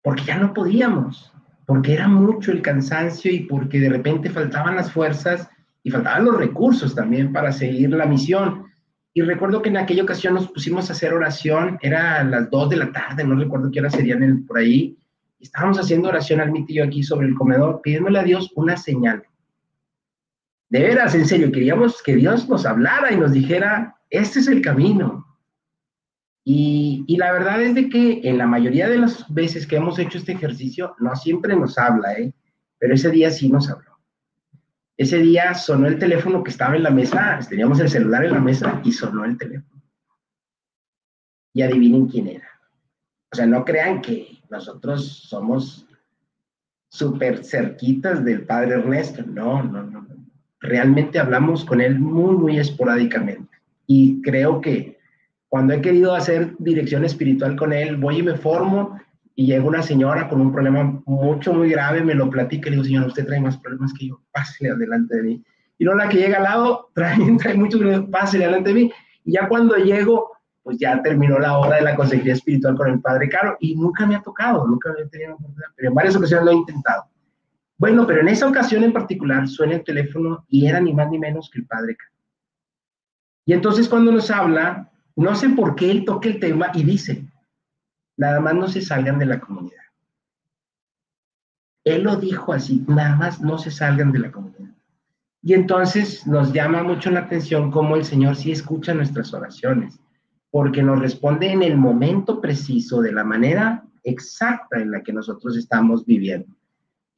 Porque 0.00 0.22
ya 0.22 0.38
no 0.38 0.54
podíamos, 0.54 1.32
porque 1.66 1.94
era 1.94 2.06
mucho 2.06 2.52
el 2.52 2.62
cansancio 2.62 3.32
y 3.32 3.40
porque 3.40 3.80
de 3.80 3.88
repente 3.88 4.30
faltaban 4.30 4.76
las 4.76 4.92
fuerzas 4.92 5.50
y 5.82 5.90
faltaban 5.90 6.26
los 6.26 6.36
recursos 6.36 6.94
también 6.94 7.32
para 7.32 7.50
seguir 7.50 7.90
la 7.90 8.06
misión. 8.06 8.66
Y 9.12 9.22
recuerdo 9.22 9.60
que 9.60 9.70
en 9.70 9.78
aquella 9.78 10.04
ocasión 10.04 10.34
nos 10.34 10.46
pusimos 10.46 10.88
a 10.88 10.92
hacer 10.92 11.12
oración, 11.12 11.80
era 11.82 12.20
a 12.20 12.22
las 12.22 12.48
2 12.48 12.70
de 12.70 12.76
la 12.76 12.92
tarde, 12.92 13.24
no 13.24 13.34
recuerdo 13.34 13.72
qué 13.72 13.80
hora 13.80 13.90
serían 13.90 14.44
por 14.46 14.58
ahí. 14.58 14.96
Estábamos 15.40 15.78
haciendo 15.78 16.08
oración 16.08 16.40
al 16.40 16.52
yo 16.68 16.84
aquí 16.84 17.02
sobre 17.02 17.26
el 17.26 17.34
comedor, 17.34 17.80
pidiéndole 17.82 18.18
a 18.18 18.24
Dios 18.24 18.52
una 18.54 18.76
señal. 18.76 19.22
De 20.68 20.80
veras, 20.80 21.14
en 21.14 21.26
serio, 21.26 21.50
queríamos 21.50 22.02
que 22.02 22.14
Dios 22.14 22.48
nos 22.48 22.66
hablara 22.66 23.10
y 23.10 23.16
nos 23.16 23.32
dijera, 23.32 23.96
este 24.10 24.40
es 24.40 24.48
el 24.48 24.60
camino. 24.60 25.26
Y, 26.44 27.04
y, 27.06 27.16
la 27.16 27.32
verdad 27.32 27.60
es 27.62 27.74
de 27.74 27.88
que 27.88 28.20
en 28.24 28.38
la 28.38 28.46
mayoría 28.46 28.88
de 28.88 28.98
las 28.98 29.32
veces 29.32 29.66
que 29.66 29.76
hemos 29.76 29.98
hecho 29.98 30.18
este 30.18 30.32
ejercicio, 30.32 30.94
no 30.98 31.14
siempre 31.16 31.56
nos 31.56 31.76
habla, 31.78 32.14
¿eh? 32.14 32.32
pero 32.78 32.94
ese 32.94 33.10
día 33.10 33.30
sí 33.30 33.48
nos 33.50 33.68
habló. 33.68 33.90
Ese 34.96 35.18
día 35.18 35.54
sonó 35.54 35.86
el 35.86 35.98
teléfono 35.98 36.42
que 36.42 36.50
estaba 36.50 36.76
en 36.76 36.82
la 36.82 36.90
mesa, 36.90 37.38
teníamos 37.48 37.80
el 37.80 37.88
celular 37.88 38.24
en 38.24 38.32
la 38.32 38.40
mesa 38.40 38.80
y 38.84 38.92
sonó 38.92 39.24
el 39.24 39.38
teléfono. 39.38 39.82
Y 41.54 41.62
adivinen 41.62 42.06
quién 42.06 42.28
era. 42.28 42.48
O 43.32 43.36
sea, 43.36 43.46
no 43.46 43.64
crean 43.64 44.02
que 44.02 44.39
nosotros 44.50 45.06
somos 45.28 45.86
súper 46.88 47.44
cerquitas 47.44 48.24
del 48.24 48.42
padre 48.42 48.74
Ernesto. 48.74 49.22
No, 49.26 49.62
no, 49.62 49.82
no. 49.82 50.06
Realmente 50.60 51.18
hablamos 51.18 51.64
con 51.64 51.80
él 51.80 51.98
muy, 51.98 52.36
muy 52.36 52.58
esporádicamente. 52.58 53.48
Y 53.86 54.20
creo 54.22 54.60
que 54.60 54.98
cuando 55.48 55.74
he 55.74 55.80
querido 55.80 56.14
hacer 56.14 56.54
dirección 56.58 57.04
espiritual 57.04 57.56
con 57.56 57.72
él, 57.72 57.96
voy 57.96 58.18
y 58.18 58.22
me 58.22 58.36
formo 58.36 59.00
y 59.34 59.46
llega 59.46 59.64
una 59.64 59.82
señora 59.82 60.28
con 60.28 60.40
un 60.40 60.52
problema 60.52 61.00
mucho, 61.06 61.54
muy 61.54 61.70
grave, 61.70 62.02
me 62.02 62.14
lo 62.14 62.28
platica 62.28 62.68
y 62.68 62.70
le 62.70 62.76
digo, 62.76 62.84
señora, 62.84 63.06
usted 63.06 63.26
trae 63.26 63.40
más 63.40 63.56
problemas 63.56 63.94
que 63.94 64.08
yo, 64.08 64.20
pásele 64.32 64.70
adelante 64.70 65.16
de 65.16 65.22
mí. 65.22 65.44
Y 65.78 65.84
no 65.84 65.94
la 65.94 66.08
que 66.08 66.18
llega 66.18 66.36
al 66.36 66.44
lado, 66.44 66.90
trae, 66.94 67.16
trae 67.38 67.54
muchos 67.54 67.80
pásele 68.10 68.44
adelante 68.44 68.68
de 68.68 68.74
mí. 68.74 68.92
Y 69.24 69.32
ya 69.32 69.48
cuando 69.48 69.76
llego, 69.76 70.32
pues 70.70 70.78
ya 70.78 71.02
terminó 71.02 71.36
la 71.40 71.58
hora 71.58 71.78
de 71.78 71.82
la 71.82 71.96
consejería 71.96 72.34
espiritual 72.34 72.76
con 72.76 72.88
el 72.88 73.00
Padre 73.00 73.28
Caro 73.28 73.56
y 73.58 73.74
nunca 73.74 74.06
me 74.06 74.14
ha 74.14 74.22
tocado, 74.22 74.64
nunca 74.68 74.94
he 74.96 75.04
tenido 75.08 75.34
oportunidad, 75.34 75.66
pero 75.74 75.88
en 75.88 75.94
varias 75.96 76.14
ocasiones 76.14 76.44
lo 76.44 76.52
he 76.52 76.54
intentado. 76.54 77.06
Bueno, 77.76 78.06
pero 78.06 78.20
en 78.20 78.28
esa 78.28 78.46
ocasión 78.46 78.84
en 78.84 78.92
particular 78.92 79.48
suena 79.48 79.74
el 79.74 79.82
teléfono 79.82 80.44
y 80.48 80.68
era 80.68 80.80
ni 80.80 80.94
más 80.94 81.10
ni 81.10 81.18
menos 81.18 81.50
que 81.50 81.58
el 81.58 81.66
Padre 81.66 81.96
Caro. 81.96 82.12
Y 83.46 83.52
entonces 83.52 83.88
cuando 83.88 84.12
nos 84.12 84.30
habla, 84.30 84.92
no 85.16 85.34
sé 85.34 85.48
por 85.48 85.74
qué 85.74 85.90
él 85.90 86.04
toca 86.04 86.28
el 86.28 86.38
tema 86.38 86.70
y 86.72 86.84
dice, 86.84 87.26
nada 88.16 88.38
más 88.38 88.54
no 88.54 88.68
se 88.68 88.80
salgan 88.80 89.18
de 89.18 89.26
la 89.26 89.40
comunidad. 89.40 89.82
Él 91.82 92.04
lo 92.04 92.14
dijo 92.14 92.52
así, 92.52 92.84
nada 92.86 93.16
más 93.16 93.40
no 93.40 93.58
se 93.58 93.72
salgan 93.72 94.12
de 94.12 94.20
la 94.20 94.30
comunidad. 94.30 94.70
Y 95.42 95.54
entonces 95.54 96.28
nos 96.28 96.52
llama 96.52 96.84
mucho 96.84 97.10
la 97.10 97.22
atención 97.22 97.72
cómo 97.72 97.96
el 97.96 98.04
Señor 98.04 98.36
sí 98.36 98.52
escucha 98.52 98.94
nuestras 98.94 99.34
oraciones, 99.34 99.98
porque 100.50 100.82
nos 100.82 100.98
responde 100.98 101.50
en 101.52 101.62
el 101.62 101.76
momento 101.76 102.40
preciso, 102.40 103.00
de 103.00 103.12
la 103.12 103.24
manera 103.24 103.84
exacta 104.02 104.80
en 104.80 104.90
la 104.90 105.02
que 105.02 105.12
nosotros 105.12 105.56
estamos 105.56 106.04
viviendo. 106.04 106.48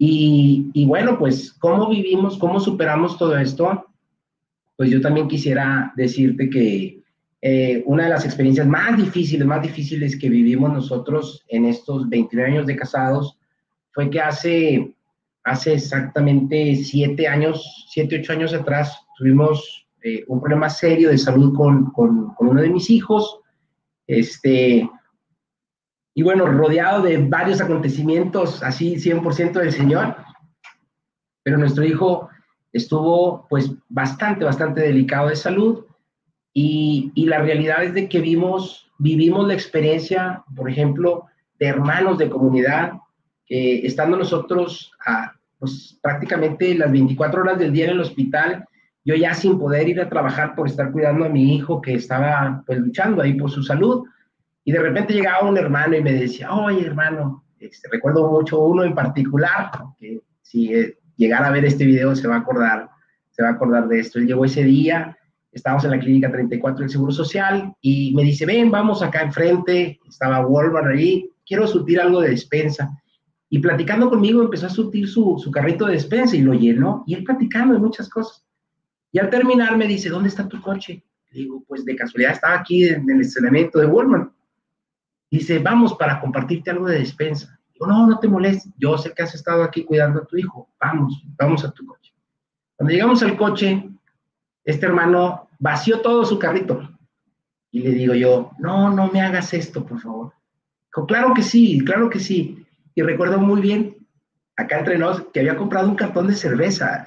Y, 0.04 0.84
bueno, 0.86 1.16
pues, 1.16 1.52
¿cómo 1.52 1.88
vivimos, 1.88 2.36
cómo 2.36 2.58
superamos 2.58 3.16
todo 3.16 3.38
esto? 3.38 3.86
Pues 4.76 4.90
yo 4.90 5.00
también 5.00 5.28
quisiera 5.28 5.92
decirte 5.96 6.50
que 6.50 7.00
eh, 7.40 7.84
una 7.86 8.04
de 8.04 8.10
las 8.10 8.24
experiencias 8.24 8.66
más 8.66 8.96
difíciles, 8.96 9.46
más 9.46 9.62
difíciles 9.62 10.18
que 10.18 10.28
vivimos 10.28 10.72
nosotros 10.72 11.44
en 11.46 11.66
estos 11.66 12.08
29 12.08 12.50
años 12.50 12.66
de 12.66 12.74
casados 12.74 13.38
fue 13.92 14.10
que 14.10 14.20
hace, 14.20 14.92
hace 15.44 15.74
exactamente 15.74 16.74
siete 16.76 17.28
años, 17.28 17.86
siete, 17.88 18.18
ocho 18.20 18.32
años 18.32 18.52
atrás, 18.54 19.06
tuvimos 19.16 19.81
eh, 20.02 20.24
un 20.26 20.40
problema 20.40 20.68
serio 20.68 21.10
de 21.10 21.18
salud 21.18 21.54
con, 21.54 21.92
con, 21.92 22.34
uno 22.38 22.60
de 22.60 22.70
mis 22.70 22.90
hijos. 22.90 23.40
Este, 24.06 24.88
y 26.14 26.22
bueno, 26.22 26.46
rodeado 26.46 27.02
de 27.02 27.18
varios 27.18 27.60
acontecimientos, 27.60 28.62
así 28.62 28.96
100% 28.96 29.52
del 29.52 29.72
Señor, 29.72 30.16
pero 31.42 31.56
nuestro 31.56 31.84
hijo 31.84 32.28
estuvo 32.72 33.46
pues 33.48 33.70
bastante, 33.88 34.44
bastante 34.44 34.80
delicado 34.80 35.28
de 35.28 35.36
salud 35.36 35.84
y, 36.52 37.12
la 37.26 37.38
realidad 37.38 37.84
es 37.84 37.94
de 37.94 38.08
que 38.08 38.20
vimos, 38.20 38.90
vivimos 38.98 39.46
la 39.46 39.54
experiencia, 39.54 40.42
por 40.54 40.68
ejemplo, 40.68 41.26
de 41.58 41.66
hermanos 41.66 42.18
de 42.18 42.28
comunidad, 42.28 42.92
que 43.46 43.86
estando 43.86 44.16
nosotros 44.16 44.92
pues, 45.58 45.98
prácticamente 46.02 46.74
las 46.74 46.92
24 46.92 47.42
horas 47.42 47.58
del 47.58 47.72
día 47.72 47.86
en 47.86 47.92
el 47.92 48.00
hospital, 48.00 48.66
yo 49.04 49.14
ya 49.14 49.34
sin 49.34 49.58
poder 49.58 49.88
ir 49.88 50.00
a 50.00 50.08
trabajar 50.08 50.54
por 50.54 50.68
estar 50.68 50.92
cuidando 50.92 51.24
a 51.24 51.28
mi 51.28 51.54
hijo 51.54 51.80
que 51.80 51.94
estaba 51.94 52.62
pues 52.66 52.78
luchando 52.78 53.22
ahí 53.22 53.34
por 53.34 53.50
su 53.50 53.62
salud. 53.62 54.04
Y 54.64 54.72
de 54.72 54.78
repente 54.78 55.12
llegaba 55.12 55.48
un 55.48 55.58
hermano 55.58 55.96
y 55.96 56.02
me 56.02 56.12
decía, 56.12 56.52
oye 56.52 56.86
hermano, 56.86 57.44
Este, 57.58 57.88
recuerdo 57.88 58.28
mucho 58.30 58.60
uno 58.60 58.82
en 58.82 58.94
particular, 58.94 59.70
que 59.98 60.20
si 60.40 60.74
eh, 60.74 60.98
llegara 61.16 61.48
a 61.48 61.52
ver 61.52 61.64
este 61.64 61.84
video 61.84 62.14
se 62.14 62.26
va 62.26 62.36
a 62.36 62.38
acordar, 62.38 62.88
se 63.30 63.42
va 63.42 63.50
a 63.50 63.52
acordar 63.52 63.86
de 63.88 64.00
esto. 64.00 64.18
Él 64.18 64.26
llegó 64.26 64.44
ese 64.44 64.64
día, 64.64 65.16
estábamos 65.52 65.84
en 65.84 65.92
la 65.92 65.98
clínica 66.00 66.30
34 66.30 66.80
del 66.80 66.90
Seguro 66.90 67.12
Social 67.12 67.72
y 67.80 68.14
me 68.14 68.22
dice, 68.22 68.46
ven, 68.46 68.70
vamos 68.70 69.02
acá 69.02 69.22
enfrente, 69.22 70.00
estaba 70.08 70.46
Walmart 70.46 70.88
ahí, 70.88 71.30
quiero 71.46 71.66
surtir 71.66 72.00
algo 72.00 72.20
de 72.20 72.30
despensa. 72.30 72.90
Y 73.48 73.58
platicando 73.58 74.08
conmigo 74.08 74.42
empezó 74.42 74.66
a 74.66 74.70
surtir 74.70 75.08
su, 75.08 75.38
su 75.38 75.50
carrito 75.50 75.86
de 75.86 75.94
despensa 75.94 76.36
y 76.36 76.40
lo 76.40 76.54
llenó, 76.54 77.04
y 77.06 77.14
él 77.14 77.24
platicando 77.24 77.74
de 77.74 77.80
muchas 77.80 78.08
cosas. 78.08 78.44
Y 79.12 79.18
al 79.18 79.28
terminar 79.28 79.76
me 79.76 79.86
dice, 79.86 80.08
¿dónde 80.08 80.30
está 80.30 80.48
tu 80.48 80.60
coche? 80.60 81.04
Le 81.30 81.40
digo, 81.40 81.62
pues 81.68 81.84
de 81.84 81.94
casualidad 81.94 82.32
estaba 82.32 82.54
aquí 82.58 82.88
en, 82.88 83.08
el 83.08 83.20
estacionamiento 83.20 83.78
de 83.78 83.86
Walmart. 83.86 84.32
Dice, 85.30 85.58
vamos 85.58 85.94
para 85.94 86.18
compartirte 86.20 86.70
algo 86.70 86.86
de 86.86 86.98
despensa. 86.98 87.58
Digo, 87.72 87.86
no, 87.86 88.06
no 88.06 88.18
te 88.18 88.28
molestes, 88.28 88.72
yo 88.78 88.96
sé 88.96 89.12
que 89.14 89.22
has 89.22 89.34
estado 89.34 89.62
aquí 89.62 89.84
cuidando 89.84 90.20
a 90.20 90.26
tu 90.26 90.36
hijo, 90.36 90.68
vamos, 90.80 91.22
vamos 91.38 91.64
a 91.64 91.70
tu 91.70 91.86
coche. 91.86 92.12
Cuando 92.76 92.92
llegamos 92.92 93.22
al 93.22 93.36
coche, 93.36 93.88
este 94.64 94.86
hermano 94.86 95.48
vació 95.58 96.00
todo 96.00 96.24
su 96.24 96.38
carrito. 96.38 96.88
Y 97.70 97.80
le 97.80 97.90
digo 97.90 98.14
yo, 98.14 98.50
no, 98.58 98.90
no 98.90 99.10
me 99.10 99.20
hagas 99.20 99.52
esto, 99.54 99.84
por 99.84 100.00
favor. 100.00 100.32
Dijo, 100.86 101.06
claro 101.06 101.32
que 101.34 101.42
sí, 101.42 101.82
claro 101.84 102.10
que 102.10 102.18
sí. 102.18 102.66
Y 102.94 103.02
recuerdo 103.02 103.38
muy 103.38 103.60
bien, 103.60 103.96
acá 104.56 104.78
entre 104.78 104.98
nos, 104.98 105.22
que 105.28 105.40
había 105.40 105.56
comprado 105.56 105.88
un 105.88 105.96
cartón 105.96 106.26
de 106.26 106.34
cerveza. 106.34 107.04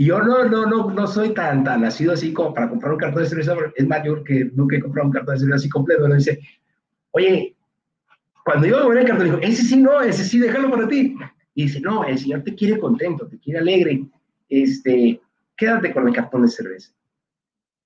Y 0.00 0.04
yo 0.04 0.22
no, 0.22 0.44
no, 0.44 0.64
no, 0.64 0.92
no 0.92 1.06
soy 1.08 1.34
tan, 1.34 1.64
nacido 1.64 2.12
así 2.12 2.32
como 2.32 2.54
para 2.54 2.68
comprar 2.68 2.92
un 2.92 2.98
cartón 3.00 3.24
de 3.24 3.28
cerveza, 3.28 3.56
es 3.74 3.84
mayor 3.84 4.22
que 4.22 4.44
nunca 4.54 4.76
he 4.76 4.80
comprado 4.80 5.08
un 5.08 5.12
cartón 5.12 5.34
de 5.34 5.40
cerveza 5.40 5.56
así 5.56 5.68
completo. 5.68 6.06
Le 6.06 6.14
dice, 6.14 6.38
oye, 7.10 7.56
cuando 8.44 8.68
yo 8.68 8.78
a 8.78 8.96
el 8.96 9.04
cartón, 9.04 9.26
dijo, 9.26 9.38
ese 9.42 9.64
sí 9.64 9.76
no, 9.76 10.00
ese 10.00 10.22
sí, 10.22 10.38
déjalo 10.38 10.70
para 10.70 10.86
ti. 10.86 11.16
Y 11.52 11.64
dice, 11.64 11.80
no, 11.80 12.04
el 12.04 12.16
Señor 12.16 12.44
te 12.44 12.54
quiere 12.54 12.78
contento, 12.78 13.26
te 13.26 13.40
quiere 13.40 13.58
alegre. 13.58 14.04
Este, 14.48 15.20
quédate 15.56 15.92
con 15.92 16.06
el 16.06 16.14
cartón 16.14 16.42
de 16.42 16.48
cerveza. 16.48 16.92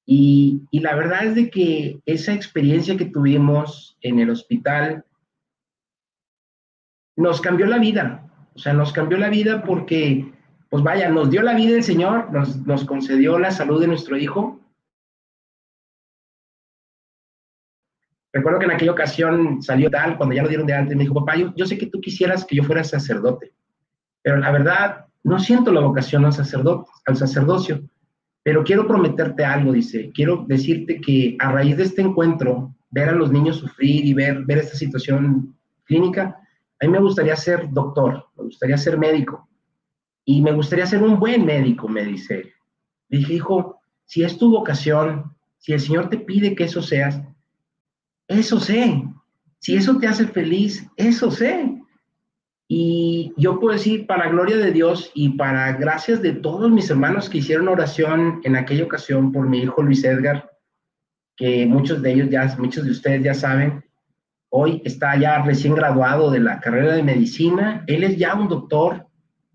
Y, 0.05 0.61
y, 0.71 0.81
la 0.81 0.95
verdad 0.95 1.25
es 1.25 1.35
de 1.35 1.49
que 1.49 1.99
esa 2.05 2.35
experiencia 2.35 2.95
que 2.95 3.07
tuvimos 3.07 3.97
en 4.03 4.19
el 4.19 4.29
hospital 4.29 5.07
nos 7.17 7.41
cambió 7.41 7.65
la 7.65 7.79
vida. 7.79 8.31
O 8.55 8.59
sea, 8.59 8.75
nos 8.75 8.93
cambió 8.93 9.17
la 9.17 9.31
vida 9.31 9.65
porque, 9.65 10.31
pues 10.73 10.83
vaya, 10.83 11.11
nos 11.11 11.29
dio 11.29 11.43
la 11.43 11.53
vida 11.53 11.77
el 11.77 11.83
Señor, 11.83 12.33
nos, 12.33 12.85
concedió 12.87 13.39
la 13.39 13.51
salud 13.51 13.79
de 13.79 13.89
nuestro 13.89 14.17
hijo. 14.17 14.59
Recuerdo 18.33 18.59
que 18.59 18.65
en 18.65 18.71
aquella 18.71 18.93
ocasión 18.93 19.63
salió 19.63 19.91
tal, 19.91 20.17
cuando 20.17 20.35
ya 20.35 20.43
lo 20.43 20.49
dieron 20.49 20.67
de 20.67 20.73
y 20.73 20.97
me 20.97 21.03
dijo, 21.05 21.13
papá, 21.13 21.35
yo, 21.37 21.67
sé 21.67 21.77
que 21.77 21.89
tú 21.89 22.01
quisieras 22.01 22.47
que 22.47 22.57
yo 22.57 22.65
fuera 22.65 22.83
sacerdote, 22.85 23.53
pero 24.23 24.39
la 24.39 24.51
verdad 24.51 25.05
no 25.23 25.39
siento 25.39 25.73
la 25.73 25.83
vocación 25.83 26.25
al 26.25 26.33
sacerdocio, 26.33 27.83
pero 28.43 28.65
quiero 28.65 28.89
prometerte 28.89 29.45
algo, 29.45 29.73
dice, 29.73 30.11
quiero 30.15 30.47
decirte 30.49 31.03
que 31.03 31.37
a 31.39 31.53
raíz 31.53 31.77
de 31.77 31.83
este 31.83 32.01
encuentro, 32.01 32.75
ver 32.91 33.11
a 33.11 33.13
los 33.13 33.31
niños 33.31 33.57
sufrir 33.59 34.07
y 34.07 34.15
ver, 34.15 34.43
ver 34.47 34.57
esta 34.57 34.79
situación 34.79 35.55
clínica, 35.85 36.41
a 36.81 36.87
mí 36.87 36.91
me 36.91 37.01
gustaría 37.01 37.37
ser 37.37 37.69
doctor, 37.71 38.25
me 38.39 38.45
gustaría 38.45 38.79
ser 38.79 38.97
médico, 38.97 39.51
y 40.25 40.43
me 40.43 40.53
gustaría 40.53 40.87
ser 40.87 41.03
un 41.03 41.19
buen 41.19 41.45
médico, 41.45 41.89
me 41.89 42.05
dice. 42.05 42.53
dije, 43.09 43.35
hijo, 43.35 43.81
si 44.05 44.23
es 44.23 44.39
tu 44.39 44.51
vocación, 44.51 45.37
si 45.59 45.73
el 45.73 45.81
Señor 45.81 46.09
te 46.09 46.19
pide 46.19 46.55
que 46.55 46.65
eso 46.65 46.83
seas, 46.83 47.21
eso 48.29 48.61
sé. 48.61 49.05
Si 49.59 49.75
eso 49.77 49.99
te 49.99 50.09
hace 50.09 50.27
feliz, 50.27 50.89
eso 50.97 51.31
sé. 51.31 51.79
Y 52.69 53.33
yo 53.37 53.61
puedo 53.61 53.75
decir, 53.75 54.07
para 54.07 54.31
gloria 54.31 54.57
de 54.57 54.73
Dios 54.73 55.11
y 55.15 55.31
para 55.31 55.73
gracias 55.75 56.23
de 56.23 56.33
todos 56.33 56.71
mis 56.71 56.89
hermanos 56.91 57.29
que 57.29 57.39
hicieron 57.39 57.69
oración 57.69 58.41
en 58.45 58.57
aquella 58.57 58.85
ocasión 58.85 59.31
por 59.31 59.49
mi 59.49 59.59
hijo 59.59 59.83
Luis 59.83 60.03
Edgar, 60.05 60.51
que 61.37 61.67
muchos 61.67 62.01
de 62.01 62.13
ellos 62.13 62.31
ya, 62.31 62.55
muchos 62.59 62.85
de 62.85 62.93
ustedes 62.93 63.23
ya 63.23 63.35
saben, 63.35 63.85
hoy 64.49 64.81
está 64.85 65.17
ya 65.17 65.43
recién 65.43 65.75
graduado 65.75 66.31
de 66.31 66.41
la 66.41 66.61
carrera 66.61 66.95
de 66.95 67.03
medicina, 67.03 67.85
él 67.87 68.05
es 68.05 68.17
ya 68.17 68.35
un 68.35 68.49
doctor 68.49 69.07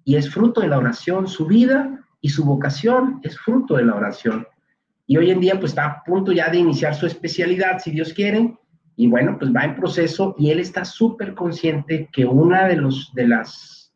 y 0.08 0.16
es 0.16 0.30
fruto 0.34 0.62
de 0.62 0.70
la 0.70 0.78
oración, 0.78 1.28
su 1.28 1.46
vida 1.46 2.00
y 2.22 2.30
su 2.30 2.46
vocación 2.46 3.20
es 3.24 3.38
fruto 3.38 3.76
de 3.76 3.84
la 3.84 3.94
oración. 3.94 4.48
Y 5.06 5.18
hoy 5.18 5.32
en 5.32 5.42
día 5.42 5.60
pues 5.60 5.74
está 5.74 5.86
a 5.86 6.04
punto 6.06 6.32
ya 6.32 6.50
de 6.50 6.60
iniciar 6.60 6.96
su 6.96 7.06
especialidad, 7.06 7.80
si 7.80 7.92
Dios 7.92 8.14
quiere, 8.14 8.58
y 8.96 9.08
bueno, 9.08 9.36
pues 9.38 9.54
va 9.54 9.66
en 9.66 9.76
proceso 9.76 10.34
y 10.40 10.50
él 10.50 10.62
está 10.62 10.86
súper 10.86 11.34
consciente 11.36 12.08
que 12.10 12.24
una 12.24 12.70
de 12.70 12.78
los, 12.78 13.14
de 13.16 13.28
las, 13.28 13.94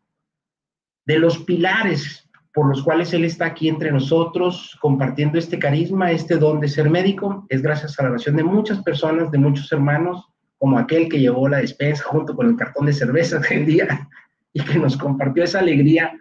de 1.05 1.17
los 1.17 1.37
pilares 1.45 2.29
por 2.53 2.67
los 2.67 2.83
cuales 2.83 3.13
él 3.13 3.23
está 3.23 3.45
aquí 3.45 3.69
entre 3.69 3.89
nosotros, 3.89 4.77
compartiendo 4.81 5.39
este 5.39 5.59
carisma, 5.59 6.11
este 6.11 6.35
don 6.35 6.59
de 6.59 6.67
ser 6.67 6.89
médico, 6.89 7.45
es 7.47 7.61
gracias 7.61 7.97
a 7.97 8.03
la 8.03 8.09
oración 8.09 8.35
de 8.35 8.43
muchas 8.43 8.83
personas, 8.83 9.31
de 9.31 9.37
muchos 9.37 9.71
hermanos, 9.71 10.27
como 10.57 10.77
aquel 10.77 11.07
que 11.07 11.21
llevó 11.21 11.47
la 11.47 11.59
despensa 11.59 12.03
junto 12.03 12.35
con 12.35 12.49
el 12.49 12.57
cartón 12.57 12.87
de 12.87 12.91
cerveza 12.91 13.37
aquel 13.37 13.65
día 13.73 14.09
y 14.53 14.63
que 14.63 14.79
nos 14.79 14.97
compartió 14.97 15.43
esa 15.43 15.59
alegría 15.59 16.13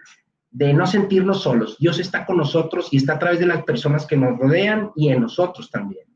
de 0.50 0.72
no 0.74 0.86
sentirnos 0.86 1.42
solos. 1.42 1.76
Dios 1.78 1.98
está 2.00 2.26
con 2.26 2.36
nosotros 2.36 2.88
y 2.90 2.96
está 2.96 3.14
a 3.14 3.18
través 3.18 3.38
de 3.38 3.46
las 3.46 3.62
personas 3.64 4.06
que 4.06 4.16
nos 4.16 4.38
rodean 4.38 4.90
y 4.96 5.10
en 5.10 5.20
nosotros 5.20 5.70
también. 5.70 6.06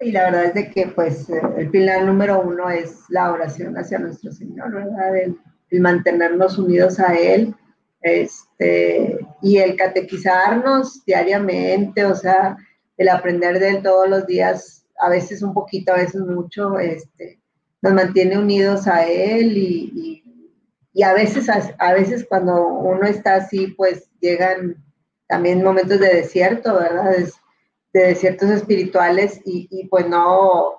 Y 0.00 0.12
la 0.12 0.24
verdad 0.24 0.44
es 0.46 0.54
de 0.54 0.70
que 0.70 0.88
pues 0.88 1.28
el 1.56 1.70
pilar 1.70 2.04
número 2.04 2.42
uno 2.42 2.68
es 2.68 3.04
la 3.08 3.32
oración 3.32 3.76
hacia 3.76 3.98
nuestro 3.98 4.32
Señor, 4.32 4.72
¿verdad? 4.72 5.16
El, 5.16 5.38
mantenernos 5.80 6.56
unidos 6.56 7.00
a 7.00 7.14
Él 7.16 7.52
este, 8.00 9.18
y 9.42 9.56
el 9.56 9.74
catequizarnos 9.74 11.04
diariamente, 11.04 12.04
o 12.04 12.14
sea, 12.14 12.56
el 12.96 13.08
aprender 13.08 13.58
de 13.58 13.70
Él 13.70 13.82
todos 13.82 14.08
los 14.08 14.24
días, 14.24 14.86
a 15.00 15.08
veces 15.08 15.42
un 15.42 15.52
poquito, 15.52 15.92
a 15.92 15.96
veces 15.96 16.20
mucho, 16.20 16.78
este, 16.78 17.40
nos 17.82 17.92
mantiene 17.92 18.38
unidos 18.38 18.86
a 18.86 19.04
Él 19.04 19.58
y, 19.58 19.92
y, 19.94 20.23
a, 21.02 21.12
veces, 21.12 21.48
a, 21.48 21.92
veces 21.92 22.24
cuando 22.28 22.66
uno 22.66 23.06
está 23.06 23.36
así, 23.36 23.68
pues 23.68 24.08
llegan 24.20 24.76
también 25.26 25.62
momentos 25.62 25.98
de 25.98 26.14
desierto, 26.14 26.74
¿verdad? 26.74 27.16
de 27.92 28.00
desiertos 28.08 28.50
espirituales 28.50 29.40
y, 29.44 29.86
pues 29.88 30.08
no, 30.08 30.74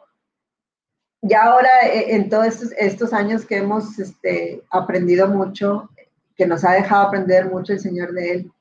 ya 1.21 1.43
ahora 1.43 1.69
eh, 1.85 2.13
en 2.15 2.29
todos 2.29 2.47
estos, 2.47 2.71
estos 2.77 3.13
años 3.13 3.45
que 3.45 3.57
hemos 3.57 3.97
este, 3.99 4.63
aprendido 4.69 5.27
mucho, 5.27 5.89
que 6.35 6.45
nos 6.45 6.63
ha 6.65 6.73
dejado 6.73 7.07
aprender 7.07 7.49
mucho 7.49 7.73
el 7.73 7.79
Señor 7.79 8.13
de 8.13 8.31
Él 8.31 8.51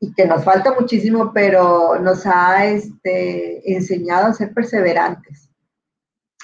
y 0.00 0.12
que 0.14 0.26
nos 0.26 0.44
falta 0.44 0.74
muchísimo, 0.78 1.32
pero 1.32 1.98
nos 1.98 2.26
ha 2.26 2.66
este, 2.66 3.72
enseñado 3.72 4.26
a 4.26 4.34
ser 4.34 4.52
perseverantes, 4.52 5.48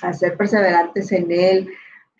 a 0.02 0.12
ser 0.12 0.36
perseverantes 0.36 1.10
en 1.12 1.30
Él, 1.30 1.70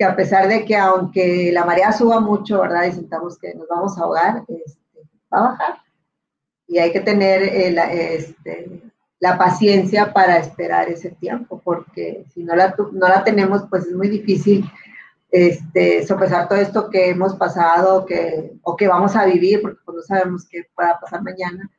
que 0.01 0.05
a 0.07 0.17
pesar 0.17 0.49
de 0.49 0.65
que 0.65 0.75
aunque 0.75 1.53
la 1.53 1.67
marea 1.67 1.93
suba 1.93 2.21
mucho, 2.21 2.63
¿verdad? 2.63 2.87
Y 2.87 2.93
sentamos 2.93 3.39
que 3.39 3.53
nos 3.55 3.69
vamos 3.69 3.99
a 3.99 4.05
ahogar, 4.05 4.45
este, 4.49 4.99
va 5.31 5.39
a 5.39 5.43
bajar. 5.51 5.75
Y 6.67 6.79
hay 6.79 6.91
que 6.91 7.01
tener 7.01 7.43
el, 7.43 7.77
este, 7.77 8.81
la 9.19 9.37
paciencia 9.37 10.11
para 10.15 10.39
esperar 10.39 10.89
ese 10.89 11.11
tiempo, 11.11 11.61
porque 11.63 12.25
si 12.33 12.43
no 12.43 12.57
la, 12.57 12.75
no 12.93 13.09
la 13.09 13.23
tenemos, 13.25 13.65
pues 13.69 13.89
es 13.89 13.93
muy 13.93 14.09
difícil 14.09 14.65
este, 15.31 16.07
sopesar 16.07 16.49
todo 16.49 16.59
esto 16.59 16.89
que 16.89 17.11
hemos 17.11 17.35
pasado 17.35 18.07
que, 18.07 18.55
o 18.63 18.77
que 18.77 18.89
vamos 18.89 19.15
a 19.17 19.27
vivir, 19.27 19.61
porque 19.61 19.81
pues 19.85 19.97
no 19.97 20.03
sabemos 20.03 20.49
qué 20.49 20.65
pueda 20.75 20.99
pasar 20.99 21.23
mañana. 21.23 21.71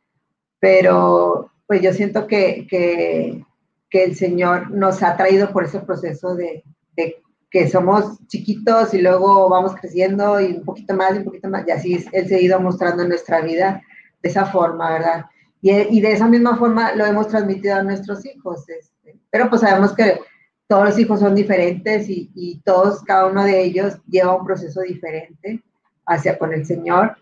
Pero 0.59 1.49
pues 1.65 1.81
yo 1.81 1.91
siento 1.91 2.27
que, 2.27 2.67
que, 2.69 3.43
que 3.89 4.03
el 4.03 4.15
Señor 4.15 4.69
nos 4.69 5.01
ha 5.01 5.17
traído 5.17 5.51
por 5.51 5.63
ese 5.63 5.79
proceso 5.79 6.35
de, 6.35 6.63
de, 6.95 7.20
que 7.51 7.69
somos 7.69 8.25
chiquitos 8.27 8.93
y 8.93 9.01
luego 9.01 9.49
vamos 9.49 9.75
creciendo 9.75 10.39
y 10.39 10.53
un 10.53 10.63
poquito 10.63 10.95
más 10.95 11.13
y 11.13 11.17
un 11.17 11.25
poquito 11.25 11.49
más, 11.49 11.67
y 11.67 11.71
así 11.71 12.05
Él 12.13 12.27
se 12.27 12.35
ha 12.35 12.39
ido 12.39 12.59
mostrando 12.61 13.03
en 13.03 13.09
nuestra 13.09 13.41
vida 13.41 13.83
de 14.23 14.29
esa 14.29 14.45
forma, 14.45 14.93
¿verdad? 14.93 15.25
Y, 15.61 16.01
de 16.01 16.11
esa 16.11 16.27
misma 16.27 16.57
forma 16.57 16.95
lo 16.95 17.05
hemos 17.05 17.27
transmitido 17.27 17.75
a 17.75 17.83
nuestros 17.83 18.25
hijos. 18.25 18.67
Este, 18.67 19.19
pero 19.29 19.47
pues 19.49 19.61
sabemos 19.61 19.93
que 19.93 20.19
todos 20.67 20.85
los 20.85 20.97
hijos 20.97 21.19
son 21.19 21.35
diferentes 21.35 22.07
y, 22.09 22.61
todos, 22.65 23.03
cada 23.03 23.27
uno 23.27 23.43
de 23.43 23.61
ellos 23.61 23.97
lleva 24.07 24.35
un 24.35 24.45
proceso 24.45 24.81
diferente 24.81 25.61
hacia 26.07 26.39
con 26.39 26.53
el 26.53 26.65
Señor. 26.65 27.17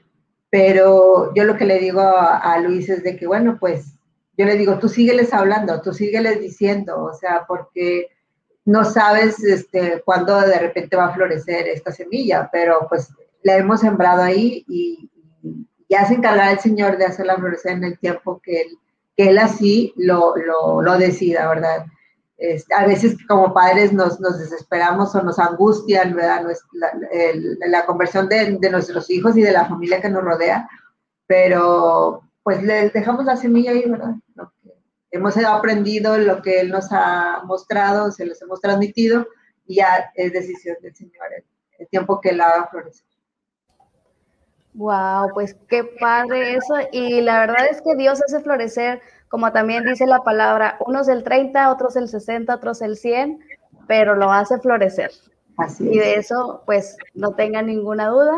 Pero 0.50 1.34
yo 1.36 1.44
lo 1.44 1.58
que 1.58 1.66
le 1.66 1.80
digo 1.80 2.02
a, 2.02 2.60
Luis 2.60 2.88
es 2.90 3.04
de 3.04 3.18
que, 3.18 3.28
bueno, 3.28 3.58
pues 3.60 3.98
yo 4.38 4.46
le 4.46 4.56
digo, 4.56 4.80
tú 4.80 4.88
sígueles 4.88 5.34
hablando, 5.34 5.82
tú 5.82 5.94
sígueles 5.94 6.40
diciendo, 6.40 7.04
o 7.04 7.14
sea, 7.14 7.44
porque 7.48 8.08
no 8.70 8.86
sabes 8.86 9.44
este, 9.44 10.02
cuándo 10.06 10.40
de 10.42 10.60
repente 10.60 10.96
va 10.96 11.08
a 11.08 11.14
florecer 11.14 11.68
esta 11.68 11.92
semilla, 11.92 12.50
pero 12.52 12.86
pues 12.88 13.10
la 13.42 13.58
hemos 13.58 13.80
sembrado 13.80 14.22
ahí 14.22 14.64
y, 14.68 15.10
ya 15.92 16.06
se 16.06 16.14
encargará 16.14 16.52
el 16.52 16.60
Señor 16.60 17.00
de 17.00 17.06
hacerla 17.06 17.38
florecer 17.38 17.72
en 17.72 17.84
el 17.84 17.98
tiempo 17.98 18.40
que 18.44 18.62
Él, 18.62 18.78
que 19.18 19.30
él 19.30 19.40
así 19.40 19.92
lo, 19.96 20.36
lo, 20.38 20.84
lo 20.84 20.98
decida, 21.00 21.50
¿verdad? 21.50 21.88
a 22.78 22.86
veces 22.86 23.18
como 23.28 23.54
padres 23.56 23.92
nos, 23.92 24.20
nos, 24.20 24.38
desesperamos 24.38 25.14
o 25.16 25.24
nos 25.24 25.40
angustian, 25.40 26.16
¿verdad? 26.16 26.46
La, 27.68 27.86
conversión 27.88 28.30
de, 28.30 28.58
de, 28.62 28.70
nuestros 28.70 29.10
hijos 29.10 29.36
y 29.36 29.42
de 29.42 29.52
la 29.52 29.66
familia 29.66 30.00
que 30.00 30.10
nos 30.10 30.24
rodea, 30.24 30.70
pero 31.28 32.22
pues 32.44 32.62
les 32.64 32.94
dejamos 32.94 33.26
la 33.26 33.36
semilla 33.36 33.72
ahí, 33.72 33.90
¿verdad? 33.90 34.14
Hemos 35.12 35.38
aprendido 35.38 36.18
lo 36.18 36.42
que 36.42 36.60
Él 36.62 36.70
nos 36.70 36.88
ha 36.92 37.42
mostrado, 37.46 38.12
se 38.12 38.26
los 38.26 38.42
hemos 38.42 38.62
transmitido 38.62 39.28
y 39.66 39.76
ya 39.76 40.12
es 40.16 40.34
decisión 40.34 40.78
del 40.82 40.96
Señor 40.96 41.28
el, 41.78 41.88
tiempo 41.88 42.20
que 42.20 42.34
la 42.34 42.48
haga 42.50 42.68
florecer. 42.68 43.06
Wow, 44.74 45.30
pues 45.34 45.56
qué 45.70 45.84
padre 45.84 46.56
eso. 46.56 46.76
Y 46.92 47.22
la 47.22 47.40
verdad 47.40 47.68
es 47.70 47.82
que 47.82 47.96
Dios 47.96 48.22
hace 48.22 48.42
florecer, 48.42 49.02
como 49.30 49.52
también 49.52 49.86
dice 49.86 50.06
la 50.06 50.20
palabra, 50.20 50.78
unos 50.86 51.08
el 51.08 51.24
30, 51.24 51.72
otros 51.72 51.96
el 51.96 52.10
60, 52.10 52.54
otros 52.54 52.82
el 52.82 52.98
100, 52.98 53.40
pero 53.88 54.16
lo 54.16 54.32
hace 54.32 54.60
florecer. 54.60 55.12
Así 55.58 55.88
es. 55.88 55.96
Y 55.96 56.00
de 56.00 56.16
eso, 56.16 56.64
pues 56.66 56.98
no 57.14 57.34
tengan 57.34 57.68
ninguna 57.68 58.10
duda. 58.10 58.34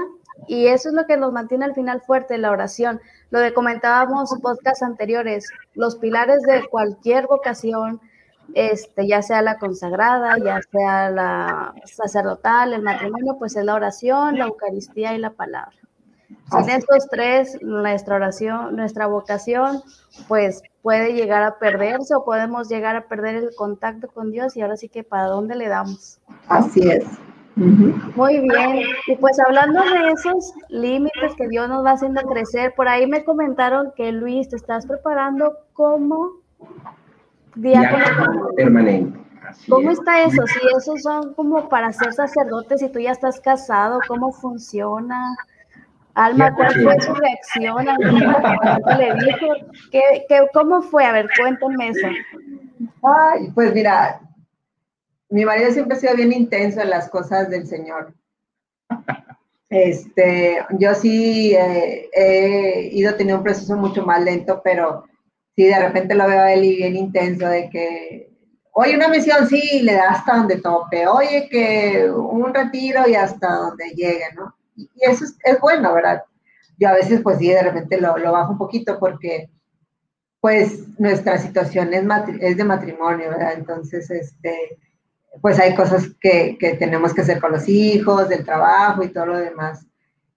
Y 0.47 0.67
eso 0.67 0.89
es 0.89 0.95
lo 0.95 1.05
que 1.05 1.17
nos 1.17 1.31
mantiene 1.31 1.65
al 1.65 1.75
final 1.75 2.01
fuerte, 2.01 2.37
la 2.37 2.51
oración. 2.51 2.99
Lo 3.29 3.39
de 3.39 3.53
comentábamos 3.53 4.33
en 4.33 4.41
podcasts 4.41 4.83
anteriores, 4.83 5.47
los 5.75 5.95
pilares 5.97 6.41
de 6.41 6.67
cualquier 6.69 7.27
vocación, 7.27 8.01
este, 8.53 9.07
ya 9.07 9.21
sea 9.21 9.41
la 9.41 9.57
consagrada, 9.59 10.37
ya 10.43 10.59
sea 10.71 11.09
la 11.09 11.73
sacerdotal, 11.85 12.73
el 12.73 12.81
matrimonio, 12.81 13.37
pues 13.39 13.55
es 13.55 13.63
la 13.63 13.75
oración, 13.75 14.37
la 14.37 14.45
Eucaristía 14.45 15.13
y 15.13 15.19
la 15.19 15.31
palabra. 15.31 15.75
Sin 16.49 16.69
estos 16.69 17.07
tres, 17.09 17.57
nuestra 17.61 18.15
oración, 18.15 18.75
nuestra 18.75 19.07
vocación, 19.07 19.81
pues 20.27 20.63
puede 20.81 21.13
llegar 21.13 21.43
a 21.43 21.59
perderse 21.59 22.13
o 22.15 22.25
podemos 22.25 22.67
llegar 22.67 22.95
a 22.95 23.07
perder 23.07 23.35
el 23.35 23.55
contacto 23.55 24.09
con 24.09 24.31
Dios 24.31 24.57
y 24.57 24.61
ahora 24.61 24.75
sí 24.75 24.89
que 24.89 25.03
para 25.03 25.25
dónde 25.25 25.55
le 25.55 25.69
damos. 25.69 26.19
Así 26.47 26.81
es. 26.89 27.05
Muy 27.55 28.39
bien. 28.39 28.83
Y 29.07 29.15
pues 29.17 29.37
hablando 29.45 29.81
de 29.81 30.11
esos 30.11 30.53
límites 30.69 31.35
que 31.35 31.47
Dios 31.47 31.67
nos 31.69 31.85
va 31.85 31.91
haciendo 31.91 32.21
crecer, 32.21 32.73
por 32.75 32.87
ahí 32.87 33.07
me 33.07 33.23
comentaron 33.23 33.91
que 33.95 34.11
Luis, 34.11 34.49
te 34.49 34.55
estás 34.55 34.85
preparando 34.85 35.57
como 35.73 36.31
diácono 37.55 38.49
permanente. 38.55 39.19
¿Cómo 39.67 39.91
está 39.91 40.23
eso? 40.23 40.45
Si 40.47 40.59
esos 40.77 41.01
son 41.01 41.33
como 41.33 41.67
para 41.67 41.91
ser 41.91 42.13
sacerdotes 42.13 42.81
y 42.81 42.89
tú 42.89 42.99
ya 42.99 43.11
estás 43.11 43.39
casado, 43.41 43.99
¿cómo 44.07 44.31
funciona? 44.31 45.35
Alma, 46.13 46.53
¿cuál 46.55 46.73
fue 46.73 47.01
su 47.01 47.13
reacción 47.13 47.87
al 47.87 47.97
le 48.97 49.13
dijo? 49.25 49.47
¿Qué, 49.91 50.25
qué, 50.27 50.47
cómo 50.53 50.81
fue? 50.81 51.05
A 51.05 51.13
ver, 51.13 51.29
cuéntame 51.37 51.89
eso. 51.89 52.07
Ay, 53.01 53.49
pues 53.53 53.73
mira, 53.73 54.19
mi 55.31 55.45
marido 55.45 55.71
siempre 55.71 55.97
ha 55.97 55.99
sido 55.99 56.15
bien 56.15 56.33
intenso 56.33 56.81
en 56.81 56.89
las 56.89 57.09
cosas 57.09 57.49
del 57.49 57.65
Señor. 57.65 58.13
Este, 59.73 60.57
yo 60.79 60.93
sí 60.95 61.55
eh, 61.55 62.09
he 62.11 62.89
ido 62.91 63.15
teniendo 63.15 63.37
un 63.37 63.43
proceso 63.45 63.77
mucho 63.77 64.05
más 64.05 64.21
lento, 64.21 64.59
pero 64.61 65.05
sí, 65.55 65.63
de 65.63 65.79
repente 65.79 66.13
lo 66.13 66.27
veo 66.27 66.41
a 66.41 66.51
él 66.51 66.65
y 66.65 66.75
bien 66.75 66.97
intenso 66.97 67.47
de 67.47 67.69
que, 67.69 68.33
oye, 68.73 68.97
una 68.97 69.07
misión, 69.07 69.47
sí, 69.47 69.79
le 69.83 69.93
da 69.93 70.09
hasta 70.09 70.35
donde 70.35 70.57
tope, 70.57 71.07
oye, 71.07 71.47
que 71.49 72.11
un 72.11 72.53
retiro 72.53 73.07
y 73.07 73.15
hasta 73.15 73.47
donde 73.47 73.91
llegue, 73.91 74.25
¿no? 74.35 74.53
Y, 74.75 74.89
eso 74.99 75.23
es, 75.41 75.59
bueno, 75.61 75.93
¿verdad? 75.93 76.21
Yo 76.77 76.89
a 76.89 76.93
veces, 76.95 77.21
pues 77.21 77.37
sí, 77.37 77.47
de 77.47 77.63
repente 77.63 78.01
lo, 78.01 78.17
lo 78.17 78.33
bajo 78.33 78.51
un 78.51 78.57
poquito 78.57 78.99
porque, 78.99 79.49
pues, 80.41 80.85
nuestra 80.99 81.37
situación 81.37 81.93
es, 81.93 82.03
es 82.41 82.57
de 82.57 82.63
matrimonio, 82.65 83.29
¿verdad? 83.29 83.53
Entonces, 83.53 84.11
este 84.11 84.77
pues 85.41 85.59
hay 85.59 85.75
cosas 85.75 86.09
que, 86.19 86.57
que, 86.59 86.75
tenemos 86.75 87.13
que 87.13 87.21
hacer 87.21 87.39
con 87.39 87.51
los 87.51 87.67
hijos, 87.67 88.29
del 88.29 88.45
trabajo 88.45 89.03
y 89.03 89.09
todo 89.09 89.27
lo 89.27 89.37
demás. 89.37 89.85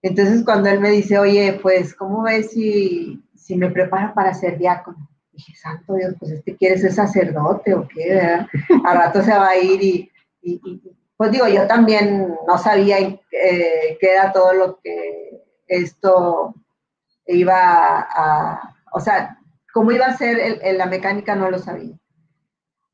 Entonces 0.02 0.44
cuando 0.44 0.68
él 0.68 0.80
me 0.80 0.90
dice, 0.90 1.18
oye, 1.18 1.58
pues, 1.62 1.94
¿cómo 1.94 2.22
ves 2.22 2.50
si, 2.50 3.22
si 3.34 3.56
me 3.56 3.70
prepara 3.70 4.14
para 4.14 4.34
ser 4.34 4.58
diácono? 4.58 5.08
Dije, 5.32 5.54
santo 5.56 5.94
Dios, 5.94 6.14
pues 6.18 6.32
este 6.32 6.56
quiere 6.56 6.78
ser 6.78 6.92
sacerdote 6.92 7.74
o 7.74 7.86
qué, 7.88 8.14
¿verdad? 8.14 8.46
A 8.84 8.94
rato 8.94 9.22
se 9.22 9.32
va 9.32 9.48
a 9.48 9.58
ir 9.58 9.82
y, 9.82 10.10
y, 10.42 10.82
pues 11.16 11.30
digo, 11.30 11.46
yo 11.48 11.66
también 11.66 12.34
no 12.46 12.58
sabía 12.58 12.98
eh, 12.98 13.98
qué 14.00 14.12
era 14.12 14.32
todo 14.32 14.52
lo 14.52 14.78
que 14.80 15.42
esto 15.66 16.54
iba 17.26 18.00
a, 18.00 18.76
o 18.92 19.00
sea, 19.00 19.38
cómo 19.72 19.92
iba 19.92 20.06
a 20.06 20.16
ser 20.16 20.60
la 20.76 20.86
mecánica 20.86 21.34
no 21.34 21.50
lo 21.50 21.58
sabía. 21.58 21.94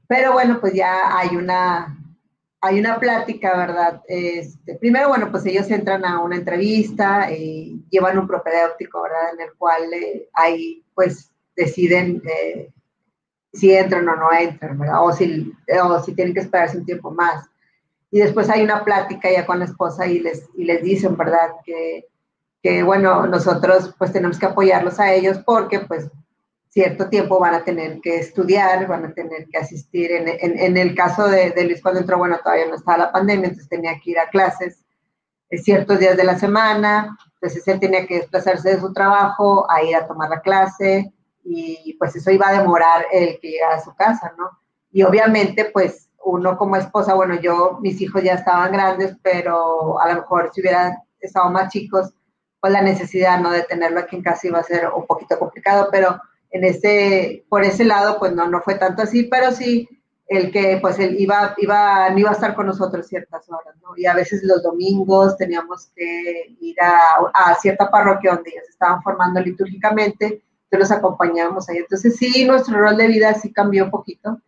Pero 0.06 0.32
bueno, 0.32 0.60
pues 0.60 0.74
ya 0.74 1.16
hay 1.16 1.36
una, 1.36 1.99
hay 2.62 2.78
una 2.78 2.98
plática, 2.98 3.56
¿verdad? 3.56 4.02
Este, 4.06 4.74
primero, 4.76 5.08
bueno, 5.08 5.30
pues 5.30 5.46
ellos 5.46 5.70
entran 5.70 6.04
a 6.04 6.20
una 6.20 6.36
entrevista 6.36 7.30
y 7.32 7.82
llevan 7.90 8.18
un 8.18 8.26
propedéutico, 8.26 9.02
¿verdad? 9.02 9.34
En 9.34 9.40
el 9.40 9.54
cual 9.54 9.92
eh, 9.94 10.28
ahí 10.34 10.84
pues 10.94 11.30
deciden 11.56 12.22
eh, 12.26 12.70
si 13.52 13.74
entran 13.74 14.08
o 14.08 14.16
no 14.16 14.32
entran, 14.32 14.78
¿verdad? 14.78 15.04
O 15.04 15.12
si, 15.12 15.52
o 15.82 16.02
si 16.02 16.14
tienen 16.14 16.34
que 16.34 16.40
esperarse 16.40 16.76
un 16.76 16.84
tiempo 16.84 17.10
más. 17.10 17.48
Y 18.10 18.20
después 18.20 18.50
hay 18.50 18.62
una 18.62 18.84
plática 18.84 19.30
ya 19.30 19.46
con 19.46 19.60
la 19.60 19.64
esposa 19.64 20.06
y 20.06 20.18
les, 20.18 20.48
y 20.54 20.64
les 20.64 20.82
dicen, 20.82 21.16
¿verdad? 21.16 21.52
Que, 21.64 22.08
que, 22.62 22.82
bueno, 22.82 23.26
nosotros 23.26 23.94
pues 23.96 24.12
tenemos 24.12 24.38
que 24.38 24.46
apoyarlos 24.46 25.00
a 25.00 25.12
ellos 25.14 25.38
porque 25.46 25.80
pues 25.80 26.10
cierto 26.70 27.08
tiempo 27.08 27.40
van 27.40 27.54
a 27.54 27.64
tener 27.64 28.00
que 28.00 28.18
estudiar, 28.18 28.86
van 28.86 29.04
a 29.04 29.12
tener 29.12 29.46
que 29.48 29.58
asistir. 29.58 30.12
En, 30.12 30.28
en, 30.28 30.76
el 30.76 30.94
caso 30.94 31.28
de, 31.28 31.52
Luis 31.64 31.82
cuando 31.82 32.00
entró, 32.00 32.16
bueno, 32.16 32.38
todavía 32.42 32.66
no 32.66 32.76
estaba 32.76 32.98
la 32.98 33.12
pandemia, 33.12 33.48
entonces 33.48 33.68
tenía 33.68 33.98
que 34.02 34.12
ir 34.12 34.18
a 34.18 34.28
clases 34.28 34.84
eh, 35.50 35.58
ciertos 35.58 35.98
días 35.98 36.16
de 36.16 36.24
la 36.24 36.38
semana, 36.38 37.16
entonces 37.34 37.66
él 37.66 37.80
tenía 37.80 38.06
que 38.06 38.20
desplazarse 38.20 38.70
de 38.70 38.80
su 38.80 38.92
trabajo 38.92 39.70
a 39.70 39.82
ir 39.82 39.96
a 39.96 40.06
tomar 40.06 40.30
la 40.30 40.40
clase 40.40 41.12
y 41.42 41.96
pues 41.98 42.14
eso 42.14 42.30
iba 42.30 42.48
a 42.48 42.60
demorar 42.60 43.06
el 43.10 43.40
que 43.40 43.50
llegara 43.50 43.76
a 43.76 43.84
su 43.84 43.94
casa, 43.94 44.32
¿no? 44.38 44.50
Y 44.92 45.02
obviamente 45.02 45.64
pues 45.72 46.10
uno 46.24 46.56
como 46.56 46.76
esposa, 46.76 47.14
bueno, 47.14 47.40
yo, 47.40 47.78
mis 47.80 48.00
hijos 48.00 48.22
ya 48.22 48.34
estaban 48.34 48.72
grandes, 48.72 49.16
pero 49.22 49.98
a 50.00 50.08
lo 50.08 50.20
mejor 50.20 50.50
si 50.52 50.60
hubieran 50.60 50.98
estado 51.18 51.50
más 51.50 51.72
chicos, 51.72 52.12
pues 52.60 52.72
la 52.72 52.82
necesidad, 52.82 53.40
¿no? 53.40 53.50
De 53.50 53.62
tenerlo 53.62 54.00
aquí 54.00 54.16
en 54.16 54.22
casa 54.22 54.46
iba 54.46 54.58
a 54.58 54.62
ser 54.62 54.88
un 54.94 55.06
poquito 55.06 55.38
complicado, 55.38 55.88
pero 55.90 56.20
en 56.50 56.64
ese, 56.64 57.44
por 57.48 57.64
ese 57.64 57.84
lado, 57.84 58.18
pues 58.18 58.32
no, 58.32 58.48
no 58.48 58.60
fue 58.60 58.74
tanto 58.74 59.02
así, 59.02 59.24
pero 59.24 59.52
sí 59.52 59.88
el 60.30 60.52
que 60.52 60.78
pues 60.80 60.96
él 61.00 61.16
iba, 61.18 61.54
iba, 61.58 62.08
no 62.10 62.18
iba 62.18 62.30
a 62.30 62.34
estar 62.34 62.54
con 62.54 62.66
nosotros 62.66 63.08
ciertas 63.08 63.50
horas, 63.50 63.74
¿no? 63.82 63.96
Y 63.96 64.06
a 64.06 64.14
veces 64.14 64.44
los 64.44 64.62
domingos 64.62 65.36
teníamos 65.36 65.88
que 65.96 66.54
ir 66.60 66.76
a, 66.80 67.56
cierta 67.56 67.90
parroquia 67.90 68.34
donde 68.34 68.50
ellos 68.50 68.68
estaban 68.68 69.02
formando 69.02 69.40
litúrgicamente, 69.40 70.26
entonces 70.26 70.78
los 70.78 70.90
acompañábamos 70.92 71.68
ahí. 71.68 71.78
Entonces 71.78 72.16
sí, 72.16 72.44
nuestro 72.44 72.78
rol 72.78 72.96
de 72.96 73.08
vida 73.08 73.34
sí 73.34 73.52
cambió 73.52 73.86
un 73.86 73.90
poquito, 73.90 74.40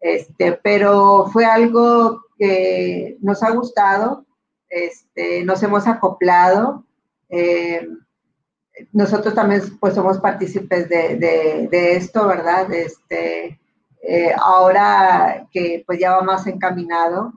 este, 0.00 0.58
pero 0.60 1.28
fue 1.32 1.44
algo 1.44 2.20
que 2.36 3.16
nos 3.20 3.40
ha 3.44 3.52
gustado, 3.52 4.26
este, 4.68 5.44
nos 5.44 5.62
hemos 5.62 5.86
acoplado. 5.86 6.84
Eh, 7.28 7.86
nosotros 8.92 9.34
también 9.34 9.62
pues 9.78 9.94
somos 9.94 10.18
partícipes 10.18 10.88
de, 10.88 11.96
esto, 11.96 12.26
¿verdad? 12.26 12.72
Este, 12.72 13.58
eh, 14.02 14.32
ahora 14.36 15.46
que 15.50 15.82
pues 15.86 15.98
ya 15.98 16.16
va 16.16 16.22
más 16.22 16.46
encaminado, 16.46 17.32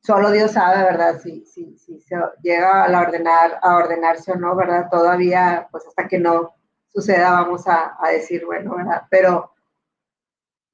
solo 0.00 0.30
Dios 0.30 0.52
sabe, 0.52 0.82
¿verdad? 0.82 1.20
Si, 1.20 1.44
si, 1.44 1.76
si 1.78 2.00
se 2.00 2.16
llega 2.42 2.84
a, 2.84 3.00
ordenar, 3.00 3.58
a 3.62 3.76
ordenarse 3.76 4.32
o 4.32 4.36
no, 4.36 4.54
¿verdad? 4.54 4.88
Todavía, 4.90 5.68
pues 5.70 5.86
hasta 5.86 6.08
que 6.08 6.18
no 6.18 6.54
suceda, 6.92 7.32
vamos 7.32 7.64
a, 7.66 7.96
decir, 8.12 8.44
bueno, 8.44 8.76
¿verdad? 8.76 9.02
Pero 9.10 9.52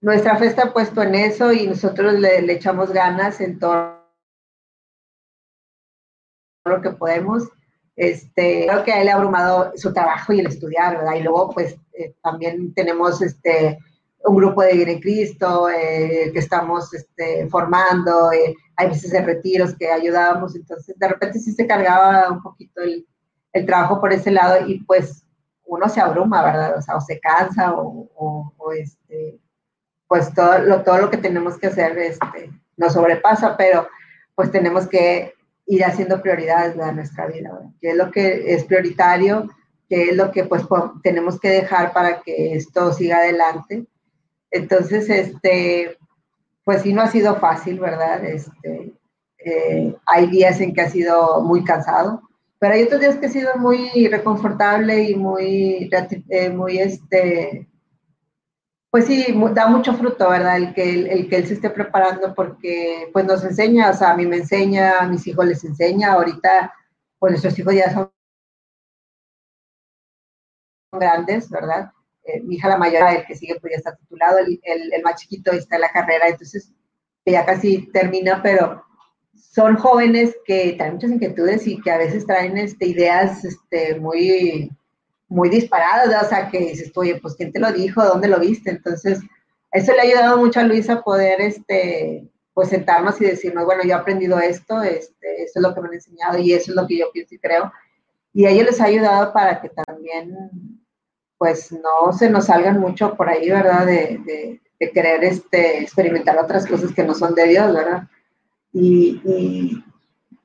nuestra 0.00 0.36
fe 0.36 0.46
está 0.46 0.72
puesto 0.72 1.02
en 1.02 1.14
eso 1.14 1.52
y 1.52 1.66
nosotros 1.66 2.14
le, 2.14 2.42
le 2.42 2.52
echamos 2.54 2.92
ganas 2.92 3.40
en 3.40 3.58
todo 3.58 4.02
lo 6.64 6.80
que 6.80 6.90
podemos 6.90 7.48
este, 7.96 8.66
creo 8.66 8.85
que 8.85 8.92
a 8.92 9.02
él 9.02 9.09
ha 9.09 9.14
abrumado 9.14 9.72
su 9.76 9.92
trabajo 9.92 10.33
y 10.33 10.40
el 10.40 10.46
estudiar, 10.46 10.96
¿verdad? 10.96 11.14
Y 11.14 11.22
luego, 11.22 11.50
pues, 11.50 11.76
eh, 11.92 12.14
también 12.22 12.72
tenemos 12.74 13.20
este, 13.20 13.78
un 14.24 14.37
grupo 14.37 14.62
de 14.62 14.83
en 14.83 15.00
Cristo 15.00 15.68
eh, 15.68 16.31
que 16.33 16.38
estamos 16.38 16.92
este, 16.94 17.48
formando, 17.48 18.33
eh, 18.33 18.54
hay 18.77 18.88
veces 18.88 19.10
de 19.10 19.21
retiros 19.21 19.75
que 19.75 19.90
ayudábamos, 19.90 20.54
entonces 20.56 20.98
de 20.98 21.08
repente 21.08 21.38
sí 21.38 21.52
se 21.52 21.66
cargaba 21.66 22.31
un 22.31 22.42
poquito 22.42 22.81
el, 22.83 23.06
el, 23.52 23.66
trabajo 23.66 24.00
por 24.00 24.12
ese 24.12 24.31
lado 24.31 24.66
y 24.66 24.83
pues 24.85 25.25
uno 25.66 25.88
se 25.88 26.00
abruma, 26.00 26.42
¿verdad? 26.42 26.79
O 26.79 26.83
sea, 26.83 26.96
o 26.96 27.00
se 27.00 27.21
cansa 27.21 27.75
o, 27.75 28.52
o, 28.56 28.73
este, 28.73 29.38
pues 30.06 30.33
todo 30.35 30.58
lo, 30.58 30.83
todo 30.83 30.98
lo 30.98 31.10
que 31.10 31.16
tenemos 31.16 31.58
que 31.58 31.69
hacer 31.69 31.98
este, 31.98 32.50
nos 32.77 32.94
sobrepasa, 32.94 33.56
pero 33.56 33.88
pues 34.35 34.50
tenemos 34.50 34.87
que 34.87 35.35
ir 35.67 35.85
haciendo 35.85 36.21
prioridades 36.21 36.77
de 36.77 36.92
nuestra 36.92 37.27
vida, 37.27 37.50
qué 37.81 37.90
es 37.90 37.96
lo 37.96 38.10
que 38.10 38.54
es 38.54 38.65
prioritario, 38.65 39.48
qué 39.88 40.10
es 40.10 40.17
lo 40.17 40.31
que 40.31 40.44
pues 40.44 40.63
tenemos 41.02 41.38
que 41.38 41.50
dejar 41.50 41.92
para 41.92 42.21
que 42.23 42.54
esto 42.54 42.92
siga 42.92 43.19
adelante. 43.19 43.87
Entonces, 44.50 45.08
este, 45.08 45.96
pues 46.65 46.83
sí, 46.83 46.92
no 46.92 47.02
ha 47.02 47.10
sido 47.10 47.37
fácil, 47.37 47.81
¿verdad? 47.81 48.25
Este, 48.25 48.92
eh, 49.44 49.94
hay 50.06 50.27
días 50.29 50.60
en 50.60 50.75
que 50.75 50.83
ha 50.83 50.90
sido 50.90 51.42
muy 51.42 51.65
cansado, 51.65 52.23
pero 52.58 52.75
hay 52.75 52.85
otros 52.85 53.00
días 53.00 53.17
que 53.17 53.27
ha 53.27 53.31
sido 53.31 53.56
muy 53.56 54.08
reconfortable 54.08 55.02
y 55.02 55.15
muy, 55.15 55.90
eh, 56.29 56.50
muy 56.50 56.79
este, 56.79 57.67
pues 58.92 59.06
sí, 59.06 59.34
da 59.54 59.68
mucho 59.68 59.94
fruto, 59.94 60.28
¿verdad? 60.28 60.58
El 60.58 60.74
que, 60.74 60.82
el, 61.10 61.26
que 61.26 61.36
él 61.36 61.46
se 61.46 61.54
esté 61.54 61.70
preparando 61.70 62.34
porque 62.34 63.08
pues 63.10 63.24
nos 63.24 63.42
enseña, 63.42 63.88
o 63.88 63.94
sea, 63.94 64.10
a 64.10 64.16
mí 64.16 64.26
me 64.26 64.36
enseña, 64.36 64.98
a 64.98 65.08
mis 65.08 65.26
hijos 65.26 65.46
les 65.46 65.64
enseña, 65.64 66.12
ahorita 66.12 66.74
pues 67.18 67.30
nuestros 67.32 67.58
hijos 67.58 67.74
ya 67.74 67.90
son 67.90 68.12
grandes, 70.92 71.48
¿verdad? 71.48 71.90
Eh, 72.24 72.42
mi 72.42 72.56
hija 72.56 72.68
la 72.68 72.76
mayor, 72.76 73.08
el 73.08 73.24
que 73.24 73.34
sigue 73.34 73.58
pues 73.62 73.70
ya 73.72 73.78
está 73.78 73.96
titulado, 73.96 74.36
el, 74.40 74.60
el, 74.62 75.02
más 75.02 75.18
chiquito 75.22 75.52
está 75.52 75.76
en 75.76 75.80
la 75.80 75.90
carrera, 75.90 76.28
entonces 76.28 76.70
ya 77.24 77.46
casi 77.46 77.90
termina, 77.92 78.42
pero 78.42 78.84
son 79.34 79.76
jóvenes 79.76 80.36
que 80.44 80.74
traen 80.76 80.94
muchas 80.94 81.12
inquietudes 81.12 81.66
y 81.66 81.80
que 81.80 81.90
a 81.90 81.96
veces 81.96 82.26
traen 82.26 82.58
este, 82.58 82.88
ideas 82.88 83.42
este, 83.42 83.98
muy, 83.98 84.70
muy 85.33 85.48
disparadas, 85.48 86.24
o 86.24 86.28
sea, 86.28 86.50
que 86.50 86.58
dices, 86.58 86.92
oye, 86.94 87.18
pues 87.20 87.35
¿quién 87.35 87.52
te 87.52 87.58
lo 87.58 87.72
dijo? 87.72 88.04
¿Dónde 88.04 88.28
lo 88.28 88.38
viste? 88.38 88.70
Entonces, 88.70 89.18
eso 89.72 89.92
le 89.92 90.00
ha 90.00 90.02
ayudado 90.02 90.37
mucho 90.37 90.60
a 90.60 90.64
Luisa 90.64 90.92
a 90.94 91.02
poder, 91.02 91.40
este, 91.40 92.28
pues 92.52 92.68
sentarnos 92.68 93.18
y 93.20 93.24
decirnos, 93.24 93.64
bueno, 93.64 93.83
yo 93.83 93.90
he 93.90 93.94
aprendido 93.94 94.38
esto, 94.38 94.83
este, 94.83 95.42
esto 95.42 95.58
es 95.58 95.62
lo 95.62 95.74
que 95.74 95.80
me 95.80 95.88
han 95.88 95.94
enseñado 95.94 96.38
y 96.38 96.52
eso 96.52 96.70
es 96.70 96.76
lo 96.76 96.87
que 96.87 96.98
yo 96.98 97.06
pienso 97.12 97.35
y 97.35 97.38
creo. 97.38 97.72
Y 98.35 98.44
a 98.44 98.50
ellos 98.50 98.66
les 98.66 98.80
ha 98.83 98.85
ayudado 98.85 99.33
para 99.33 99.62
que 99.62 99.70
también, 99.70 100.37
pues 101.38 101.72
no 101.72 102.12
se 102.12 102.28
nos 102.28 102.46
salgan 102.46 102.78
mucho 102.78 103.16
por 103.16 103.30
ahí, 103.30 103.48
¿verdad? 103.48 103.87
De, 103.87 104.60
querer 104.92 105.22
este, 105.22 105.80
experimentar 105.80 106.37
otras 106.37 106.66
cosas 106.66 106.92
que 106.92 107.04
no 107.04 107.14
son 107.14 107.37
de 107.37 107.46
Dios, 107.46 107.72
¿verdad? 107.72 108.08
Y, 108.72 109.80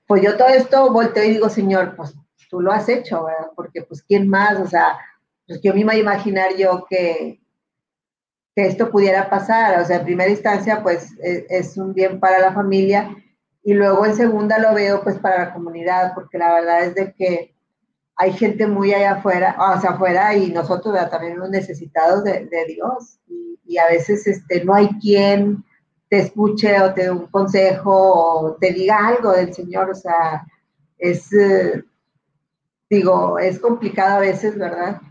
pues 0.05 0.21
yo 0.21 0.37
todo 0.37 0.47
esto 0.49 0.93
volteo 0.93 1.23
y 1.23 1.31
digo, 1.31 1.49
Señor, 1.49 1.95
pues 1.97 2.13
tú 2.49 2.61
lo 2.61 2.71
has 2.71 2.87
hecho, 2.89 3.25
¿verdad? 3.25 3.51
Porque 3.55 3.81
pues 3.83 4.03
quién 4.03 4.27
más, 4.29 4.59
o 4.59 4.67
sea, 4.67 4.97
pues 5.47 5.61
yo 5.61 5.73
me 5.73 5.81
iba 5.81 5.95
imaginar 5.95 6.55
yo 6.57 6.85
que, 6.89 7.39
que 8.55 8.67
esto 8.67 8.89
pudiera 8.89 9.29
pasar, 9.29 9.79
o 9.79 9.85
sea, 9.85 9.97
en 9.97 10.05
primera 10.05 10.29
instancia 10.29 10.81
pues 10.83 11.11
es, 11.21 11.45
es, 11.49 11.77
un 11.77 11.93
bien 11.93 12.19
para 12.19 12.39
la 12.39 12.53
familia. 12.53 13.15
Y 13.63 13.73
luego 13.73 14.05
en 14.05 14.15
segunda 14.15 14.59
lo 14.59 14.73
veo 14.73 15.03
pues 15.03 15.17
para 15.19 15.45
la 15.45 15.53
comunidad, 15.53 16.13
porque 16.15 16.37
la 16.37 16.53
verdad 16.53 16.83
es 16.83 16.95
de 16.95 17.13
que 17.13 17.53
hay 18.15 18.33
gente 18.33 18.65
muy 18.65 18.93
allá 18.93 19.13
afuera, 19.13 19.55
o 19.59 19.79
sea, 19.79 19.91
afuera 19.91 20.35
y 20.35 20.51
nosotros 20.51 20.95
también 21.09 21.37
los 21.37 21.49
necesitados 21.49 22.23
de, 22.23 22.47
Dios. 22.67 23.19
Y, 23.27 23.59
y, 23.65 23.77
a 23.77 23.87
veces 23.87 24.25
este, 24.25 24.63
no 24.65 24.73
hay 24.73 24.87
quien 24.99 25.63
te 26.09 26.19
escuche 26.19 26.81
o 26.81 26.93
te 26.93 27.03
dé 27.03 27.11
un 27.11 27.27
consejo 27.27 27.91
o 27.91 28.55
te 28.55 28.71
diga 28.71 29.07
algo 29.07 29.33
del 29.33 29.53
Señor, 29.53 29.89
o 29.89 29.95
sea, 29.95 30.45
es, 30.97 31.31
eh, 31.33 31.83
digo, 32.89 33.39
es 33.39 33.59
complicado 33.59 34.17
a 34.17 34.21
veces, 34.21 34.57
¿verdad? 34.57 35.01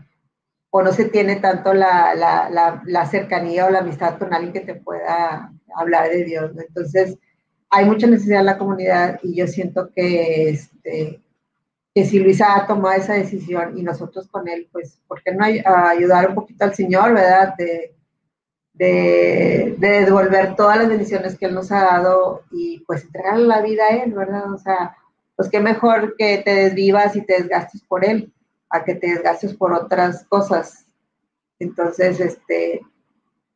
O 0.69 0.81
no 0.81 0.91
se 0.91 1.05
tiene 1.05 1.37
tanto 1.37 1.73
la, 1.73 2.15
la, 2.15 2.81
la, 2.85 3.05
cercanía 3.05 3.65
o 3.65 3.69
la 3.69 3.79
amistad 3.79 4.17
con 4.17 4.33
alguien 4.33 4.53
que 4.53 4.61
te 4.61 4.75
pueda 4.75 5.51
hablar 5.75 6.09
de 6.09 6.23
Dios, 6.23 6.53
¿no? 6.53 6.61
Entonces, 6.61 7.17
hay 7.69 7.85
mucha 7.85 8.07
necesidad 8.07 8.41
en 8.41 8.45
la 8.45 8.57
comunidad 8.57 9.19
y 9.23 9.35
yo 9.35 9.47
siento 9.47 9.91
que, 9.93 10.49
este, 10.49 11.21
que 11.93 12.05
si 12.05 12.19
Luisa 12.19 12.55
ha 12.55 12.67
tomado 12.67 12.95
esa 12.95 13.13
decisión 13.13 13.77
y 13.77 13.83
nosotros 13.83 14.27
con 14.27 14.47
él, 14.47 14.67
pues, 14.71 14.99
¿por 15.07 15.21
qué 15.23 15.33
no 15.33 15.45
ayudar 15.45 16.29
un 16.29 16.35
poquito 16.35 16.65
al 16.65 16.75
Señor, 16.75 17.13
verdad? 17.13 17.55
De, 17.57 17.95
de, 18.77 19.75
devolver 19.79 20.55
todas 20.55 20.77
las 20.77 20.87
bendiciones 20.87 21.37
que 21.37 21.47
Él 21.47 21.55
nos 21.55 21.71
ha 21.71 21.81
dado 21.81 22.43
y 22.51 22.79
pues 22.85 23.03
entregarle 23.03 23.47
la 23.47 23.61
vida 23.61 23.83
a 23.89 23.95
Él, 23.97 24.13
¿verdad? 24.13 24.53
O 24.53 24.57
sea, 24.57 24.95
pues 25.37 25.49
qué 25.49 25.59
mejor 25.59 26.15
que 26.17 26.39
te 26.39 26.53
desvivas 26.53 27.15
y 27.15 27.21
te 27.21 27.41
desgastes 27.41 27.81
por 27.83 28.03
Él, 28.03 28.33
a 28.69 28.83
que 28.83 28.95
te 28.95 29.11
desgastes 29.11 29.53
por 29.53 29.71
otras 29.71 30.25
cosas. 30.25 30.87
Entonces, 31.59 32.19
este, 32.19 32.81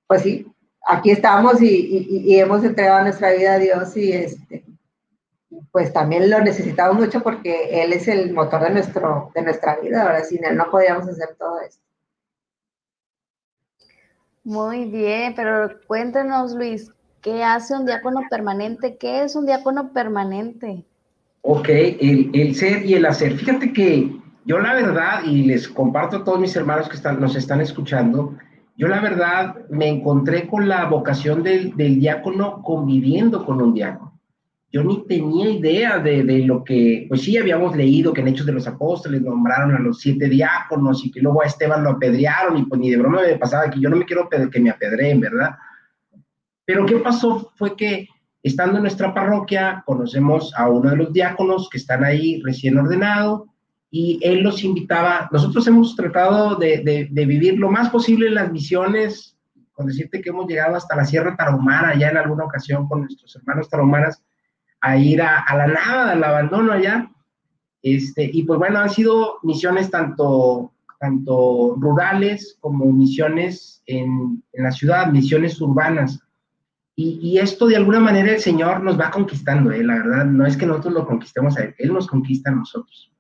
pues 0.05 0.21
sí, 0.21 0.45
aquí 0.87 1.09
estamos 1.09 1.59
y, 1.59 2.37
hemos 2.39 2.63
entregado 2.63 3.01
nuestra 3.01 3.31
vida 3.31 3.53
a 3.53 3.59
Dios 3.59 3.97
y 3.97 4.13
este, 4.13 4.63
pues 5.71 5.91
también 5.91 6.29
lo 6.29 6.39
necesitamos 6.39 6.97
mucho 6.97 7.23
porque 7.23 7.83
Él 7.83 7.93
es 7.93 8.07
el 8.07 8.31
motor 8.31 8.61
de, 8.61 8.69
nuestro, 8.69 9.31
de 9.33 9.41
nuestra 9.41 9.77
vida, 9.77 10.03
ahora 10.03 10.23
sin 10.23 10.45
Él 10.45 10.55
no 10.55 10.69
podíamos 10.69 11.07
hacer 11.07 11.35
todo 11.35 11.59
esto. 11.61 11.81
Muy 14.43 14.85
bien, 14.85 15.33
pero 15.35 15.69
cuéntanos, 15.87 16.53
Luis, 16.53 16.91
¿qué 17.21 17.43
hace 17.43 17.75
un 17.75 17.87
diácono 17.87 18.21
permanente? 18.29 18.97
¿Qué 18.97 19.23
es 19.23 19.35
un 19.35 19.47
diácono 19.47 19.93
permanente? 19.93 20.85
Ok, 21.41 21.69
el, 21.69 22.55
ser 22.55 22.85
y 22.85 22.93
el 22.93 23.05
hacer. 23.05 23.33
Fíjate 23.33 23.73
que 23.73 24.15
yo 24.45 24.59
la 24.59 24.73
verdad, 24.73 25.23
y 25.25 25.43
les 25.43 25.67
comparto 25.67 26.17
a 26.17 26.23
todos 26.23 26.39
mis 26.39 26.55
hermanos 26.55 26.87
que 26.87 26.95
están, 26.95 27.19
nos 27.19 27.35
están 27.35 27.61
escuchando, 27.61 28.37
yo 28.77 28.87
la 28.87 28.99
verdad 28.99 29.57
me 29.69 29.87
encontré 29.87 30.47
con 30.47 30.67
la 30.67 30.85
vocación 30.85 31.43
del, 31.43 31.75
diácono 31.75 32.61
conviviendo 32.63 33.45
con 33.45 33.61
un 33.61 33.73
diácono 33.73 34.11
yo 34.73 34.83
ni 34.83 35.05
tenía 35.05 35.49
idea 35.49 35.99
de, 35.99 36.23
de, 36.23 36.39
lo 36.45 36.63
que, 36.63 37.05
pues 37.09 37.23
sí, 37.23 37.37
habíamos 37.37 37.75
leído 37.75 38.13
que 38.13 38.21
en 38.21 38.29
Hechos 38.29 38.45
de 38.45 38.53
los 38.53 38.67
Apóstoles 38.67 39.21
nombraron 39.21 39.75
a 39.75 39.79
los 39.79 39.99
siete 39.99 40.29
diáconos 40.29 41.03
y 41.03 41.11
que 41.11 41.19
luego 41.19 41.41
a 41.41 41.45
Esteban 41.45 41.83
lo 41.83 41.89
apedrearon 41.89 42.57
y 42.57 42.63
pues 42.63 42.79
ni 42.79 42.89
de 42.89 42.95
broma 42.95 43.21
me 43.21 43.37
pasaba 43.37 43.69
que 43.69 43.81
yo 43.81 43.89
no 43.89 43.97
me 43.97 44.05
quiero 44.05 44.29
que 44.29 44.59
me 44.61 44.69
apedreen, 44.69 45.19
¿verdad? 45.19 45.57
Pero 46.63 46.85
¿qué 46.85 46.95
pasó? 46.99 47.51
Fue 47.57 47.75
que 47.75 48.07
estando 48.43 48.77
en 48.77 48.83
nuestra 48.83 49.13
parroquia 49.13 49.83
conocemos 49.85 50.53
a 50.55 50.67
uno 50.69 50.89
de 50.89 50.97
los 50.97 51.13
diáconos 51.13 51.69
que 51.69 51.77
están 51.77 52.03
ahí 52.03 52.41
recién 52.43 52.77
ordenado 52.77 53.47
y 53.93 54.19
él 54.23 54.39
los 54.39 54.63
invitaba, 54.63 55.27
nosotros 55.31 55.67
hemos 55.67 55.95
tratado 55.97 56.55
de, 56.55 57.09
vivir 57.11 57.59
lo 57.59 57.69
más 57.69 57.89
posible 57.89 58.29
las 58.29 58.49
misiones, 58.49 59.37
con 59.73 59.85
decirte 59.85 60.21
que 60.21 60.29
hemos 60.29 60.47
llegado 60.47 60.77
hasta 60.77 60.95
la 60.95 61.03
Sierra 61.03 61.35
Tarahumara 61.35 61.95
ya 61.95 62.09
en 62.09 62.17
alguna 62.17 62.45
ocasión 62.45 62.87
con 62.87 63.01
nuestros 63.01 63.35
hermanos 63.35 63.69
tarahumaras, 63.69 64.23
a 64.79 64.97
ir 64.97 65.21
a, 65.21 65.43
la 65.55 65.67
nada, 65.67 66.13
al 66.13 66.23
abandono 66.23 66.71
allá. 66.71 67.11
Este, 67.83 68.29
y 68.31 68.43
pues 68.43 68.57
bueno, 68.57 68.79
han 68.79 68.89
sido 68.89 69.39
misiones 69.43 69.91
tanto, 69.91 70.71
tanto 70.99 71.75
rurales 71.77 72.57
como 72.61 72.85
misiones 72.93 73.83
en 73.85 74.41
la 74.53 74.71
ciudad, 74.71 75.11
misiones 75.11 75.59
urbanas. 75.59 76.19
Y, 77.03 77.39
esto 77.39 77.65
de 77.65 77.77
alguna 77.77 77.99
manera 77.99 78.31
el 78.31 78.39
Señor 78.39 78.83
nos 78.83 78.99
va 78.99 79.09
conquistando, 79.09 79.71
¿eh? 79.71 79.83
la 79.83 79.95
verdad, 79.95 80.25
no 80.25 80.45
es 80.45 80.55
que 80.55 80.67
nosotros 80.67 80.93
lo 80.93 81.07
conquistemos 81.07 81.57
a 81.57 81.63
Él, 81.63 81.75
Él 81.79 81.93
nos 81.93 82.07
conquista 82.07 82.51
a 82.51 82.55
nosotros. 82.55 83.11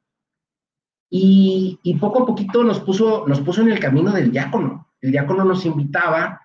Y, 1.09 1.79
poco 1.99 2.23
a 2.23 2.25
poquito 2.25 2.63
nos 2.63 2.79
puso, 2.79 3.25
nos 3.27 3.41
puso 3.41 3.61
en 3.61 3.71
el 3.71 3.79
camino 3.79 4.11
del 4.11 4.31
diácono. 4.31 4.87
El 5.01 5.11
diácono 5.11 5.43
nos 5.43 5.65
invitaba, 5.65 6.39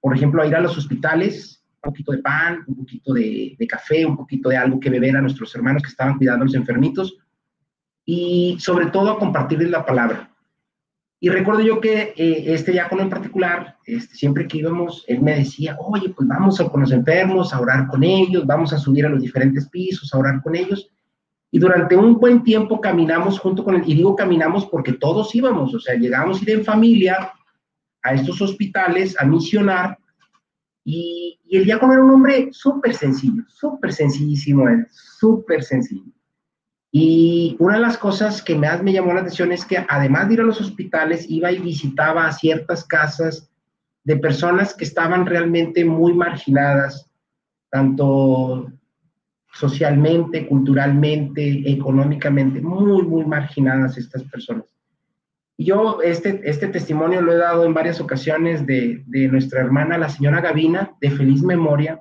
por 0.00 0.16
ejemplo, 0.16 0.42
a 0.42 0.46
ir 0.46 0.54
a 0.54 0.60
los 0.60 0.78
hospitales 0.78 1.62
un 1.82 1.90
poquito 1.90 2.12
de 2.12 2.18
pan, 2.18 2.64
un 2.66 2.76
poquito 2.76 3.12
de, 3.12 3.56
café, 3.68 4.06
un 4.06 4.16
poquito 4.16 4.48
de 4.48 4.56
algo 4.56 4.78
que 4.80 4.90
beber 4.90 5.16
a 5.16 5.20
nuestros 5.20 5.54
hermanos 5.54 5.82
que 5.82 5.90
estaban 5.90 6.16
cuidando 6.16 6.44
a 6.44 6.46
los 6.46 6.54
enfermitos 6.54 7.18
y 8.06 8.56
sobre 8.60 8.86
todo 8.86 9.10
a 9.10 9.18
compartirles 9.18 9.70
la 9.70 9.84
palabra. 9.84 10.33
Y 11.24 11.30
recuerdo 11.30 11.62
yo 11.62 11.80
que 11.80 12.12
eh, 12.18 12.44
este 12.48 12.72
diácono 12.72 13.00
en 13.00 13.08
particular, 13.08 13.78
este, 13.86 14.14
siempre 14.14 14.46
que 14.46 14.58
íbamos, 14.58 15.06
él 15.08 15.22
me 15.22 15.34
decía, 15.36 15.74
oye, 15.80 16.10
pues 16.10 16.28
vamos 16.28 16.60
a, 16.60 16.68
con 16.68 16.82
los 16.82 16.92
enfermos 16.92 17.54
a 17.54 17.60
orar 17.62 17.86
con 17.86 18.04
ellos, 18.04 18.44
vamos 18.44 18.74
a 18.74 18.76
subir 18.76 19.06
a 19.06 19.08
los 19.08 19.22
diferentes 19.22 19.66
pisos 19.70 20.12
a 20.12 20.18
orar 20.18 20.42
con 20.42 20.54
ellos. 20.54 20.90
Y 21.50 21.58
durante 21.58 21.96
un 21.96 22.18
buen 22.18 22.42
tiempo 22.42 22.78
caminamos 22.78 23.38
junto 23.38 23.64
con 23.64 23.74
él, 23.74 23.84
y 23.86 23.94
digo 23.94 24.14
caminamos 24.14 24.66
porque 24.66 24.92
todos 24.92 25.34
íbamos, 25.34 25.74
o 25.74 25.80
sea, 25.80 25.94
llegamos 25.94 26.40
a 26.40 26.42
ir 26.42 26.50
en 26.50 26.62
familia 26.62 27.32
a 28.02 28.12
estos 28.12 28.42
hospitales 28.42 29.16
a 29.18 29.24
misionar 29.24 29.96
y, 30.84 31.40
el 31.50 31.64
diácono 31.64 31.94
era 31.94 32.04
un 32.04 32.10
hombre 32.10 32.50
súper 32.52 32.94
sencillo, 32.94 33.44
súper 33.48 33.94
sencillísimo 33.94 34.68
él, 34.68 34.86
súper 34.90 35.62
sencillo. 35.62 36.12
Y 36.96 37.56
una 37.58 37.74
de 37.74 37.80
las 37.80 37.98
cosas 37.98 38.40
que 38.40 38.54
más 38.54 38.80
me 38.80 38.92
llamó 38.92 39.12
la 39.12 39.22
atención 39.22 39.50
es 39.50 39.64
que 39.64 39.84
además 39.88 40.28
de 40.28 40.34
ir 40.34 40.40
a 40.42 40.44
los 40.44 40.60
hospitales, 40.60 41.28
iba 41.28 41.50
y 41.50 41.58
visitaba 41.58 42.24
a 42.24 42.32
ciertas 42.32 42.84
casas 42.84 43.50
de 44.04 44.16
personas 44.16 44.74
que 44.74 44.84
estaban 44.84 45.26
realmente 45.26 45.84
muy 45.84 46.14
marginadas, 46.14 47.10
tanto 47.68 48.70
socialmente, 49.52 50.46
culturalmente, 50.46 51.68
económicamente, 51.68 52.60
muy, 52.60 53.02
muy 53.02 53.24
marginadas 53.24 53.98
estas 53.98 54.22
personas. 54.22 54.66
Yo 55.58 56.00
este, 56.00 56.42
este 56.44 56.68
testimonio 56.68 57.22
lo 57.22 57.32
he 57.32 57.38
dado 57.38 57.64
en 57.64 57.74
varias 57.74 58.00
ocasiones 58.00 58.66
de, 58.66 59.02
de 59.06 59.26
nuestra 59.26 59.62
hermana, 59.62 59.98
la 59.98 60.10
señora 60.10 60.40
Gavina, 60.40 60.92
de 61.00 61.10
feliz 61.10 61.42
memoria, 61.42 62.00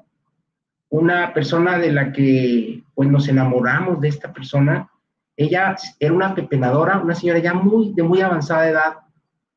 una 0.93 1.33
persona 1.33 1.79
de 1.79 1.91
la 1.91 2.11
que 2.11 2.83
pues 2.93 3.09
nos 3.09 3.27
enamoramos 3.27 3.99
de 3.99 4.09
esta 4.09 4.31
persona. 4.31 4.91
Ella 5.35 5.75
era 5.99 6.13
una 6.13 6.35
pepenadora, 6.35 6.99
una 6.99 7.15
señora 7.15 7.39
ya 7.39 7.55
muy, 7.55 7.93
de 7.95 8.03
muy 8.03 8.21
avanzada 8.21 8.69
edad, 8.69 8.93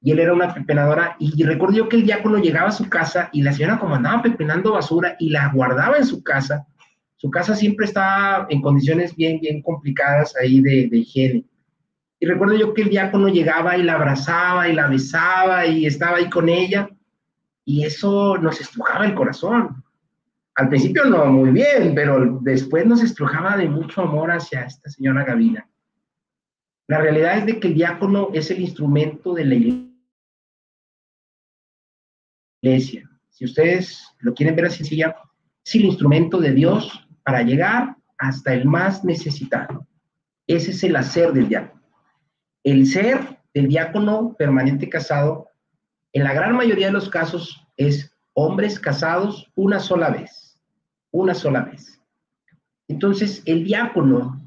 y 0.00 0.12
él 0.12 0.20
era 0.20 0.32
una 0.32 0.54
pepenadora. 0.54 1.14
Y 1.18 1.42
recuerdo 1.42 1.76
yo 1.76 1.88
que 1.90 1.96
el 1.96 2.04
diácono 2.04 2.38
llegaba 2.38 2.68
a 2.68 2.72
su 2.72 2.88
casa 2.88 3.28
y 3.34 3.42
la 3.42 3.52
señora 3.52 3.78
como 3.78 3.96
andaba 3.96 4.22
pepenando 4.22 4.72
basura 4.72 5.14
y 5.18 5.28
la 5.28 5.50
guardaba 5.52 5.98
en 5.98 6.06
su 6.06 6.22
casa. 6.22 6.66
Su 7.16 7.30
casa 7.30 7.54
siempre 7.54 7.84
estaba 7.84 8.46
en 8.48 8.62
condiciones 8.62 9.14
bien, 9.14 9.38
bien 9.38 9.60
complicadas 9.60 10.34
ahí 10.40 10.62
de, 10.62 10.88
de 10.88 10.96
higiene. 10.96 11.44
Y 12.18 12.24
recuerdo 12.24 12.56
yo 12.56 12.72
que 12.72 12.80
el 12.80 12.88
diácono 12.88 13.28
llegaba 13.28 13.76
y 13.76 13.82
la 13.82 13.96
abrazaba 13.96 14.70
y 14.70 14.72
la 14.72 14.86
besaba 14.86 15.66
y 15.66 15.84
estaba 15.84 16.16
ahí 16.16 16.30
con 16.30 16.48
ella. 16.48 16.88
Y 17.66 17.84
eso 17.84 18.38
nos 18.38 18.58
estrujaba 18.58 19.04
el 19.04 19.14
corazón. 19.14 19.84
Al 20.56 20.70
principio 20.70 21.04
no 21.04 21.26
muy 21.26 21.50
bien, 21.50 21.94
pero 21.94 22.38
después 22.40 22.86
nos 22.86 23.02
estrujaba 23.02 23.58
de 23.58 23.68
mucho 23.68 24.00
amor 24.00 24.30
hacia 24.30 24.62
esta 24.62 24.88
señora 24.88 25.22
Gavina. 25.22 25.68
La 26.88 26.98
realidad 26.98 27.38
es 27.38 27.46
de 27.46 27.60
que 27.60 27.68
el 27.68 27.74
diácono 27.74 28.30
es 28.32 28.50
el 28.50 28.60
instrumento 28.60 29.34
de 29.34 29.44
la 29.44 29.54
iglesia. 32.62 33.10
Si 33.28 33.44
ustedes 33.44 34.02
lo 34.20 34.32
quieren 34.32 34.56
ver 34.56 34.64
así, 34.66 34.78
sencilla, 34.78 35.14
es 35.62 35.74
el 35.74 35.84
instrumento 35.84 36.38
de 36.38 36.52
Dios 36.52 37.06
para 37.22 37.42
llegar 37.42 37.96
hasta 38.16 38.54
el 38.54 38.64
más 38.64 39.04
necesitado. 39.04 39.86
Ese 40.46 40.70
es 40.70 40.82
el 40.84 40.96
hacer 40.96 41.34
del 41.34 41.50
diácono. 41.50 41.82
El 42.64 42.86
ser 42.86 43.40
del 43.52 43.68
diácono 43.68 44.34
permanente 44.38 44.88
casado, 44.88 45.50
en 46.14 46.24
la 46.24 46.32
gran 46.32 46.56
mayoría 46.56 46.86
de 46.86 46.94
los 46.94 47.10
casos, 47.10 47.62
es 47.76 48.10
hombres 48.32 48.80
casados 48.80 49.52
una 49.54 49.80
sola 49.80 50.08
vez. 50.08 50.45
Una 51.10 51.34
sola 51.34 51.62
vez. 51.62 52.00
Entonces, 52.88 53.42
el 53.46 53.64
diácono 53.64 54.40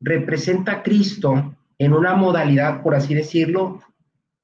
representa 0.00 0.72
a 0.72 0.82
Cristo 0.82 1.56
en 1.78 1.92
una 1.92 2.14
modalidad, 2.14 2.82
por 2.82 2.94
así 2.94 3.14
decirlo, 3.14 3.80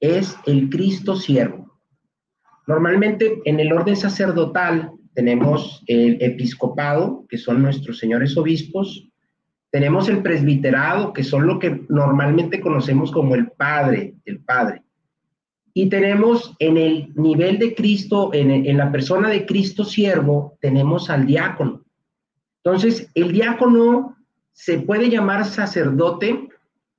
es 0.00 0.36
el 0.46 0.70
Cristo 0.70 1.16
siervo. 1.16 1.78
Normalmente 2.66 3.40
en 3.44 3.60
el 3.60 3.72
orden 3.72 3.96
sacerdotal 3.96 4.92
tenemos 5.14 5.82
el 5.86 6.20
episcopado, 6.22 7.26
que 7.28 7.38
son 7.38 7.62
nuestros 7.62 7.98
señores 7.98 8.36
obispos, 8.36 9.08
tenemos 9.70 10.08
el 10.08 10.22
presbiterado, 10.22 11.12
que 11.12 11.24
son 11.24 11.48
lo 11.48 11.58
que 11.58 11.84
normalmente 11.88 12.60
conocemos 12.60 13.10
como 13.10 13.34
el 13.34 13.50
padre, 13.50 14.14
el 14.24 14.40
padre. 14.40 14.83
Y 15.74 15.88
tenemos 15.88 16.54
en 16.60 16.76
el 16.76 17.12
nivel 17.16 17.58
de 17.58 17.74
Cristo, 17.74 18.30
en, 18.32 18.50
en 18.50 18.78
la 18.78 18.92
persona 18.92 19.28
de 19.28 19.44
Cristo 19.44 19.84
siervo, 19.84 20.56
tenemos 20.60 21.10
al 21.10 21.26
diácono. 21.26 21.82
Entonces, 22.62 23.10
el 23.14 23.32
diácono 23.32 24.16
se 24.52 24.78
puede 24.78 25.10
llamar 25.10 25.44
sacerdote 25.44 26.48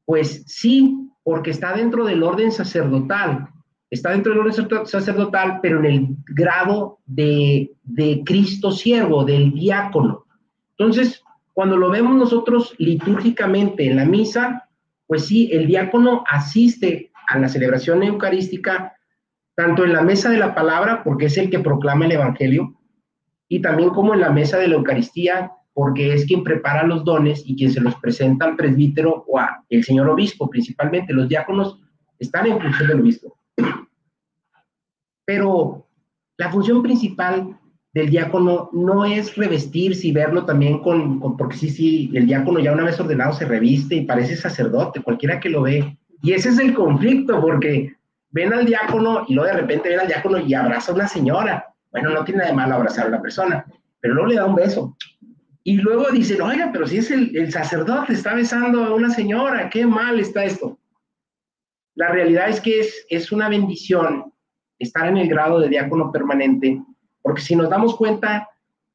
pues 0.05 0.43
sí, 0.45 1.09
porque 1.23 1.49
está 1.51 1.75
dentro 1.75 2.05
del 2.05 2.23
orden 2.23 2.51
sacerdotal, 2.51 3.49
está 3.89 4.11
dentro 4.11 4.31
del 4.31 4.41
orden 4.41 4.85
sacerdotal, 4.85 5.59
pero 5.61 5.79
en 5.79 5.85
el 5.85 6.07
grado 6.27 6.99
de, 7.05 7.73
de 7.83 8.23
Cristo 8.23 8.71
siervo, 8.71 9.25
del 9.25 9.51
diácono. 9.51 10.25
Entonces, 10.77 11.23
cuando 11.53 11.77
lo 11.77 11.89
vemos 11.89 12.15
nosotros 12.15 12.75
litúrgicamente 12.77 13.89
en 13.89 13.95
la 13.95 14.05
misa, 14.05 14.69
pues 15.07 15.25
sí, 15.25 15.49
el 15.51 15.67
diácono 15.67 16.23
asiste 16.27 17.11
a 17.27 17.39
la 17.39 17.49
celebración 17.49 18.03
eucarística, 18.03 18.95
tanto 19.55 19.83
en 19.83 19.93
la 19.93 20.01
mesa 20.01 20.29
de 20.29 20.37
la 20.37 20.53
palabra, 20.53 21.03
porque 21.03 21.25
es 21.25 21.37
el 21.37 21.49
que 21.49 21.59
proclama 21.59 22.05
el 22.05 22.13
Evangelio, 22.13 22.75
y 23.47 23.61
también 23.61 23.89
como 23.89 24.13
en 24.13 24.21
la 24.21 24.31
mesa 24.31 24.57
de 24.57 24.67
la 24.67 24.75
Eucaristía, 24.75 25.51
porque 25.73 26.13
es 26.13 26.25
quien 26.25 26.43
prepara 26.43 26.87
los 26.87 27.03
dones 27.03 27.43
y 27.45 27.55
quien 27.55 27.71
se 27.71 27.81
los 27.81 27.95
presenta 27.95 28.45
al 28.45 28.55
presbítero 28.55 29.25
o 29.27 29.37
al 29.37 29.83
señor 29.83 30.09
obispo 30.09 30.49
principalmente. 30.49 31.13
Los 31.13 31.27
diáconos 31.27 31.81
están 32.17 32.47
en 32.47 32.61
función 32.61 32.87
del 32.87 33.01
obispo. 33.01 33.37
Pero 35.25 35.85
la 36.37 36.49
función 36.49 36.81
principal 36.81 37.59
del 37.93 38.09
diácono 38.09 38.69
no 38.73 39.05
es 39.05 39.35
revestirse 39.35 40.07
y 40.07 40.11
verlo 40.11 40.45
también 40.45 40.79
con, 40.79 41.19
porque 41.37 41.57
sí, 41.57 41.69
sí, 41.69 42.11
el 42.13 42.25
diácono 42.25 42.59
ya 42.59 42.73
una 42.73 42.83
vez 42.85 42.99
ordenado 42.99 43.33
se 43.33 43.45
reviste 43.45 43.95
y 43.95 44.05
parece 44.05 44.35
sacerdote, 44.35 45.01
cualquiera 45.01 45.39
que 45.39 45.49
lo 45.49 45.63
ve. 45.63 45.97
Y 46.21 46.33
ese 46.33 46.49
es 46.49 46.59
el 46.59 46.73
conflicto, 46.73 47.39
porque 47.41 47.95
ven 48.31 48.53
al 48.53 48.65
diácono 48.65 49.25
y 49.27 49.33
luego 49.33 49.49
de 49.53 49.61
repente 49.61 49.89
ven 49.89 50.01
al 50.01 50.07
diácono 50.07 50.39
y 50.39 50.53
abraza 50.53 50.91
a 50.91 50.95
una 50.95 51.07
señora. 51.07 51.73
Bueno, 51.91 52.09
no 52.09 52.25
tiene 52.25 52.39
nada 52.39 52.49
de 52.49 52.55
malo 52.57 52.75
abrazar 52.75 53.05
a 53.05 53.09
una 53.09 53.21
persona, 53.21 53.65
pero 54.01 54.13
luego 54.13 54.29
le 54.29 54.35
da 54.35 54.45
un 54.45 54.55
beso. 54.55 54.97
Y 55.63 55.77
luego 55.77 56.11
dicen, 56.11 56.41
oiga, 56.41 56.69
pero 56.71 56.85
si 56.85 56.97
es 56.97 57.09
el, 57.09 57.51
sacerdote, 57.51 58.13
está 58.13 58.35
besando 58.35 58.83
a 58.83 58.93
una 58.93 59.09
señora, 59.09 59.69
qué 59.69 59.85
mal 59.85 60.19
está 60.19 60.43
esto. 60.43 60.77
La 61.95 62.09
realidad 62.09 62.49
es 62.49 62.59
que 62.59 62.81
es, 62.81 63.05
es 63.09 63.31
una 63.31 63.49
bendición 63.49 64.31
estar 64.77 65.07
en 65.07 65.17
el 65.17 65.29
grado 65.29 65.59
de 65.59 65.69
diácono 65.69 66.11
permanente, 66.11 66.83
porque 67.21 67.41
si 67.41 67.55
nos 67.55 67.69
damos 67.69 67.95
cuenta, 67.95 68.49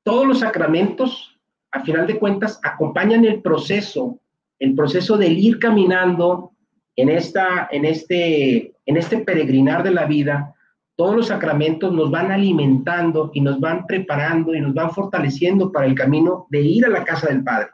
todos 0.04 0.26
los 0.26 0.40
sacramentos, 0.40 1.40
a 1.72 1.82
final 1.82 2.06
de 2.06 2.18
cuentas, 2.18 2.60
acompañan 2.62 3.24
el 3.24 3.40
proceso, 3.40 4.20
el 4.58 4.74
proceso 4.74 5.16
del 5.16 5.38
ir 5.38 5.58
caminando 5.58 6.52
en, 6.96 7.08
esta, 7.08 7.68
en, 7.70 7.84
este, 7.84 8.74
en 8.86 8.96
este 8.96 9.18
peregrinar 9.18 9.82
de 9.82 9.92
la 9.92 10.06
vida 10.06 10.54
todos 11.00 11.16
los 11.16 11.28
sacramentos 11.28 11.94
nos 11.94 12.10
van 12.10 12.30
alimentando 12.30 13.30
y 13.32 13.40
nos 13.40 13.58
van 13.58 13.86
preparando 13.86 14.54
y 14.54 14.60
nos 14.60 14.74
van 14.74 14.90
fortaleciendo 14.90 15.72
para 15.72 15.86
el 15.86 15.94
camino 15.94 16.46
de 16.50 16.60
ir 16.60 16.84
a 16.84 16.90
la 16.90 17.04
casa 17.04 17.28
del 17.28 17.42
Padre. 17.42 17.70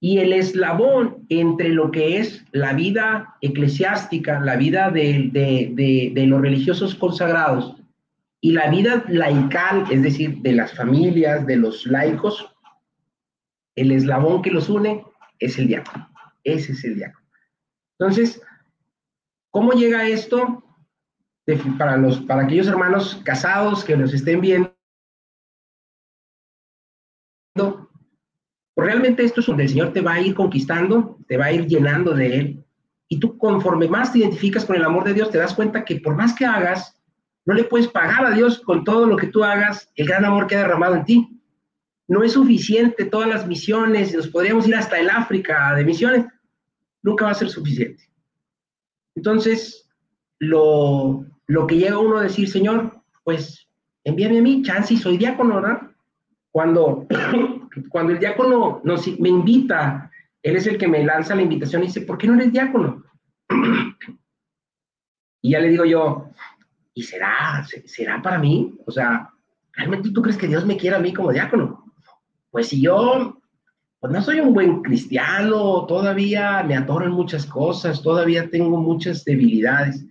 Y 0.00 0.20
el 0.20 0.32
eslabón 0.32 1.26
entre 1.28 1.68
lo 1.68 1.90
que 1.90 2.16
es 2.16 2.46
la 2.52 2.72
vida 2.72 3.36
eclesiástica, 3.42 4.40
la 4.40 4.56
vida 4.56 4.90
de, 4.90 6.24
los 6.26 6.40
religiosos 6.40 6.94
consagrados 6.94 7.76
y 8.40 8.52
la 8.52 8.70
vida 8.70 9.04
laical, 9.08 9.84
es 9.90 10.02
decir, 10.02 10.38
de 10.38 10.52
las 10.54 10.72
familias, 10.74 11.46
de 11.46 11.56
los 11.56 11.84
laicos, 11.84 12.48
el 13.76 13.92
eslabón 13.92 14.40
que 14.40 14.50
los 14.50 14.70
une 14.70 15.04
es 15.38 15.58
el 15.58 15.68
diácono. 15.68 16.11
Ese 16.44 16.72
es 16.72 16.84
el 16.84 16.96
diácono. 16.96 17.26
Entonces, 17.98 18.42
¿Cómo 19.52 19.72
llega 19.72 20.08
esto? 20.08 20.64
para, 21.76 21.98
los, 21.98 22.20
para 22.20 22.44
aquellos 22.44 22.68
hermanos 22.68 23.20
casados 23.24 23.84
que 23.84 23.96
nos 23.96 24.14
estén 24.14 24.40
viendo. 24.40 24.74
Pues 27.54 28.86
realmente 28.86 29.22
esto 29.22 29.40
es 29.40 29.46
donde 29.46 29.64
el 29.64 29.68
Señor 29.68 29.92
te 29.92 30.00
va 30.00 30.14
a 30.14 30.20
ir 30.20 30.34
conquistando, 30.34 31.18
te 31.28 31.36
va 31.36 31.46
a 31.46 31.52
ir 31.52 31.66
llenando 31.66 32.14
de 32.14 32.38
Él. 32.38 32.64
Y 33.08 33.20
tú 33.20 33.36
conforme 33.36 33.88
más 33.88 34.12
te 34.12 34.20
identificas 34.20 34.64
con 34.64 34.76
el 34.76 34.84
amor 34.84 35.04
de 35.04 35.12
Dios, 35.12 35.30
te 35.30 35.36
das 35.36 35.54
cuenta 35.54 35.84
que 35.84 36.00
por 36.00 36.14
más 36.14 36.34
que 36.34 36.46
hagas, 36.46 36.98
no 37.44 37.52
le 37.52 37.64
puedes 37.64 37.88
pagar 37.88 38.24
a 38.24 38.30
Dios 38.30 38.60
con 38.60 38.84
todo 38.84 39.04
lo 39.06 39.16
que 39.16 39.26
tú 39.26 39.44
hagas 39.44 39.92
el 39.96 40.06
gran 40.06 40.24
amor 40.24 40.46
que 40.46 40.56
ha 40.56 40.60
derramado 40.60 40.94
en 40.94 41.04
ti. 41.04 41.41
No 42.08 42.22
es 42.22 42.32
suficiente 42.32 43.04
todas 43.04 43.28
las 43.28 43.46
misiones, 43.46 44.14
nos 44.14 44.28
podríamos 44.28 44.66
ir 44.66 44.74
hasta 44.74 44.98
el 44.98 45.08
África 45.08 45.74
de 45.74 45.84
misiones, 45.84 46.26
nunca 47.02 47.26
va 47.26 47.30
a 47.30 47.34
ser 47.34 47.48
suficiente. 47.48 48.02
Entonces, 49.14 49.88
lo, 50.38 51.26
que 51.68 51.76
llega 51.76 51.98
uno 51.98 52.18
a 52.18 52.22
decir, 52.22 52.48
Señor, 52.48 53.02
pues 53.24 53.68
envíame 54.04 54.38
a 54.38 54.42
mí, 54.42 54.62
chance 54.62 54.94
y 54.94 54.96
soy 54.96 55.16
diácono, 55.16 55.56
¿verdad? 55.56 55.82
Cuando, 56.50 57.06
cuando 57.88 58.12
el 58.12 58.18
diácono 58.18 58.80
nos, 58.84 59.06
me 59.18 59.28
invita, 59.28 60.10
él 60.42 60.56
es 60.56 60.66
el 60.66 60.78
que 60.78 60.88
me 60.88 61.04
lanza 61.04 61.34
la 61.34 61.42
invitación 61.42 61.82
y 61.82 61.86
dice, 61.86 62.02
¿por 62.02 62.18
qué 62.18 62.26
no 62.26 62.34
eres 62.34 62.52
diácono? 62.52 63.04
Y 65.44 65.50
ya 65.50 65.58
le 65.58 65.70
digo 65.70 65.84
yo, 65.84 66.30
¿y 66.94 67.02
será, 67.02 67.66
será 67.84 68.22
para 68.22 68.38
mí? 68.38 68.78
O 68.86 68.92
sea, 68.92 69.28
¿realmente 69.72 70.12
tú 70.12 70.22
crees 70.22 70.38
que 70.38 70.46
Dios 70.46 70.64
me 70.64 70.76
quiere 70.76 70.94
a 70.94 71.00
mí 71.00 71.12
como 71.12 71.32
diácono? 71.32 71.81
Pues 72.52 72.68
si 72.68 72.82
yo 72.82 73.42
pues 73.98 74.12
no 74.12 74.20
soy 74.20 74.40
un 74.40 74.52
buen 74.52 74.82
cristiano, 74.82 75.86
todavía 75.86 76.62
me 76.64 76.76
atoran 76.76 77.12
muchas 77.12 77.46
cosas, 77.46 78.02
todavía 78.02 78.50
tengo 78.50 78.76
muchas 78.78 79.24
debilidades. 79.24 80.04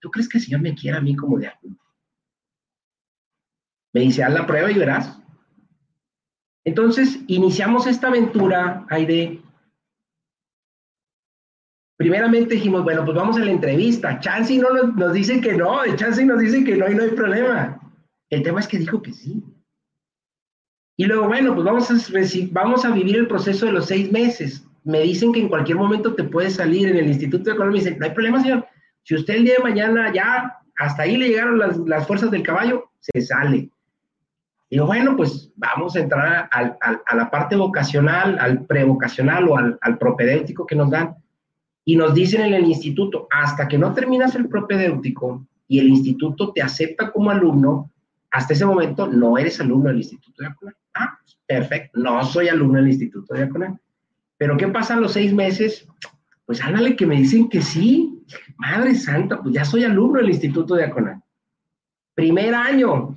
¿Tú 0.00 0.10
crees 0.10 0.28
que 0.28 0.38
el 0.38 0.44
Señor 0.44 0.60
me 0.60 0.74
quiere 0.74 0.98
a 0.98 1.00
mí 1.00 1.14
como 1.14 1.38
diácono? 1.38 1.76
Me 3.94 4.00
dice, 4.00 4.24
haz 4.24 4.34
la 4.34 4.46
prueba 4.46 4.70
y 4.70 4.74
verás. 4.74 5.16
Entonces, 6.64 7.20
iniciamos 7.28 7.86
esta 7.86 8.08
aventura, 8.08 8.84
Aide. 8.90 9.40
Primeramente 11.96 12.56
dijimos, 12.56 12.82
bueno, 12.82 13.04
pues 13.04 13.16
vamos 13.16 13.36
a 13.36 13.44
la 13.44 13.52
entrevista. 13.52 14.18
Chansey 14.18 14.58
no 14.58 14.70
nos, 14.70 14.96
nos 14.96 15.12
dice 15.12 15.40
que 15.40 15.52
no, 15.52 15.82
Chansey 15.94 16.26
nos 16.26 16.40
dice 16.40 16.64
que 16.64 16.76
no 16.76 16.90
y 16.90 16.94
no 16.96 17.04
hay 17.04 17.10
problema. 17.10 17.80
El 18.28 18.42
tema 18.42 18.58
es 18.58 18.66
que 18.66 18.78
dijo 18.78 19.00
que 19.00 19.12
sí. 19.12 19.42
Y 20.96 21.04
luego, 21.04 21.28
bueno, 21.28 21.54
pues 21.54 21.64
vamos 21.64 22.84
a, 22.84 22.88
a 22.88 22.92
vivir 22.92 23.16
el 23.16 23.28
proceso 23.28 23.66
de 23.66 23.72
los 23.72 23.86
seis 23.86 24.10
meses. 24.10 24.66
Me 24.84 25.00
dicen 25.00 25.32
que 25.32 25.40
en 25.40 25.48
cualquier 25.48 25.76
momento 25.76 26.14
te 26.14 26.24
puedes 26.24 26.54
salir 26.54 26.88
en 26.88 26.96
el 26.96 27.08
Instituto 27.08 27.44
de 27.44 27.52
Economía. 27.52 27.82
Me 27.82 27.84
dicen, 27.84 27.98
no 27.98 28.06
hay 28.06 28.12
problema, 28.12 28.40
señor. 28.40 28.66
Si 29.02 29.14
usted 29.14 29.34
el 29.34 29.44
día 29.44 29.54
de 29.58 29.62
mañana 29.62 30.12
ya 30.12 30.56
hasta 30.78 31.02
ahí 31.02 31.16
le 31.16 31.28
llegaron 31.28 31.58
las, 31.58 32.06
fuerzas 32.06 32.30
del 32.30 32.42
caballo, 32.42 32.90
se 33.00 33.20
sale. 33.20 33.70
Digo, 34.70 34.86
bueno, 34.86 35.16
pues 35.16 35.52
vamos 35.56 35.96
a 35.96 36.00
entrar 36.00 36.48
al, 36.50 36.76
a 36.80 37.14
la 37.14 37.30
parte 37.30 37.56
vocacional, 37.56 38.38
al 38.38 38.66
prevocacional 38.66 39.48
o 39.48 39.56
al, 39.56 39.98
propedéutico 39.98 40.66
que 40.66 40.76
nos 40.76 40.90
dan. 40.90 41.14
Y 41.84 41.96
nos 41.96 42.14
dicen 42.14 42.42
en 42.42 42.54
el 42.54 42.64
instituto, 42.64 43.28
hasta 43.30 43.68
que 43.68 43.78
no 43.78 43.94
terminas 43.94 44.34
el 44.34 44.48
propedéutico 44.48 45.46
y 45.68 45.78
el 45.78 45.88
instituto 45.88 46.52
te 46.52 46.62
acepta 46.62 47.12
como 47.12 47.30
alumno, 47.30 47.90
hasta 48.30 48.54
ese 48.54 48.66
momento 48.66 49.06
no 49.06 49.38
eres 49.38 49.60
alumno 49.60 49.88
del 49.88 49.98
Instituto 49.98 50.42
de. 50.42 50.50
Ah, 50.98 51.18
perfecto, 51.46 52.00
no 52.00 52.24
soy 52.24 52.48
alumno 52.48 52.78
del 52.78 52.88
Instituto 52.88 53.34
de 53.34 53.44
Aconal. 53.44 53.78
Pero 54.38 54.56
¿qué 54.56 54.68
pasa 54.68 54.96
los 54.96 55.12
seis 55.12 55.32
meses? 55.32 55.86
Pues 56.44 56.62
ándale 56.62 56.96
que 56.96 57.06
me 57.06 57.16
dicen 57.16 57.48
que 57.48 57.62
sí. 57.62 58.12
Madre 58.56 58.94
santa, 58.94 59.40
pues 59.40 59.54
ya 59.54 59.64
soy 59.64 59.84
alumno 59.84 60.18
del 60.18 60.30
Instituto 60.30 60.74
de 60.74 60.84
Aconal. 60.84 61.22
Primer 62.14 62.54
año. 62.54 63.16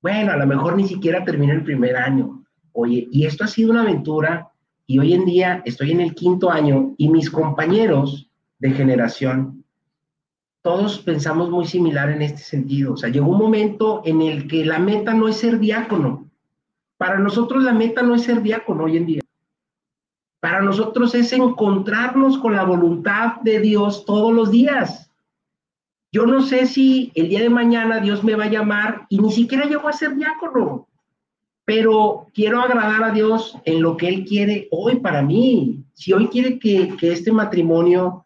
Bueno, 0.00 0.32
a 0.32 0.36
lo 0.36 0.46
mejor 0.46 0.76
ni 0.76 0.86
siquiera 0.86 1.24
terminé 1.24 1.52
el 1.52 1.64
primer 1.64 1.96
año. 1.96 2.44
Oye, 2.72 3.08
y 3.10 3.26
esto 3.26 3.44
ha 3.44 3.48
sido 3.48 3.70
una 3.70 3.82
aventura 3.82 4.50
y 4.86 4.98
hoy 4.98 5.14
en 5.14 5.24
día 5.24 5.62
estoy 5.64 5.92
en 5.92 6.00
el 6.00 6.14
quinto 6.14 6.50
año 6.50 6.94
y 6.98 7.08
mis 7.08 7.30
compañeros 7.30 8.30
de 8.58 8.70
generación, 8.70 9.64
todos 10.62 10.98
pensamos 10.98 11.50
muy 11.50 11.66
similar 11.66 12.10
en 12.10 12.22
este 12.22 12.42
sentido. 12.42 12.94
O 12.94 12.96
sea, 12.96 13.10
llegó 13.10 13.26
un 13.26 13.38
momento 13.38 14.02
en 14.04 14.22
el 14.22 14.46
que 14.46 14.64
la 14.64 14.78
meta 14.78 15.12
no 15.12 15.28
es 15.28 15.36
ser 15.36 15.58
diácono. 15.58 16.21
Para 17.02 17.18
nosotros 17.18 17.64
la 17.64 17.72
meta 17.72 18.00
no 18.00 18.14
es 18.14 18.22
ser 18.22 18.42
diácono 18.42 18.84
hoy 18.84 18.96
en 18.96 19.06
día. 19.06 19.22
Para 20.38 20.62
nosotros 20.62 21.12
es 21.16 21.32
encontrarnos 21.32 22.38
con 22.38 22.54
la 22.54 22.62
voluntad 22.62 23.40
de 23.40 23.58
Dios 23.58 24.04
todos 24.04 24.32
los 24.32 24.52
días. 24.52 25.10
Yo 26.12 26.26
no 26.26 26.42
sé 26.42 26.64
si 26.66 27.10
el 27.16 27.28
día 27.28 27.40
de 27.40 27.50
mañana 27.50 27.98
Dios 27.98 28.22
me 28.22 28.36
va 28.36 28.44
a 28.44 28.50
llamar 28.50 29.06
y 29.08 29.18
ni 29.18 29.32
siquiera 29.32 29.66
llego 29.66 29.88
a 29.88 29.92
ser 29.92 30.14
diácono, 30.14 30.86
pero 31.64 32.28
quiero 32.34 32.60
agradar 32.60 33.02
a 33.02 33.10
Dios 33.10 33.58
en 33.64 33.82
lo 33.82 33.96
que 33.96 34.06
Él 34.06 34.24
quiere 34.24 34.68
hoy 34.70 35.00
para 35.00 35.22
mí. 35.22 35.84
Si 35.94 36.12
hoy 36.12 36.28
quiere 36.28 36.60
que, 36.60 36.94
este 37.02 37.32
matrimonio, 37.32 38.24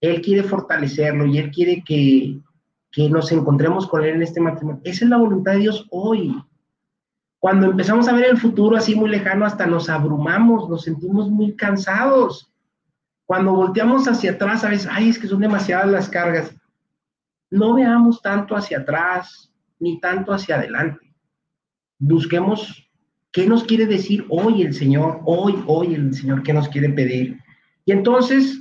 Él 0.00 0.20
quiere 0.20 0.44
fortalecerlo 0.44 1.26
y 1.26 1.38
Él 1.38 1.50
quiere 1.50 1.82
que, 1.84 2.38
que 2.92 3.10
nos 3.10 3.32
encontremos 3.32 3.88
con 3.88 4.04
Él 4.04 4.10
en 4.10 4.22
este 4.22 4.40
matrimonio, 4.40 4.80
esa 4.84 5.04
es 5.04 5.10
la 5.10 5.16
voluntad 5.16 5.54
de 5.54 5.58
Dios 5.58 5.88
hoy. 5.90 6.32
Cuando 7.44 7.66
empezamos 7.66 8.08
a 8.08 8.14
ver 8.14 8.30
el 8.30 8.38
futuro 8.38 8.74
así 8.74 8.94
muy 8.94 9.10
lejano, 9.10 9.44
hasta 9.44 9.66
nos 9.66 9.90
abrumamos, 9.90 10.66
nos 10.70 10.84
sentimos 10.84 11.28
muy 11.28 11.54
cansados. 11.54 12.50
Cuando 13.26 13.52
volteamos 13.52 14.08
hacia 14.08 14.30
atrás, 14.30 14.64
a 14.64 14.70
veces, 14.70 14.88
ay, 14.90 15.10
es 15.10 15.18
que 15.18 15.28
son 15.28 15.40
demasiadas 15.40 15.90
las 15.90 16.08
cargas 16.08 16.54
no 17.50 17.74
veamos 17.74 18.22
tanto 18.22 18.56
hacia 18.56 18.78
atrás 18.78 19.52
ni 19.78 20.00
tanto 20.00 20.32
hacia 20.32 20.56
adelante. 20.56 21.14
Busquemos 21.98 22.90
qué 23.30 23.46
nos 23.46 23.64
quiere 23.64 23.84
decir 23.84 24.24
hoy 24.30 24.62
el 24.62 24.72
Señor, 24.72 25.20
hoy, 25.26 25.62
hoy 25.66 25.94
el 25.94 26.14
Señor, 26.14 26.42
qué 26.44 26.54
nos 26.54 26.70
quiere 26.70 26.88
pedir. 26.88 27.38
Y 27.84 27.92
entonces, 27.92 28.58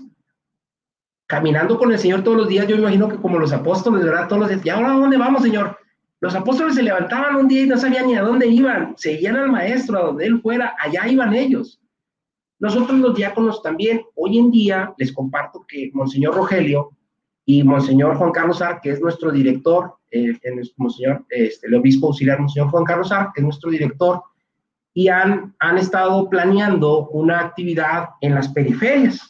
caminando 1.25 1.77
con 1.79 1.93
el 1.93 1.99
Señor 1.99 2.21
todos 2.21 2.35
los 2.35 2.49
días, 2.49 2.67
yo 2.67 2.75
imagino 2.75 3.07
que 3.07 3.15
como 3.15 3.39
los 3.39 3.53
apóstoles, 3.53 4.03
¿verdad? 4.03 4.27
Todos 4.27 4.41
los 4.41 4.49
días, 4.49 4.65
¿y 4.65 4.69
ahora 4.69 4.89
dónde 4.89 5.15
vamos, 5.15 5.41
Señor? 5.41 5.77
Los 6.23 6.35
apóstoles 6.35 6.75
se 6.75 6.83
levantaban 6.83 7.35
un 7.35 7.49
día 7.49 7.63
y 7.63 7.67
no 7.67 7.77
sabían 7.77 8.07
ni 8.07 8.15
a 8.15 8.21
dónde 8.21 8.47
iban, 8.47 8.93
seguían 8.95 9.35
al 9.35 9.51
maestro, 9.51 9.99
a 9.99 10.05
donde 10.05 10.25
él 10.25 10.39
fuera, 10.41 10.73
allá 10.79 11.05
iban 11.05 11.33
ellos. 11.33 11.81
Nosotros 12.59 12.97
los 12.97 13.13
diáconos 13.13 13.61
también, 13.61 14.03
hoy 14.15 14.37
en 14.37 14.49
día, 14.49 14.93
les 14.97 15.11
comparto 15.11 15.65
que 15.67 15.91
Monseñor 15.93 16.33
Rogelio, 16.33 16.91
y 17.45 17.61
Monseñor 17.61 18.15
Juan 18.15 18.31
Carlos 18.31 18.61
Ar, 18.61 18.79
que 18.79 18.91
es 18.91 19.01
nuestro 19.01 19.33
director, 19.33 19.95
eh, 20.11 20.39
Monseñor, 20.77 21.25
este, 21.27 21.67
el 21.67 21.75
obispo 21.75 22.07
auxiliar 22.07 22.39
Monseñor 22.39 22.69
Juan 22.69 22.85
Carlos 22.85 23.11
Ar, 23.11 23.31
que 23.33 23.41
es 23.41 23.43
nuestro 23.43 23.69
director, 23.69 24.21
y 24.93 25.09
han, 25.09 25.53
han 25.59 25.77
estado 25.77 26.29
planeando 26.29 27.09
una 27.09 27.41
actividad 27.41 28.11
en 28.21 28.35
las 28.35 28.47
periferias. 28.47 29.27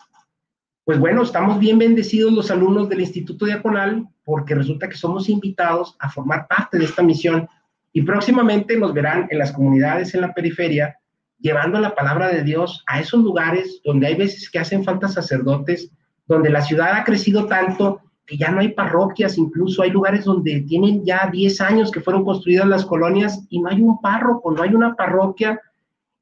Pues 0.86 1.00
bueno, 1.00 1.24
estamos 1.24 1.60
bien 1.60 1.80
bendecidos 1.80 2.34
los 2.34 2.52
alumnos 2.52 2.90
del 2.90 3.00
Instituto 3.00 3.46
Diaconal 3.46 4.06
porque 4.26 4.54
resulta 4.54 4.90
que 4.90 4.98
somos 4.98 5.30
invitados 5.30 5.96
a 5.98 6.10
formar 6.10 6.46
parte 6.50 6.78
de 6.78 6.84
esta 6.84 7.02
misión 7.02 7.48
y 7.94 8.02
próximamente 8.02 8.78
nos 8.78 8.94
verán 8.94 9.28
en 9.30 9.38
las 9.38 9.54
comunidades 9.54 10.14
en 10.14 10.20
la 10.20 10.34
periferia 10.34 11.00
llevando 11.40 11.80
la 11.80 11.96
palabra 11.96 12.28
de 12.28 12.44
Dios 12.44 12.84
a 12.86 13.00
esos 13.00 13.24
lugares 13.24 13.80
donde 13.86 14.08
hay 14.08 14.16
veces 14.16 14.50
que 14.50 14.60
hacen 14.60 14.84
falta 14.84 15.08
sacerdotes 15.08 15.90
donde 16.28 16.50
la 16.50 16.62
ciudad 16.62 16.92
ha 16.98 17.06
crecido 17.06 17.46
tanto 17.48 18.02
que 18.26 18.36
ya 18.36 18.52
no 18.52 18.60
hay 18.60 18.74
parroquias, 18.74 19.38
incluso 19.38 19.84
hay 19.84 19.92
lugares 19.92 20.26
donde 20.26 20.62
tienen 20.68 21.06
ya 21.06 21.30
10 21.32 21.62
años 21.62 21.92
que 21.92 22.02
fueron 22.02 22.26
construidas 22.26 22.68
las 22.68 22.86
colonias 22.86 23.46
y 23.50 23.62
no 23.62 23.70
hay 23.70 23.82
un 23.82 24.02
párroco, 24.02 24.52
no 24.52 24.64
hay 24.64 24.74
una 24.74 24.96
parroquia. 24.96 25.62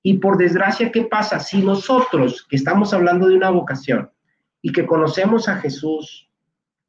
Y 0.01 0.16
por 0.16 0.38
desgracia, 0.38 0.91
¿qué 0.91 1.03
pasa? 1.03 1.39
Si 1.39 1.62
nosotros, 1.62 2.45
que 2.49 2.55
estamos 2.55 2.91
hablando 2.91 3.28
de 3.28 3.36
una 3.36 3.51
vocación 3.51 4.09
y 4.62 4.72
que 4.72 4.86
conocemos 4.86 5.47
a 5.49 5.57
Jesús, 5.57 6.30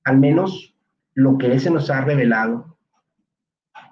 al 0.04 0.18
menos 0.18 0.74
lo 1.14 1.38
que 1.38 1.52
Él 1.52 1.60
se 1.60 1.70
nos 1.70 1.90
ha 1.90 2.00
revelado, 2.02 2.72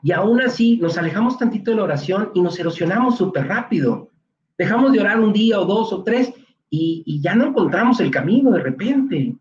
y 0.03 0.13
aún 0.13 0.41
así 0.41 0.79
nos 0.79 0.97
alejamos 0.97 1.39
tantito 1.39 1.71
de 1.71 1.77
la 1.77 1.85
oración 1.85 2.31
y 2.35 2.41
nos 2.41 2.59
erosionamos 2.59 3.19
súper 3.19 3.47
rápido, 3.47 4.11
dejamos 4.57 4.93
de 4.93 5.01
orar 5.01 5.21
un 5.21 5.33
día 5.33 5.61
o 5.61 5.65
dos 5.65 5.93
o 5.93 6.03
tres 6.03 6.33
y, 6.71 7.21
ya 7.21 7.35
no 7.35 7.47
encontramos 7.47 8.01
el 8.01 8.11
camino 8.11 8.51
de 8.53 8.61
repente. 8.61 9.37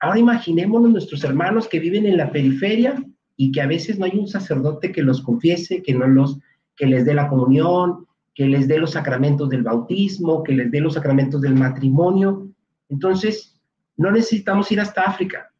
Ahora 0.00 0.18
imaginémonos 0.18 0.90
nuestros 0.90 1.24
hermanos 1.24 1.68
que 1.68 1.78
viven 1.78 2.06
en 2.06 2.16
la 2.16 2.30
periferia 2.30 3.02
y 3.36 3.52
que 3.52 3.60
a 3.60 3.66
veces 3.66 3.98
no 3.98 4.04
hay 4.04 4.18
un 4.18 4.26
sacerdote 4.26 4.92
que 4.92 5.02
los 5.02 5.22
confiese, 5.22 5.82
que, 5.82 5.94
no 5.94 6.06
los, 6.06 6.38
que 6.76 6.86
les 6.86 7.04
dé 7.04 7.14
la 7.14 7.28
comunión, 7.28 8.06
que 8.34 8.46
les 8.46 8.68
dé 8.68 8.78
los 8.78 8.92
sacramentos 8.92 9.48
del 9.48 9.62
bautismo, 9.62 10.42
que 10.42 10.52
les 10.52 10.70
dé 10.70 10.80
los 10.80 10.94
sacramentos 10.94 11.40
del 11.40 11.54
matrimonio. 11.54 12.48
Entonces, 12.88 13.57
no 13.98 14.10
necesitamos 14.10 14.72
ir 14.72 14.80
hasta 14.80 15.02
África. 15.02 15.52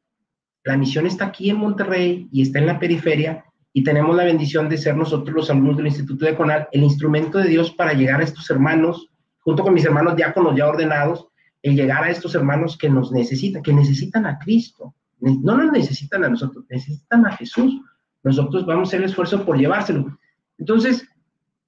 La 0.65 0.77
misión 0.77 1.07
está 1.07 1.27
aquí 1.27 1.51
en 1.51 1.59
Monterrey 1.59 2.29
y 2.33 2.43
está 2.43 2.59
en 2.59 2.67
la 2.67 2.79
periferia 2.79 3.45
y 3.73 3.85
tenemos 3.85 4.17
la 4.17 4.25
bendición 4.25 4.69
de 4.69 4.79
ser 4.79 4.97
nosotros 4.97 5.35
los 5.35 5.51
alumnos 5.51 5.77
del 5.77 5.89
Instituto 5.89 6.25
de 6.25 6.35
Conal 6.35 6.69
el 6.73 6.83
instrumento 6.83 7.39
de 7.39 7.49
Dios 7.49 7.73
para 7.73 7.93
llegar 7.93 8.21
a 8.21 8.25
estos 8.25 8.49
hermanos 8.51 9.11
junto 9.49 9.63
con 9.63 9.73
mis 9.73 9.85
hermanos 9.85 10.15
diáconos 10.15 10.55
ya 10.57 10.69
ordenados, 10.69 11.27
el 11.63 11.75
llegar 11.75 12.05
a 12.05 12.11
estos 12.11 12.35
hermanos 12.35 12.77
que 12.77 12.91
nos 12.91 13.11
necesitan, 13.13 13.63
que 13.63 13.73
necesitan 13.73 14.27
a 14.27 14.39
Cristo. 14.39 14.95
No 15.21 15.57
nos 15.57 15.73
necesitan 15.73 16.23
a 16.23 16.29
nosotros, 16.29 16.67
necesitan 16.69 17.27
a 17.27 17.33
Jesús. 17.33 17.81
Nosotros 18.23 18.67
vamos 18.67 18.89
a 18.89 18.91
hacer 18.91 19.01
el 19.01 19.07
esfuerzo 19.07 19.45
por 19.47 19.57
llevárselo. 19.57 20.19
Entonces, 20.59 21.09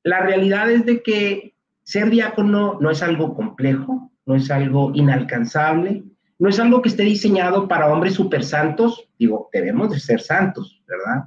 la 0.03 0.21
realidad 0.21 0.71
es 0.71 0.85
de 0.85 1.03
que 1.03 1.55
ser 1.83 2.11
diácono 2.11 2.79
no 2.81 2.91
es 2.91 3.03
algo 3.03 3.35
complejo, 3.35 4.12
no 4.27 4.35
es 4.35 4.51
algo 4.51 4.93
inalcanzable, 4.95 6.05
no 6.41 6.49
es 6.49 6.59
algo 6.59 6.80
que 6.80 6.88
esté 6.88 7.03
diseñado 7.03 7.68
para 7.68 7.93
hombres 7.93 8.14
super 8.14 8.43
santos. 8.43 9.07
Digo, 9.18 9.51
debemos 9.53 9.91
de 9.91 10.01
ser 10.01 10.22
santos, 10.22 10.82
¿verdad? 10.88 11.26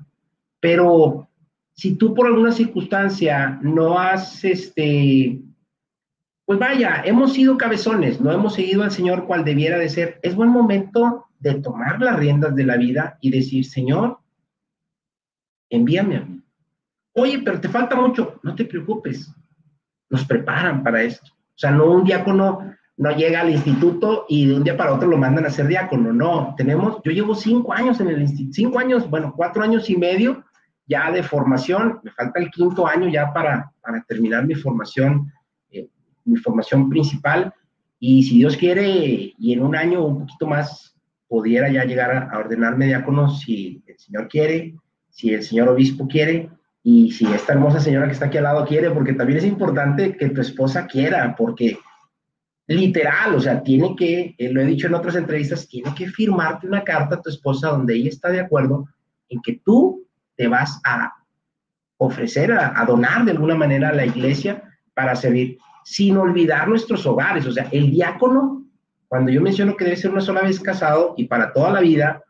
Pero 0.59 1.30
si 1.76 1.95
tú 1.95 2.16
por 2.16 2.26
alguna 2.26 2.51
circunstancia 2.51 3.59
no 3.61 3.99
has 3.99 4.43
este, 4.43 5.39
pues 6.45 6.57
vaya, 6.57 7.03
hemos 7.05 7.34
sido 7.34 7.59
cabezones, 7.59 8.20
no 8.20 8.32
hemos 8.32 8.55
seguido 8.55 8.82
al 8.82 8.89
Señor 8.89 9.28
cual 9.28 9.45
debiera 9.45 9.78
de 9.78 9.89
ser. 9.89 10.20
Es 10.24 10.36
buen 10.36 10.49
momento 10.49 11.28
de 11.38 11.61
tomar 11.61 12.01
las 12.01 12.18
riendas 12.18 12.55
de 12.55 12.64
la 12.64 12.78
vida 12.78 13.20
y 13.22 13.30
decir, 13.30 13.66
Señor, 13.66 14.18
envíame 15.70 16.18
a 16.18 16.22
mí. 16.22 16.41
Oye, 17.14 17.39
pero 17.45 17.61
te 17.61 17.70
falta 17.70 17.95
mucho, 17.95 18.39
no 18.41 18.55
te 18.55 18.66
preocupes, 18.66 19.32
nos 20.09 20.26
preparan 20.26 20.84
para 20.84 21.03
esto. 21.03 21.32
O 21.32 21.57
sea, 21.57 21.70
no 21.70 21.91
un 21.91 22.03
diácono 22.03 22.74
no 22.98 23.12
llega 23.16 23.41
al 23.41 23.50
instituto 23.50 24.26
y 24.30 24.48
de 24.48 24.56
un 24.56 24.64
día 24.64 24.78
para 24.78 24.94
otro 24.94 25.08
lo 25.08 25.18
mandan 25.18 25.46
a 25.46 25.50
ser 25.50 25.68
diácono, 25.68 26.14
no, 26.14 26.54
tenemos, 26.58 27.02
yo 27.04 27.12
llevo 27.12 27.36
cinco 27.36 27.74
años 27.74 28.00
en 28.00 28.10
el 28.10 28.22
instituto, 28.22 28.54
cinco 28.54 28.80
años, 28.80 29.10
bueno, 29.10 29.34
cuatro 29.36 29.64
años 29.64 29.89
y 29.89 29.98
medio 29.98 30.44
ya 30.86 31.12
de 31.12 31.24
formación, 31.24 32.00
me 32.04 32.12
falta 32.12 32.39
el 32.39 32.52
quinto 32.52 32.86
año 32.86 33.08
ya 33.08 33.34
para, 33.34 33.72
para 33.82 34.04
terminar 34.04 34.46
mi 34.46 34.54
formación 34.54 35.32
mi 36.26 36.38
formación 36.38 36.89
principal. 36.89 37.54
Y 38.00 38.24
si 38.24 38.38
Dios 38.38 38.58
quiere 38.58 39.34
y 39.38 39.54
en 39.54 39.62
un 39.62 39.76
año 39.76 40.06
un 40.06 40.20
poquito 40.20 40.48
más 40.48 40.96
pudiera 41.28 41.72
ya 41.72 41.86
llegar 41.86 42.30
a, 42.32 42.38
ordenarme 42.38 42.88
diácono 42.88 43.30
si 43.30 43.84
el 43.88 43.98
Señor 43.98 44.28
quiere, 44.28 44.76
si 45.10 45.34
el 45.34 45.44
señor 45.44 45.70
obispo 45.70 46.08
quiere 46.08 46.50
y 46.82 47.12
si 47.12 47.26
esta 47.32 47.54
hermosa 47.54 47.80
señora 47.80 48.08
que 48.08 48.14
está 48.14 48.26
aquí 48.26 48.38
al 48.38 48.44
lado 48.44 48.66
quiere, 48.66 48.89
porque 48.91 49.14
también 49.14 49.38
es 49.38 49.46
importante 49.46 50.18
que 50.18 50.30
tu 50.30 50.41
esposa 50.41 50.86
quiera, 50.88 51.36
porque 51.38 51.78
literal, 52.68 53.36
o 53.36 53.39
sea, 53.39 53.61
tiene 53.61 53.95
que, 53.95 54.36
eh, 54.38 54.49
lo 54.51 54.61
he 54.61 54.66
dicho 54.66 54.88
en 54.88 54.95
otras 54.95 55.16
entrevistas, 55.16 55.68
tiene 55.68 55.93
que 55.93 56.07
firmarte 56.07 56.68
una 56.68 56.84
carta 56.84 57.16
a 57.16 57.22
tu 57.22 57.30
esposa 57.30 57.70
donde 57.70 57.95
ella 57.95 58.09
está 58.09 58.30
de 58.30 58.39
acuerdo 58.39 58.88
en 59.30 59.41
que 59.41 59.61
tú 59.64 60.07
te 60.36 60.47
vas 60.47 60.80
a 60.86 61.14
ofrecer, 61.97 62.51
a, 62.51 62.84
donar 62.86 63.26
de 63.26 63.32
alguna 63.32 63.55
manera 63.55 63.89
a 63.89 63.93
la 63.93 64.05
iglesia 64.05 64.64
para 64.93 65.16
servir 65.16 65.57
sin 65.84 66.18
olvidar 66.18 66.68
nuestros 66.68 67.05
hogares. 67.05 67.45
O 67.45 67.51
sea, 67.51 67.68
el 67.72 67.91
diácono, 67.91 68.66
cuando 69.07 69.32
yo 69.32 69.41
menciono 69.41 69.76
que 69.76 69.86
debe 69.86 69.97
ser 69.97 70.11
una 70.11 70.22
sola 70.22 70.41
vez 70.41 70.59
casado 70.59 71.14
y 71.18 71.26
para 71.26 71.53
toda 71.53 71.72
la 71.72 71.82
vida, 71.82 72.24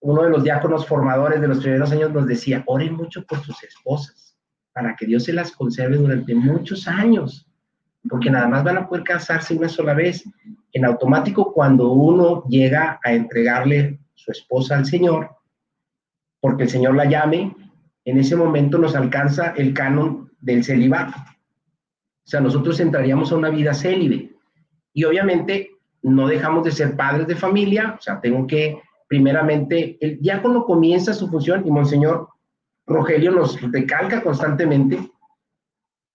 uno 0.00 0.22
de 0.22 0.30
los 0.30 0.44
diáconos 0.44 0.86
formadores 0.86 1.40
de 1.40 1.48
los 1.48 1.58
primeros 1.58 1.90
años 1.92 2.12
nos 2.12 2.26
decía, 2.26 2.62
oren 2.66 2.94
mucho 2.94 3.24
por 3.24 3.42
sus 3.44 3.62
esposas, 3.62 4.36
para 4.72 4.94
que 4.96 5.06
Dios 5.06 5.24
se 5.24 5.32
las 5.32 5.52
conserve 5.52 5.96
durante 5.96 6.34
muchos 6.34 6.86
años, 6.86 7.48
porque 8.08 8.30
nada 8.30 8.48
más 8.48 8.64
van 8.64 8.78
a 8.78 8.88
poder 8.88 9.04
casarse 9.04 9.54
una 9.54 9.68
sola 9.68 9.94
vez. 9.94 10.24
en 10.72 10.84
automático 10.84 11.52
cuando 11.52 11.92
uno 11.92 12.42
llega 12.48 12.98
a 13.04 13.12
entregarle 13.12 14.00
su 14.14 14.32
esposa 14.32 14.76
al 14.76 14.84
Señor, 14.84 15.30
porque 16.40 16.64
el 16.64 16.68
Señor 16.68 16.96
la 16.96 17.04
llame, 17.04 17.54
en 18.04 18.18
ese 18.18 18.34
momento 18.34 18.76
nos 18.78 18.96
alcanza 18.96 19.54
el 19.56 19.72
canon 19.72 20.32
del 20.40 20.64
celibato. 20.64 21.16
O 21.16 22.26
sea, 22.26 22.40
nosotros 22.40 22.80
entraríamos 22.80 23.30
a 23.30 23.36
una 23.36 23.50
vida 23.50 23.72
célibe. 23.72 24.32
Y 24.92 25.04
obviamente 25.04 25.70
no 26.02 26.26
dejamos 26.26 26.64
de 26.64 26.72
ser 26.72 26.96
padres 26.96 27.28
de 27.28 27.36
familia, 27.36 27.94
o 27.96 28.02
sea, 28.02 28.20
tengo 28.20 28.46
que, 28.46 28.78
primeramente, 29.06 29.96
el 30.00 30.20
diácono 30.20 30.64
comienza 30.64 31.14
su 31.14 31.28
función 31.28 31.64
y 31.66 31.70
Monseñor 31.70 32.28
Rogelio 32.86 33.30
nos 33.30 33.60
recalca 33.72 34.22
constantemente, 34.22 34.98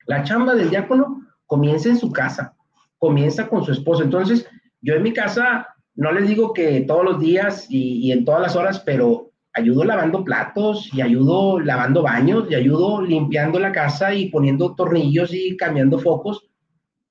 la 0.05 0.23
chamba 0.23 0.53
del 0.53 0.69
diácono 0.69 1.28
comienza 1.49 1.89
en 1.89 1.97
su 1.97 2.11
casa, 2.11 2.53
comienza 2.99 3.49
con 3.49 3.65
su 3.65 3.71
esposo. 3.71 4.03
Entonces, 4.03 4.47
yo 4.81 4.93
en 4.93 5.01
mi 5.01 5.11
casa 5.13 5.67
no 5.95 6.11
les 6.11 6.27
digo 6.27 6.53
que 6.53 6.81
todos 6.81 7.03
los 7.03 7.19
días 7.19 7.65
y, 7.69 8.11
en 8.11 8.23
todas 8.23 8.41
las 8.41 8.55
horas, 8.55 8.79
pero 8.85 9.31
ayudo 9.53 9.83
lavando 9.83 10.23
platos 10.23 10.93
y 10.93 11.01
ayudo 11.01 11.59
lavando 11.59 12.03
baños 12.03 12.45
y 12.49 12.55
ayudo 12.55 13.01
limpiando 13.01 13.59
la 13.59 13.71
casa 13.71 14.13
y 14.13 14.29
poniendo 14.29 14.75
tornillos 14.75 15.33
y 15.33 15.57
cambiando 15.57 15.97
focos, 15.97 16.47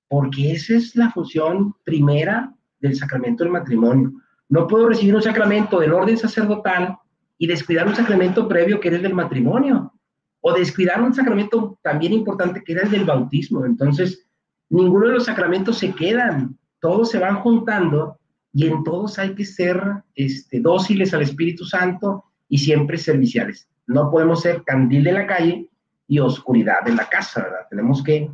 porque 0.07 0.53
esa 0.53 0.74
es 0.74 0.95
la 0.95 1.11
función 1.11 1.74
primera 1.82 2.55
del 2.80 2.95
sacramento 2.95 3.43
del 3.43 3.53
matrimonio. 3.53 4.12
No 4.49 4.68
puedo 4.68 4.89
recibir 4.89 5.16
un 5.16 5.22
sacramento 5.22 5.80
del 5.80 5.93
orden 5.93 6.16
sacerdotal 6.16 6.97
y 7.39 7.49
descuidar 7.49 7.89
un 7.89 7.97
sacramento 7.97 8.47
previo 8.47 8.78
que 8.78 8.86
era 8.86 8.99
el 8.99 9.03
del 9.03 9.14
matrimonio, 9.14 9.93
o 10.41 10.53
descuidar 10.53 11.03
un 11.03 11.12
sacramento 11.12 11.76
también 11.82 12.12
importante 12.12 12.62
que 12.64 12.72
era 12.72 12.82
el 12.82 12.91
del 12.93 13.05
bautismo. 13.05 13.64
Entonces, 13.64 14.28
ninguno 14.71 15.09
de 15.09 15.14
los 15.14 15.25
sacramentos 15.25 15.79
se 15.79 15.93
quedan, 15.93 16.57
todos 16.81 17.11
se 17.11 17.19
van 17.19 17.41
juntando 17.41 18.19
y 18.53 18.66
en 18.66 18.83
todos 18.85 19.19
hay 19.19 19.35
que 19.35 19.45
ser 19.45 19.81
este, 20.14 20.61
dóciles 20.61 21.12
al 21.14 21.23
Espíritu 21.23 21.64
Santo 21.64 22.25
y 22.49 22.59
siempre 22.59 22.99
serviciales. 22.99 23.69
No 23.87 24.11
podemos 24.11 24.43
ser 24.43 24.62
candil 24.64 25.05
de 25.05 25.12
la 25.12 25.27
calle 25.27 25.69
y 26.07 26.19
oscuridad 26.19 26.83
de 26.85 26.95
la 26.95 27.09
casa, 27.09 27.43
¿verdad? 27.43 27.66
Tenemos 27.69 28.03
que 28.03 28.31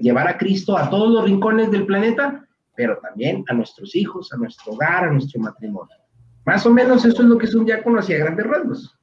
llevar 0.00 0.28
a 0.28 0.38
Cristo 0.38 0.76
a 0.76 0.90
todos 0.90 1.10
los 1.12 1.24
rincones 1.24 1.70
del 1.70 1.86
planeta, 1.86 2.46
pero 2.74 2.98
también 2.98 3.44
a 3.48 3.54
nuestros 3.54 3.94
hijos, 3.94 4.32
a 4.32 4.36
nuestro 4.36 4.72
hogar, 4.72 5.04
a 5.04 5.12
nuestro 5.12 5.40
matrimonio. 5.40 5.94
Más 6.44 6.64
o 6.64 6.72
menos 6.72 7.04
eso 7.04 7.22
es 7.22 7.28
lo 7.28 7.36
que 7.38 7.46
es 7.46 7.54
un 7.54 7.64
diácono 7.64 8.00
hacia 8.00 8.18
grandes 8.18 8.46
rasgos. 8.46 8.97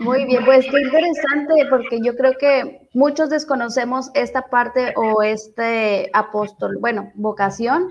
Muy 0.00 0.24
bien, 0.26 0.44
pues 0.44 0.66
qué 0.70 0.80
interesante, 0.80 1.66
porque 1.70 2.00
yo 2.02 2.16
creo 2.16 2.34
que 2.38 2.88
muchos 2.94 3.30
desconocemos 3.30 4.10
esta 4.14 4.42
parte 4.42 4.94
o 4.96 5.22
este 5.22 6.10
apóstol, 6.12 6.78
bueno, 6.80 7.12
vocación, 7.14 7.90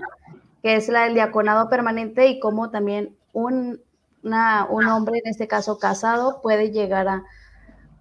que 0.62 0.76
es 0.76 0.88
la 0.88 1.04
del 1.04 1.14
diaconado 1.14 1.68
permanente 1.68 2.26
y 2.28 2.40
cómo 2.40 2.70
también 2.70 3.16
un, 3.32 3.80
un 4.22 4.88
hombre, 4.88 5.20
en 5.24 5.30
este 5.30 5.48
caso 5.48 5.78
casado, 5.78 6.40
puede 6.42 6.70
llegar 6.70 7.08
a, 7.08 7.24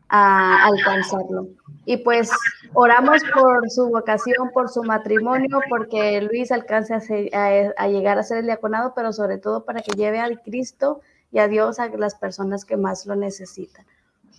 a 0.10 0.66
alcanzarlo. 0.66 1.48
Y 1.86 1.98
pues 1.98 2.32
oramos 2.74 3.22
por 3.34 3.70
su 3.70 3.90
vocación, 3.90 4.50
por 4.54 4.70
su 4.70 4.84
matrimonio, 4.84 5.60
porque 5.70 6.22
Luis 6.22 6.52
alcance 6.52 6.94
a, 6.96 7.88
llegar 7.88 8.18
a 8.18 8.24
ser 8.24 8.40
el 8.40 8.46
diaconado, 8.46 8.94
pero 8.96 9.14
sobre 9.14 9.38
todo 9.38 9.66
para 9.66 9.82
que 9.82 9.92
lleve 9.92 10.20
al 10.20 10.42
Cristo 10.42 11.02
y 11.32 11.40
a 11.40 11.48
Dios 11.48 11.80
a 11.80 11.90
las 11.90 12.16
personas 12.16 12.66
que 12.66 12.78
más 12.78 13.06
lo 13.06 13.16
necesitan. 13.16 13.86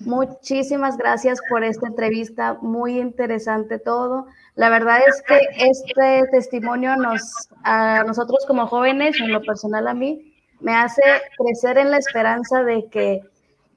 Muchísimas 0.00 0.98
gracias 0.98 1.40
por 1.48 1.64
esta 1.64 1.86
entrevista, 1.86 2.58
muy 2.60 2.98
interesante 2.98 3.78
todo. 3.78 4.26
La 4.54 4.68
verdad 4.68 4.98
es 5.06 5.22
que 5.22 5.40
este 5.56 6.28
testimonio 6.30 6.96
nos, 6.96 7.48
a 7.64 8.04
nosotros 8.04 8.44
como 8.46 8.66
jóvenes, 8.66 9.18
en 9.20 9.32
lo 9.32 9.40
personal 9.40 9.88
a 9.88 9.94
mí, 9.94 10.34
me 10.60 10.74
hace 10.74 11.02
crecer 11.38 11.78
en 11.78 11.90
la 11.90 11.98
esperanza 11.98 12.62
de 12.62 12.86
que, 12.90 13.20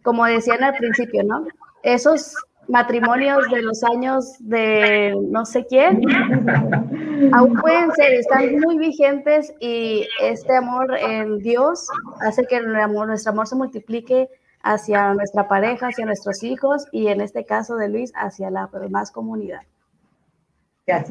como 0.03 0.26
decían 0.26 0.64
al 0.64 0.76
principio, 0.76 1.24
¿no? 1.24 1.47
Esos 1.84 2.34
matrimonios 2.70 3.43
de 3.51 3.61
los 3.61 3.84
años 3.84 4.36
de 4.39 5.15
no 5.30 5.45
sé 5.45 5.65
quién, 5.65 6.01
aún 7.34 7.55
pueden 7.55 7.91
ser, 7.93 8.13
están 8.13 8.59
muy 8.59 8.78
vigentes 8.78 9.53
y 9.59 10.07
este 10.22 10.55
amor 10.55 10.95
en 10.97 11.39
Dios 11.39 11.88
hace 12.22 12.45
que 12.45 12.57
el 12.57 12.76
amor, 12.76 13.07
nuestro 13.07 13.32
amor 13.32 13.47
se 13.47 13.55
multiplique 13.55 14.30
hacia 14.61 15.13
nuestra 15.13 15.47
pareja, 15.47 15.88
hacia 15.88 16.05
nuestros 16.05 16.43
hijos 16.43 16.86
y 16.91 17.07
en 17.07 17.22
este 17.22 17.45
caso 17.45 17.76
de 17.76 17.89
Luis, 17.89 18.11
hacia 18.15 18.49
la 18.49 18.70
demás 18.72 19.11
comunidad. 19.11 19.61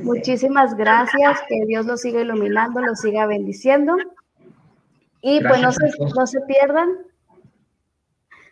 Muchísimas 0.02 0.76
gracias, 0.76 1.40
que 1.48 1.64
Dios 1.66 1.86
los 1.86 2.00
siga 2.00 2.20
iluminando, 2.20 2.80
los 2.80 3.00
siga 3.00 3.26
bendiciendo. 3.26 3.96
Y 5.20 5.40
pues 5.42 5.61
no 5.61 5.72
se, 5.72 5.90
no 6.16 6.26
se 6.26 6.40
pierdan. 6.42 6.88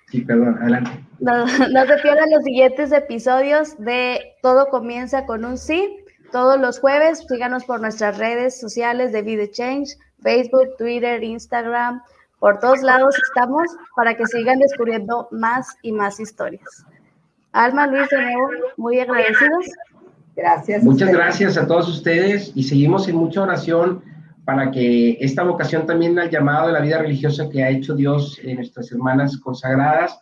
Sí, 0.08 0.20
perdón, 0.22 0.58
adelante. 0.60 0.90
No, 1.20 1.46
se 1.46 1.96
pierdan 2.02 2.30
los 2.30 2.44
siguientes 2.44 2.92
episodios 2.92 3.76
de 3.78 4.20
Todo 4.42 4.68
comienza 4.68 5.26
con 5.26 5.44
un 5.44 5.58
sí. 5.58 5.98
Todos 6.32 6.60
los 6.60 6.80
jueves, 6.80 7.24
síganos 7.28 7.64
por 7.64 7.80
nuestras 7.80 8.18
redes 8.18 8.60
sociales 8.60 9.12
de 9.12 9.22
Video 9.22 9.46
Change, 9.46 9.96
Facebook, 10.22 10.76
Twitter, 10.76 11.22
Instagram, 11.22 12.02
por 12.38 12.58
todos 12.58 12.82
lados 12.82 13.14
estamos 13.28 13.64
para 13.94 14.14
que 14.14 14.26
sigan 14.26 14.58
descubriendo 14.58 15.28
más 15.30 15.68
y 15.82 15.92
más 15.92 16.20
historias. 16.20 16.84
Alma, 17.52 17.86
Luis, 17.86 18.08
de 18.10 18.20
nuevo, 18.20 18.50
muy 18.76 19.00
agradecidos. 19.00 19.66
Gracias. 20.34 20.82
Muchas 20.82 21.10
gracias 21.10 21.56
a 21.56 21.66
todos 21.66 21.88
ustedes 21.88 22.52
y 22.54 22.64
seguimos 22.64 23.08
en 23.08 23.16
mucha 23.16 23.42
oración 23.42 24.02
para 24.46 24.70
que 24.70 25.18
esta 25.20 25.42
vocación 25.42 25.84
también 25.86 26.18
al 26.18 26.30
llamado 26.30 26.68
de 26.68 26.72
la 26.72 26.80
vida 26.80 26.98
religiosa 26.98 27.50
que 27.50 27.62
ha 27.62 27.68
hecho 27.68 27.94
Dios 27.94 28.38
en 28.42 28.56
nuestras 28.56 28.90
hermanas 28.92 29.36
consagradas 29.36 30.18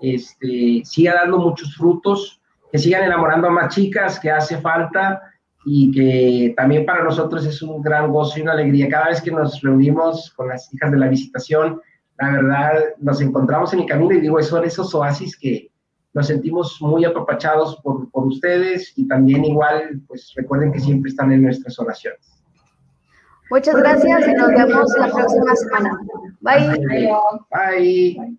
este, 0.00 0.82
siga 0.84 1.14
dando 1.14 1.38
muchos 1.38 1.74
frutos, 1.76 2.40
que 2.70 2.78
sigan 2.78 3.04
enamorando 3.04 3.48
a 3.48 3.50
más 3.50 3.74
chicas, 3.74 4.18
que 4.18 4.30
hace 4.30 4.58
falta 4.58 5.22
y 5.64 5.90
que 5.92 6.54
también 6.56 6.84
para 6.84 7.04
nosotros 7.04 7.46
es 7.46 7.62
un 7.62 7.80
gran 7.80 8.10
gozo 8.10 8.38
y 8.38 8.42
una 8.42 8.52
alegría. 8.52 8.88
Cada 8.88 9.08
vez 9.08 9.22
que 9.22 9.30
nos 9.30 9.60
reunimos 9.62 10.30
con 10.36 10.48
las 10.48 10.72
hijas 10.74 10.90
de 10.90 10.98
la 10.98 11.08
visitación, 11.08 11.80
la 12.18 12.30
verdad 12.30 12.72
nos 12.98 13.20
encontramos 13.20 13.72
en 13.72 13.80
el 13.80 13.86
camino 13.86 14.14
y 14.14 14.20
digo, 14.20 14.42
son 14.42 14.64
esos 14.64 14.94
oasis 14.94 15.36
que 15.36 15.70
nos 16.12 16.26
sentimos 16.28 16.80
muy 16.80 17.04
apapachados 17.04 17.76
por, 17.82 18.10
por 18.10 18.26
ustedes 18.26 18.92
y 18.96 19.08
también 19.08 19.44
igual, 19.44 20.00
pues 20.06 20.32
recuerden 20.36 20.70
que 20.70 20.80
siempre 20.80 21.10
están 21.10 21.32
en 21.32 21.42
nuestras 21.42 21.78
oraciones. 21.78 22.33
Muchas 23.50 23.76
gracias 23.76 24.28
y 24.28 24.34
nos 24.34 24.48
vemos 24.48 24.92
la 24.98 25.08
próxima 25.08 25.56
semana. 25.56 26.00
Bye. 26.40 27.18
Bye. 27.50 28.38